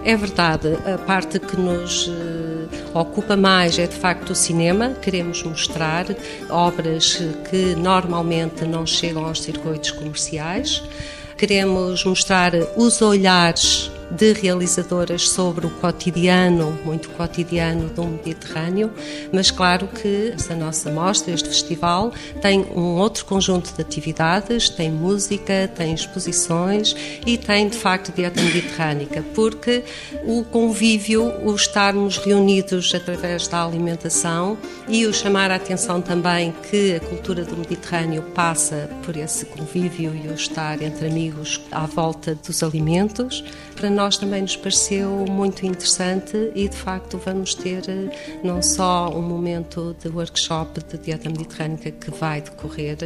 É 0.04 0.16
verdade, 0.16 0.78
a 0.86 0.98
parte 1.00 1.40
que 1.40 1.58
nos 1.58 2.08
uh, 2.08 2.70
ocupa 2.94 3.36
mais 3.36 3.80
é 3.80 3.88
de 3.88 3.96
facto 3.96 4.32
o 4.32 4.36
cinema. 4.36 4.90
Queremos 5.02 5.42
mostrar 5.42 6.06
obras 6.48 7.24
que 7.50 7.76
normalmente 7.76 8.66
não 8.66 8.86
chegam 8.86 9.26
aos 9.26 9.42
circuitos 9.42 9.90
comerciais. 9.92 10.84
Queremos 11.38 12.06
mostrar 12.06 12.54
os 12.78 13.02
olhares 13.02 13.90
de 14.12 14.34
realizadoras 14.34 15.30
sobre 15.30 15.66
o 15.66 15.70
cotidiano, 15.70 16.78
muito 16.86 17.10
cotidiano 17.10 17.90
do 17.90 18.06
Mediterrâneo, 18.06 18.92
mas 19.32 19.52
claro 19.52 19.88
que 19.88 20.34
esta 20.36 20.56
nossa 20.56 20.92
mostra, 20.92 21.34
este 21.34 21.50
festival, 21.50 22.14
tem 22.42 22.62
um 22.76 22.96
outro 22.96 23.26
conjunto 23.26 23.74
de 23.74 23.82
atividades, 23.82 24.70
tem 24.70 24.92
música, 24.92 25.70
tem 25.76 25.94
exposições 25.94 26.96
e 27.26 27.38
tem 27.38 27.68
de 27.68 27.78
facto 27.78 28.14
dieta 28.14 28.42
mediterrânica, 28.42 29.24
porque 29.34 29.84
o 30.24 30.44
convívio, 30.44 31.34
o 31.44 31.56
estarmos 31.56 32.18
reunidos 32.18 32.94
através 32.94 33.48
da 33.48 33.64
alimentação 33.64 34.58
e 34.88 35.06
o 35.06 35.14
chamar 35.14 35.52
a 35.52 35.56
atenção 35.56 36.02
também 36.02 36.54
que 36.70 36.96
a 36.96 37.00
cultura 37.00 37.44
do 37.44 37.58
Mediterrâneo 37.58 38.22
passa 38.22 38.90
por 39.04 39.16
esse 39.18 39.46
convívio 39.46 40.16
e 40.16 40.28
o 40.28 40.34
estar 40.34 40.82
entre 40.82 41.08
amigos 41.08 41.62
à 41.72 41.86
volta 41.86 42.36
dos 42.36 42.62
alimentos, 42.64 43.44
para 43.76 43.90
nós 43.90 44.18
também 44.18 44.42
nos 44.42 44.56
pareceu 44.56 45.26
muito 45.30 45.66
interessante 45.66 46.52
e 46.56 46.68
de 46.68 46.76
facto 46.76 47.20
vamos 47.24 47.54
ter 47.54 47.84
eh, 47.88 48.10
não 48.44 48.62
só 48.62 49.10
um 49.10 49.22
momento 49.22 49.96
de 50.02 50.10
workshop 50.10 50.82
de 50.90 50.98
dieta 50.98 51.30
mediterrânica 51.30 51.92
que 51.92 52.12
vai 52.12 52.42
decorrer, 52.42 52.98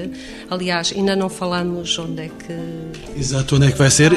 aliás, 0.49 0.93
ainda 0.95 1.15
não 1.15 1.29
falamos 1.29 1.97
onde 1.97 2.23
é 2.23 2.29
que. 2.29 3.19
Exato, 3.19 3.55
onde 3.55 3.67
é 3.67 3.71
que 3.71 3.77
vai 3.77 3.89
ser. 3.89 4.11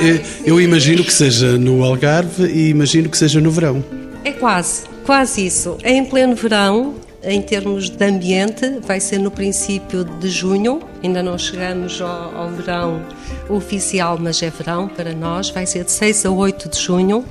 Eu 0.44 0.60
imagino 0.60 1.04
que 1.04 1.12
seja 1.12 1.56
no 1.58 1.82
Algarve 1.84 2.46
e 2.46 2.68
imagino 2.68 3.08
que 3.08 3.16
seja 3.16 3.40
no 3.40 3.50
verão. 3.50 3.84
É 4.24 4.32
quase, 4.32 4.84
quase 5.04 5.46
isso. 5.46 5.78
É 5.82 5.92
em 5.92 6.04
pleno 6.04 6.34
verão, 6.34 6.94
em 7.22 7.40
termos 7.40 7.88
de 7.88 8.04
ambiente, 8.04 8.80
vai 8.80 9.00
ser 9.00 9.18
no 9.18 9.30
princípio 9.30 10.04
de 10.04 10.28
junho, 10.28 10.80
ainda 11.02 11.22
não 11.22 11.38
chegamos 11.38 12.00
ao, 12.00 12.36
ao, 12.36 12.50
verão 12.50 13.00
oficial, 13.48 14.18
mas 14.18 14.42
é 14.42 14.50
verão 14.50 14.88
para 14.88 15.14
nós, 15.14 15.50
vai 15.50 15.66
ser 15.66 15.84
de 15.84 15.92
6 15.92 16.26
a 16.26 16.30
8 16.30 16.68
de 16.68 16.78
junho 16.78 17.24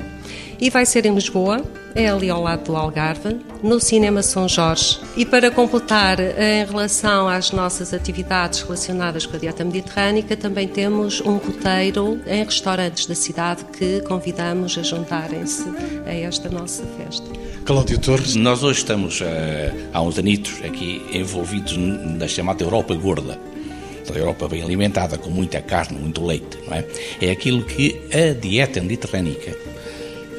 e 0.62 0.70
vai 0.70 0.86
ser 0.86 1.08
em 1.08 1.16
Lisboa, 1.16 1.64
é 1.96 2.08
ali 2.08 2.30
ao 2.30 2.44
lado 2.44 2.66
do 2.66 2.76
Algarve, 2.76 3.40
no 3.64 3.80
Cinema 3.80 4.22
São 4.22 4.48
Jorge. 4.48 5.00
E 5.18 5.26
para 5.26 5.50
completar, 5.50 6.20
em 6.20 6.64
relação 6.66 7.28
às 7.28 7.52
nossas 7.52 7.94
atividades 7.94 8.62
relacionadas 8.62 9.26
com 9.26 9.36
a 9.36 9.40
dieta 9.40 9.64
mediterrânica, 9.64 10.38
também 10.38 10.68
temos 10.68 11.20
um 11.22 11.38
roteiro 11.38 12.22
em 12.28 12.44
restaurantes 12.44 13.08
da 13.08 13.16
cidade 13.16 13.66
que 13.78 14.02
convidamos 14.02 14.78
a 14.78 14.84
juntarem-se 14.84 15.66
a 16.06 16.14
esta 16.14 16.48
nossa 16.48 16.84
festa. 16.96 17.26
Cláudio 17.66 18.00
Torres. 18.00 18.36
Nós 18.36 18.64
hoje 18.64 18.80
estamos, 18.80 19.20
eh, 19.22 19.74
há 19.92 20.02
uns 20.02 20.20
anitos, 20.20 20.62
aqui 20.64 21.02
envolvidos 21.12 21.76
na 21.76 22.28
chamada 22.28 22.64
Europa 22.64 22.94
Gorda. 22.94 23.40
A 24.10 24.18
Europa 24.18 24.48
bem 24.48 24.62
alimentada, 24.62 25.18
com 25.18 25.30
muita 25.30 25.62
carne, 25.62 25.98
muito 25.98 26.26
leite, 26.26 26.58
não 26.68 26.74
é? 26.76 26.86
É 27.22 27.32
aquilo 27.32 27.64
que 27.64 28.02
a 28.12 28.34
dieta 28.34 28.82
mediterrânica 28.82 29.52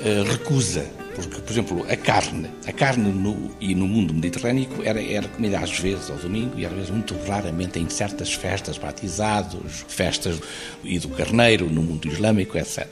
eh, 0.04 0.24
recusa 0.26 0.84
porque, 1.14 1.40
por 1.40 1.52
exemplo, 1.52 1.86
a 1.90 1.96
carne, 1.96 2.48
a 2.66 2.72
carne 2.72 3.12
no, 3.12 3.50
e 3.60 3.74
no 3.74 3.86
mundo 3.86 4.14
mediterrâneo 4.14 4.68
era, 4.82 5.02
era 5.02 5.28
comida 5.28 5.58
às 5.58 5.78
vezes 5.78 6.10
ao 6.10 6.16
domingo 6.16 6.58
e 6.58 6.64
às 6.64 6.72
vezes 6.72 6.90
muito 6.90 7.14
raramente 7.26 7.78
em 7.78 7.88
certas 7.88 8.32
festas, 8.32 8.78
batizados, 8.78 9.84
festas 9.88 10.40
e 10.82 10.98
do 10.98 11.08
carneiro 11.10 11.68
no 11.68 11.82
mundo 11.82 12.08
islâmico, 12.08 12.56
etc. 12.56 12.86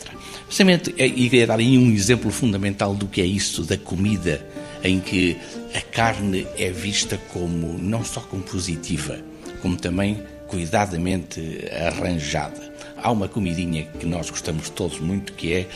Precisamente, 0.45 0.95
é, 0.99 1.07
e 1.07 1.31
queria 1.31 1.47
dar 1.47 1.59
aí 1.59 1.79
um 1.79 1.91
exemplo 1.91 2.31
fundamental 2.31 2.95
do 2.95 3.07
que 3.07 3.23
é 3.23 3.27
isso 3.27 3.63
da 3.63 3.79
comida, 3.79 4.47
em 4.85 5.01
que 5.01 5.37
a 5.75 5.81
carne 5.81 6.47
é 6.59 6.71
vista 6.71 7.19
como, 7.33 7.79
não 7.79 8.05
só 8.05 8.21
como 8.21 8.43
positiva, 8.43 9.19
como 9.63 9.77
também 9.77 10.23
cuidadamente 10.51 11.65
arranjada. 11.87 12.61
Há 12.97 13.11
uma 13.11 13.29
comidinha 13.29 13.85
que 13.85 14.05
nós 14.05 14.29
gostamos 14.29 14.69
todos 14.69 14.99
muito, 14.99 15.33
que 15.35 15.53
é 15.55 15.69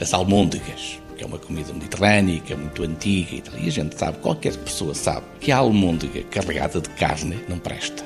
as 0.00 0.12
almôndegas 0.14 0.98
que 1.16 1.22
é 1.22 1.26
uma 1.26 1.38
comida 1.38 1.72
mediterrânea, 1.72 2.40
que 2.40 2.52
é 2.52 2.56
muito 2.56 2.82
antiga 2.82 3.36
e 3.36 3.40
tal. 3.40 3.56
E 3.56 3.68
a 3.68 3.70
gente 3.70 3.96
sabe, 3.96 4.18
qualquer 4.18 4.56
pessoa 4.56 4.94
sabe, 4.94 5.24
que 5.38 5.52
a 5.52 5.58
almôndega 5.58 6.24
carregada 6.24 6.80
de 6.80 6.88
carne 6.90 7.38
não 7.48 7.56
presta. 7.56 8.04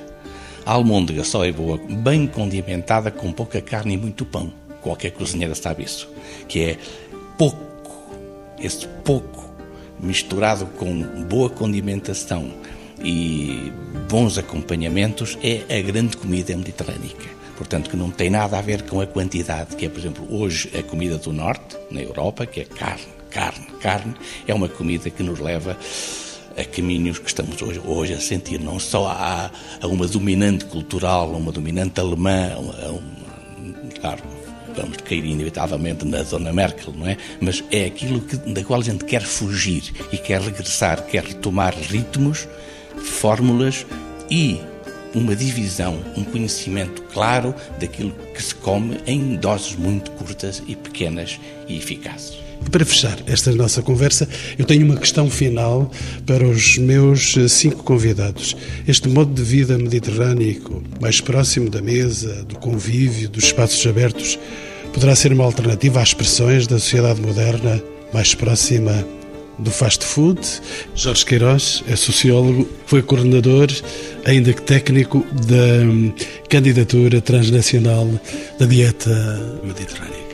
A 0.67 0.73
almôndega 0.73 1.25
só 1.25 1.43
é 1.43 1.51
boa 1.51 1.79
bem 1.79 2.27
condimentada 2.27 3.11
com 3.11 3.33
pouca 3.33 3.63
carne 3.63 3.95
e 3.95 3.97
muito 3.97 4.27
pão. 4.27 4.53
Qualquer 4.83 5.13
cozinheira 5.13 5.55
sabe 5.55 5.85
isso. 5.85 6.07
Que 6.47 6.63
é 6.63 6.79
pouco, 7.39 8.15
esse 8.61 8.87
pouco 9.05 9.49
misturado 9.99 10.67
com 10.67 11.03
boa 11.25 11.49
condimentação 11.49 12.53
e 13.03 13.73
bons 14.09 14.39
acompanhamentos 14.39 15.39
é 15.43 15.79
a 15.79 15.83
grande 15.83 16.17
comida 16.17 16.57
mediterrânica 16.57 17.39
portanto, 17.59 17.91
que 17.91 17.97
não 17.97 18.09
tem 18.09 18.31
nada 18.31 18.57
a 18.57 18.61
ver 18.61 18.83
com 18.83 19.01
a 19.01 19.07
quantidade, 19.07 19.75
que 19.75 19.87
é, 19.87 19.89
por 19.89 19.99
exemplo, 19.99 20.25
hoje 20.31 20.71
a 20.79 20.83
comida 20.85 21.19
do 21.19 21.33
Norte, 21.33 21.77
na 21.91 22.01
Europa, 22.01 22.47
que 22.47 22.61
é 22.61 22.65
carne, 22.65 23.03
carne, 23.31 23.67
carne, 23.81 24.15
é 24.47 24.55
uma 24.55 24.69
comida 24.69 25.11
que 25.11 25.25
nos 25.25 25.41
leva 25.41 25.77
a 26.57 26.65
caminhos 26.65 27.19
que 27.19 27.27
estamos 27.27 27.61
hoje, 27.61 27.81
hoje 27.85 28.15
a 28.15 28.21
sentir, 28.21 28.61
não 28.61 28.79
só 28.79 29.09
a, 29.09 29.51
a 29.81 29.87
uma 29.89 30.07
dominante 30.07 30.67
cultural, 30.67 31.35
a 31.35 31.37
uma 31.37 31.51
dominante 31.51 32.01
alemã, 32.01 32.53
a 32.53 34.01
claro, 34.01 34.23
vamos 34.77 34.99
cair 34.99 35.25
inevitavelmente 35.25 36.05
na 36.05 36.23
zona 36.23 36.53
Merkel, 36.53 36.95
não 36.97 37.09
é? 37.09 37.17
Mas 37.41 37.65
é 37.73 37.87
aquilo 37.87 38.21
que, 38.21 38.37
da 38.37 38.63
qual 38.63 38.81
a 38.81 38.85
gente 38.85 39.05
quer 39.05 39.23
fugir 39.23 39.83
e 40.13 40.17
quer 40.17 40.41
regressar, 40.41 41.05
quer 41.07 41.25
retomar 41.25 41.75
ritmos, 41.77 42.47
fórmulas 43.01 43.87
e 44.31 44.61
uma 45.15 45.35
divisão, 45.35 45.99
um 46.17 46.25
conhecimento 46.25 47.03
claro 47.13 47.55
daquilo 47.81 48.13
que 48.35 48.43
se 48.43 48.55
come 48.55 48.99
em 49.07 49.37
doses 49.37 49.75
muito 49.75 50.11
curtas 50.13 50.63
e 50.67 50.77
pequenas 50.77 51.41
e 51.67 51.77
eficazes. 51.77 52.39
Para 52.71 52.85
fechar 52.85 53.17
esta 53.27 53.53
nossa 53.53 53.81
conversa, 53.81 54.29
eu 54.59 54.65
tenho 54.65 54.85
uma 54.85 54.97
questão 54.97 55.31
final 55.31 55.91
para 56.27 56.47
os 56.47 56.77
meus 56.77 57.35
cinco 57.49 57.83
convidados. 57.83 58.57
Este 58.87 59.09
modo 59.09 59.33
de 59.33 59.43
vida 59.43 59.79
mediterrâneo, 59.79 60.83
mais 61.01 61.21
próximo 61.21 61.71
da 61.71 61.81
mesa, 61.81 62.45
do 62.45 62.59
convívio, 62.59 63.29
dos 63.29 63.45
espaços 63.45 63.87
abertos, 63.87 64.39
poderá 64.93 65.15
ser 65.15 65.33
uma 65.33 65.45
alternativa 65.45 66.03
às 66.03 66.09
expressões 66.09 66.67
da 66.67 66.79
sociedade 66.79 67.23
moderna 67.23 67.83
mais 68.13 68.35
próxima 68.35 69.07
do 69.59 69.71
fast 69.71 70.05
food. 70.05 70.41
Jorge 70.95 71.25
Queiroz 71.25 71.83
é 71.89 71.97
sociólogo, 71.97 72.69
foi 72.87 73.03
coordenador, 73.03 73.69
ainda 74.25 74.53
que 74.53 74.63
técnico, 74.63 75.25
da 75.47 75.85
hum, 75.85 76.13
candidatura 76.49 77.21
transnacional 77.21 78.09
da 78.59 78.67
dieta 78.67 79.61
mediterrânea. 79.65 80.29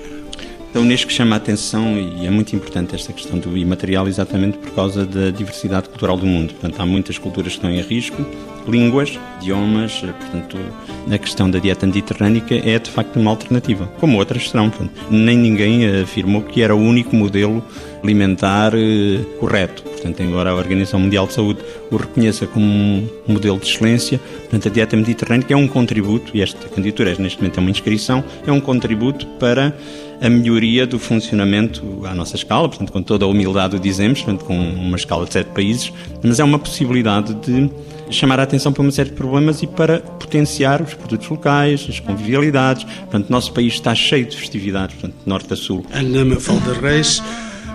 A 0.75 0.81
Unesco 0.81 1.13
chama 1.13 1.37
a 1.37 1.39
atenção 1.39 1.97
e 1.97 2.27
é 2.27 2.31
muito 2.31 2.57
importante 2.57 2.97
esta 2.97 3.13
questão 3.13 3.39
do 3.39 3.57
imaterial 3.57 4.09
exatamente 4.09 4.59
por 4.59 4.73
causa 4.73 5.07
da 5.07 5.31
diversidade 5.31 5.89
cultural 5.89 6.17
do 6.17 6.27
mundo. 6.27 6.53
Portanto, 6.53 6.81
há 6.81 6.85
muitas 6.85 7.17
culturas 7.17 7.53
que 7.53 7.59
estão 7.59 7.71
em 7.71 7.81
risco, 7.81 8.27
línguas, 8.67 9.17
idiomas, 9.41 10.01
portanto, 10.01 10.59
na 11.07 11.17
questão 11.17 11.49
da 11.49 11.61
dieta 11.61 11.87
mediterrânica 11.87 12.57
é 12.57 12.77
de 12.81 12.91
facto 12.91 13.21
uma 13.21 13.31
alternativa, 13.31 13.87
como 14.01 14.19
outras 14.19 14.51
serão. 14.51 14.69
Portanto, 14.69 14.93
nem 15.09 15.39
ninguém 15.39 15.87
afirmou 16.03 16.43
que 16.43 16.61
era 16.61 16.75
o 16.75 16.81
único 16.81 17.15
modelo 17.15 17.65
alimentar 18.05 18.73
eh, 18.75 19.25
correto. 19.41 19.83
Portanto, 19.83 20.23
embora 20.23 20.51
a 20.51 20.55
Organização 20.55 21.01
Mundial 21.01 21.27
de 21.27 21.33
Saúde 21.33 21.61
o 21.91 21.97
reconheça 21.97 22.47
como 22.47 22.67
um 22.67 23.09
modelo 23.27 23.59
de 23.59 23.67
excelência, 23.67 24.19
portanto, 24.19 24.69
a 24.69 24.71
dieta 24.71 24.97
mediterrânica 24.97 25.55
é 25.55 25.57
um 25.57 25.67
contributo, 25.67 26.31
e 26.37 26.43
esta 26.43 26.69
candidatura 26.69 27.15
neste 27.19 27.39
momento 27.39 27.59
é 27.59 27.61
uma 27.61 27.71
inscrição, 27.71 28.23
é 28.47 28.53
um 28.53 28.61
contributo 28.61 29.27
para 29.39 29.75
a 30.21 30.29
melhoria 30.29 30.87
do 30.87 30.99
funcionamento 30.99 31.83
à 32.05 32.15
nossa 32.15 32.37
escala, 32.37 32.69
portanto, 32.69 32.93
com 32.93 33.03
toda 33.03 33.25
a 33.25 33.29
humildade 33.29 33.77
o 33.77 33.81
dizemos, 33.81 34.23
portanto, 34.23 34.45
com 34.45 34.57
uma 34.57 34.97
escala 34.97 35.25
de 35.25 35.33
sete 35.33 35.49
países, 35.49 35.93
mas 36.23 36.39
é 36.39 36.45
uma 36.45 36.59
possibilidade 36.59 37.35
de 37.35 37.71
chamar 38.11 38.39
a 38.39 38.43
atenção 38.43 38.73
para 38.73 38.83
uma 38.83 38.93
série 38.93 39.09
de 39.09 39.17
problemas 39.17 39.63
e 39.63 39.67
para 39.67 40.01
potenciar 40.01 40.83
os 40.83 40.95
produtos 40.95 41.29
locais, 41.29 41.87
as 41.89 42.01
convivialidades. 42.01 42.85
Portanto, 42.85 43.29
o 43.29 43.33
nosso 43.33 43.53
país 43.53 43.73
está 43.73 43.95
cheio 43.95 44.27
de 44.27 44.37
festividades, 44.37 44.95
portanto, 44.95 45.17
norte 45.25 45.53
a 45.53 45.57
sul. 45.57 45.85
Ana 45.93 46.25
Mafalda 46.25 46.75
Reis, 46.75 47.23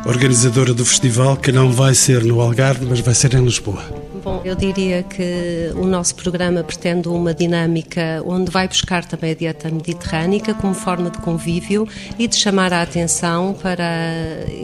organizadora 0.10 0.74
do 0.74 0.84
festival, 0.84 1.38
que 1.38 1.51
não 1.51 1.72
vai 1.72 1.93
ser 1.93 2.24
no 2.24 2.41
Algarve, 2.41 2.84
mas 2.84 2.99
vai 2.99 3.14
ser 3.14 3.36
em 3.36 3.43
Lisboa. 3.43 3.84
Bom, 4.24 4.41
eu 4.43 4.55
diria 4.55 5.03
que 5.03 5.72
o 5.76 5.86
nosso 5.86 6.16
programa 6.16 6.62
pretende 6.64 7.07
uma 7.07 7.34
dinâmica 7.34 8.22
onde 8.26 8.51
vai 8.51 8.68
buscar 8.68 9.05
também 9.05 9.32
a 9.32 9.34
dieta 9.36 9.70
mediterrânica 9.70 10.53
como 10.53 10.74
forma 10.74 11.10
de 11.10 11.20
convívio 11.20 11.88
e 12.18 12.28
de 12.28 12.36
chamar 12.36 12.74
a 12.74 12.82
atenção 12.82 13.53
para 13.53 13.86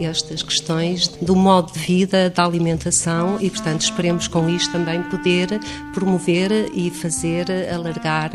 estas 0.00 0.42
questões 0.42 1.08
do 1.08 1.34
modo 1.34 1.72
de 1.72 1.78
vida, 1.78 2.28
da 2.28 2.44
alimentação 2.44 3.38
e, 3.40 3.48
portanto, 3.48 3.82
esperemos 3.82 4.28
com 4.28 4.48
isto 4.50 4.72
também 4.72 5.02
poder 5.04 5.58
promover 5.94 6.50
e 6.74 6.90
fazer 6.90 7.46
alargar 7.72 8.32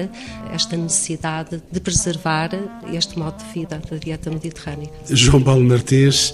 esta 0.51 0.75
necessidade 0.75 1.61
de 1.71 1.79
preservar 1.79 2.49
este 2.91 3.19
modo 3.19 3.37
de 3.37 3.53
vida 3.53 3.81
da 3.89 3.97
dieta 3.97 4.29
mediterrânica. 4.31 4.93
João 5.09 5.43
Paulo 5.43 5.63
Martins, 5.63 6.33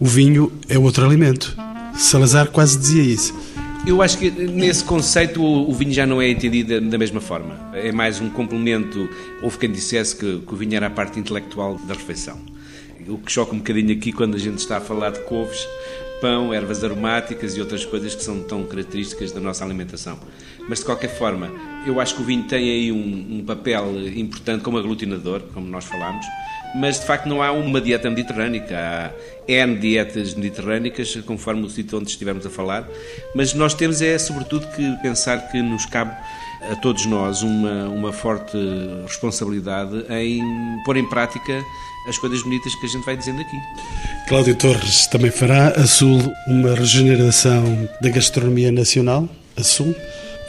o 0.00 0.06
vinho 0.06 0.50
é 0.66 0.78
outro 0.78 1.04
alimento. 1.04 1.54
Salazar 1.94 2.50
quase 2.50 2.78
dizia 2.78 3.02
isso. 3.02 3.38
Eu 3.86 4.00
acho 4.00 4.18
que 4.18 4.30
nesse 4.30 4.82
conceito 4.82 5.42
o 5.42 5.72
vinho 5.74 5.92
já 5.92 6.06
não 6.06 6.20
é 6.22 6.30
entendido 6.30 6.80
da 6.80 6.96
mesma 6.96 7.20
forma. 7.20 7.70
É 7.74 7.92
mais 7.92 8.18
um 8.18 8.30
complemento. 8.30 9.08
Houve 9.42 9.58
quem 9.58 9.70
dissesse 9.70 10.16
que, 10.16 10.40
que 10.40 10.54
o 10.54 10.56
vinho 10.56 10.74
era 10.74 10.86
a 10.86 10.90
parte 10.90 11.20
intelectual 11.20 11.78
da 11.86 11.92
refeição. 11.92 12.38
O 13.06 13.18
que 13.18 13.30
choca 13.30 13.54
um 13.54 13.58
bocadinho 13.58 13.92
aqui 13.92 14.10
quando 14.10 14.36
a 14.36 14.38
gente 14.38 14.58
está 14.58 14.78
a 14.78 14.80
falar 14.80 15.10
de 15.10 15.20
couves, 15.20 15.66
pão, 16.20 16.52
ervas 16.52 16.82
aromáticas 16.82 17.56
e 17.56 17.60
outras 17.60 17.84
coisas 17.84 18.14
que 18.14 18.22
são 18.24 18.42
tão 18.42 18.64
características 18.64 19.32
da 19.32 19.40
nossa 19.40 19.64
alimentação. 19.64 20.18
Mas 20.66 20.78
de 20.78 20.86
qualquer 20.86 21.08
forma, 21.08 21.50
eu 21.86 22.00
acho 22.00 22.14
que 22.14 22.22
o 22.22 22.24
vinho 22.24 22.44
tem 22.44 22.70
aí 22.70 22.92
um, 22.92 23.38
um 23.38 23.44
papel 23.44 23.86
importante 24.14 24.62
como 24.62 24.78
aglutinador, 24.78 25.42
como 25.52 25.66
nós 25.66 25.84
falámos 25.84 26.24
mas 26.74 27.00
de 27.00 27.06
facto 27.06 27.26
não 27.26 27.42
há 27.42 27.52
uma 27.52 27.80
dieta 27.80 28.08
mediterrânica. 28.08 28.76
Há 28.76 29.10
N 29.48 29.76
dietas 29.76 30.34
mediterrânicas, 30.34 31.16
conforme 31.26 31.66
o 31.66 31.70
sítio 31.70 31.98
onde 31.98 32.10
estivemos 32.10 32.46
a 32.46 32.50
falar, 32.50 32.86
mas 33.34 33.52
nós 33.52 33.74
temos 33.74 34.00
é 34.00 34.16
sobretudo 34.16 34.66
que 34.68 34.96
pensar 35.02 35.50
que 35.50 35.60
nos 35.60 35.86
cabe 35.86 36.14
a 36.70 36.76
todos 36.76 37.06
nós 37.06 37.42
uma, 37.42 37.88
uma 37.88 38.12
forte 38.12 38.56
responsabilidade 39.06 40.04
em 40.10 40.42
pôr 40.84 40.96
em 40.96 41.08
prática 41.08 41.64
as 42.08 42.18
coisas 42.18 42.42
bonitas 42.42 42.74
que 42.76 42.86
a 42.86 42.88
gente 42.88 43.04
vai 43.04 43.16
dizendo 43.16 43.40
aqui. 43.40 43.56
Cláudio 44.28 44.54
Torres 44.54 45.06
também 45.06 45.30
fará 45.30 45.68
a 45.68 45.86
Sul 45.86 46.20
uma 46.46 46.74
regeneração 46.74 47.88
da 48.00 48.08
gastronomia 48.10 48.70
nacional? 48.70 49.28
A 49.56 49.62
Sul? 49.62 49.94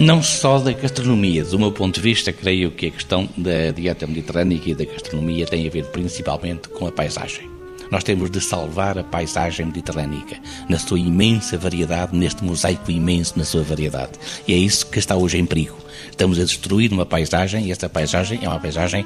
Não 0.01 0.23
só 0.23 0.57
da 0.57 0.71
gastronomia, 0.71 1.43
do 1.43 1.59
meu 1.59 1.71
ponto 1.71 1.93
de 1.93 2.01
vista, 2.01 2.33
creio 2.33 2.71
que 2.71 2.87
a 2.87 2.89
questão 2.91 3.29
da 3.37 3.69
dieta 3.69 4.07
mediterrânica 4.07 4.71
e 4.71 4.73
da 4.73 4.83
gastronomia 4.83 5.45
tem 5.45 5.67
a 5.67 5.69
ver 5.69 5.85
principalmente 5.91 6.69
com 6.69 6.87
a 6.87 6.91
paisagem. 6.91 7.47
Nós 7.91 8.03
temos 8.03 8.31
de 8.31 8.41
salvar 8.41 8.97
a 8.97 9.03
paisagem 9.03 9.67
mediterrânica 9.67 10.39
na 10.67 10.79
sua 10.79 10.99
imensa 10.99 11.55
variedade, 11.55 12.17
neste 12.17 12.43
mosaico 12.43 12.89
imenso 12.89 13.37
na 13.37 13.45
sua 13.45 13.61
variedade. 13.61 14.13
E 14.47 14.55
é 14.55 14.57
isso 14.57 14.87
que 14.87 14.97
está 14.97 15.15
hoje 15.15 15.37
em 15.37 15.45
perigo. 15.45 15.77
Estamos 16.09 16.39
a 16.39 16.45
destruir 16.45 16.91
uma 16.91 17.05
paisagem 17.05 17.67
e 17.67 17.71
esta 17.71 17.87
paisagem 17.87 18.39
é 18.41 18.49
uma 18.49 18.59
paisagem 18.59 19.05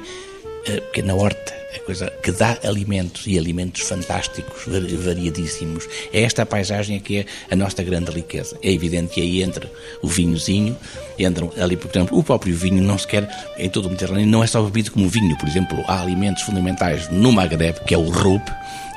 uh, 0.68 0.80
pequena 0.82 1.14
horta, 1.14 1.54
é 1.74 1.78
coisa 1.80 2.10
que 2.22 2.32
dá 2.32 2.56
alimentos 2.64 3.26
e 3.26 3.38
alimentos 3.38 3.82
fantásticos, 3.82 4.64
variadíssimos. 5.04 5.86
É 6.12 6.22
esta 6.22 6.42
a 6.42 6.46
paisagem 6.46 6.98
que 6.98 7.18
é 7.18 7.26
a 7.50 7.56
nossa 7.56 7.82
grande 7.82 8.10
riqueza. 8.10 8.56
É 8.62 8.72
evidente 8.72 9.14
que 9.14 9.20
aí 9.20 9.42
entra 9.42 9.70
o 10.02 10.08
vinhozinho, 10.08 10.76
entram 11.18 11.52
ali, 11.60 11.76
por 11.76 11.90
exemplo, 11.90 12.18
o 12.18 12.22
próprio 12.22 12.56
vinho 12.56 12.82
não 12.82 12.96
se 12.96 13.06
quer, 13.06 13.28
em 13.58 13.68
todo 13.68 13.86
o 13.86 13.88
Mediterrâneo, 13.90 14.26
não 14.26 14.42
é 14.42 14.46
só 14.46 14.62
bebido 14.62 14.90
como 14.90 15.08
vinho. 15.08 15.36
Por 15.36 15.48
exemplo, 15.48 15.84
há 15.86 16.00
alimentos 16.00 16.42
fundamentais 16.42 17.10
no 17.10 17.30
Maghreb, 17.30 17.80
que 17.86 17.94
é 17.94 17.98
o 17.98 18.08
roupe, 18.08 18.50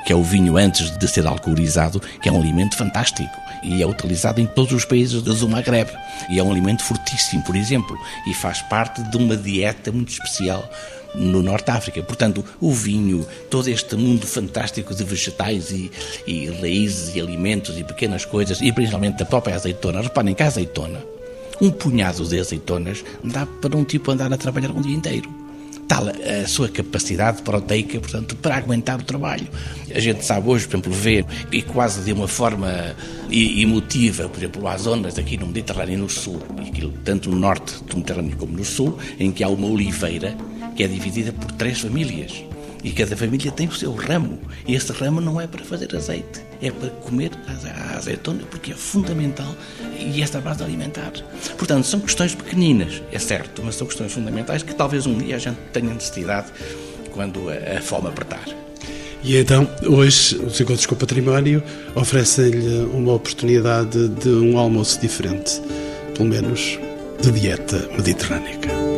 que 0.06 0.12
é 0.12 0.16
o 0.16 0.22
vinho 0.22 0.56
antes 0.56 0.90
de 0.96 1.08
ser 1.08 1.26
alcoolizado, 1.26 2.00
que 2.00 2.28
é 2.28 2.32
um 2.32 2.40
alimento 2.40 2.76
fantástico 2.76 3.30
e 3.62 3.82
é 3.82 3.86
utilizado 3.86 4.40
em 4.40 4.46
todos 4.46 4.72
os 4.72 4.84
países 4.84 5.22
do 5.22 5.48
Maghreb. 5.48 5.90
E 6.30 6.38
é 6.38 6.42
um 6.42 6.50
alimento 6.50 6.82
fortíssimo, 6.82 7.42
por 7.42 7.54
exemplo, 7.56 7.96
e 8.26 8.34
faz 8.34 8.62
parte 8.62 9.02
de 9.02 9.16
uma 9.16 9.36
dieta 9.36 9.92
muito 9.92 10.10
especial 10.10 10.68
no 11.14 11.42
Norte 11.42 11.70
África. 11.70 12.02
Portanto, 12.02 12.44
o 12.60 12.72
vinho, 12.72 13.26
todo 13.48 13.68
este 13.68 13.96
mundo 13.96 14.26
fantástico 14.26 14.94
de 14.94 15.04
vegetais 15.04 15.70
e, 15.70 15.90
e 16.26 16.46
raízes 16.46 17.14
e 17.14 17.20
alimentos 17.20 17.78
e 17.78 17.84
pequenas 17.84 18.24
coisas, 18.24 18.60
e 18.60 18.72
principalmente 18.72 19.18
da 19.18 19.24
própria 19.24 19.54
azeitona. 19.54 20.02
Reparem 20.02 20.34
que 20.34 20.42
a 20.42 20.46
azeitona, 20.46 21.02
um 21.60 21.70
punhado 21.70 22.24
de 22.24 22.38
azeitonas, 22.38 23.04
dá 23.22 23.46
para 23.46 23.76
um 23.76 23.84
tipo 23.84 24.10
andar 24.10 24.32
a 24.32 24.36
trabalhar 24.36 24.70
um 24.70 24.80
dia 24.80 24.94
inteiro 24.94 25.40
tal 25.90 26.04
a 26.08 26.46
sua 26.46 26.68
capacidade 26.68 27.42
proteica, 27.42 27.98
portanto, 27.98 28.36
para 28.36 28.54
aguentar 28.54 29.00
o 29.00 29.02
trabalho. 29.02 29.48
A 29.92 29.98
gente 29.98 30.24
sabe 30.24 30.48
hoje, 30.48 30.68
por 30.68 30.76
exemplo, 30.76 30.92
ver, 30.92 31.26
e 31.50 31.62
quase 31.62 32.04
de 32.04 32.12
uma 32.12 32.28
forma 32.28 32.94
emotiva, 33.28 34.28
por 34.28 34.38
exemplo, 34.38 34.68
há 34.68 34.78
zonas 34.78 35.18
aqui 35.18 35.36
no 35.36 35.48
Mediterrâneo 35.48 35.94
e 35.94 35.96
no 35.96 36.08
Sul, 36.08 36.40
tanto 37.04 37.28
no 37.28 37.36
norte 37.36 37.82
do 37.82 37.96
Mediterrâneo 37.96 38.36
como 38.36 38.56
no 38.56 38.64
Sul, 38.64 38.96
em 39.18 39.32
que 39.32 39.42
há 39.42 39.48
uma 39.48 39.66
oliveira 39.66 40.36
que 40.80 40.84
é 40.84 40.88
dividida 40.88 41.30
por 41.30 41.52
três 41.52 41.78
famílias. 41.80 42.42
E 42.82 42.90
cada 42.92 43.14
família 43.14 43.52
tem 43.52 43.68
o 43.68 43.72
seu 43.72 43.92
ramo. 43.92 44.38
E 44.66 44.74
esse 44.74 44.90
ramo 44.92 45.20
não 45.20 45.38
é 45.38 45.46
para 45.46 45.62
fazer 45.62 45.94
azeite, 45.94 46.40
é 46.62 46.70
para 46.70 46.88
comer 46.88 47.32
a 47.46 47.98
azeitona, 47.98 48.44
porque 48.50 48.72
é 48.72 48.74
fundamental 48.74 49.54
e 49.98 50.22
esta 50.22 50.40
base 50.40 50.64
alimentar. 50.64 51.12
Portanto, 51.58 51.84
são 51.84 52.00
questões 52.00 52.34
pequeninas, 52.34 53.02
é 53.12 53.18
certo, 53.18 53.62
mas 53.62 53.74
são 53.74 53.86
questões 53.86 54.10
fundamentais 54.10 54.62
que 54.62 54.74
talvez 54.74 55.04
um 55.04 55.18
dia 55.18 55.36
a 55.36 55.38
gente 55.38 55.58
tenha 55.70 55.92
necessidade 55.92 56.46
quando 57.10 57.50
a, 57.50 57.76
a 57.76 57.82
fome 57.82 58.08
apertar. 58.08 58.48
E 59.22 59.36
então, 59.36 59.68
hoje, 59.86 60.36
os 60.36 60.58
Encontros 60.58 60.86
com 60.86 60.94
o 60.94 60.98
Património 60.98 61.62
oferecem-lhe 61.94 62.84
uma 62.94 63.12
oportunidade 63.12 64.08
de 64.08 64.30
um 64.30 64.56
almoço 64.56 64.98
diferente, 64.98 65.60
pelo 66.14 66.30
menos 66.30 66.78
de 67.20 67.30
dieta 67.32 67.86
mediterrânica. 67.98 68.89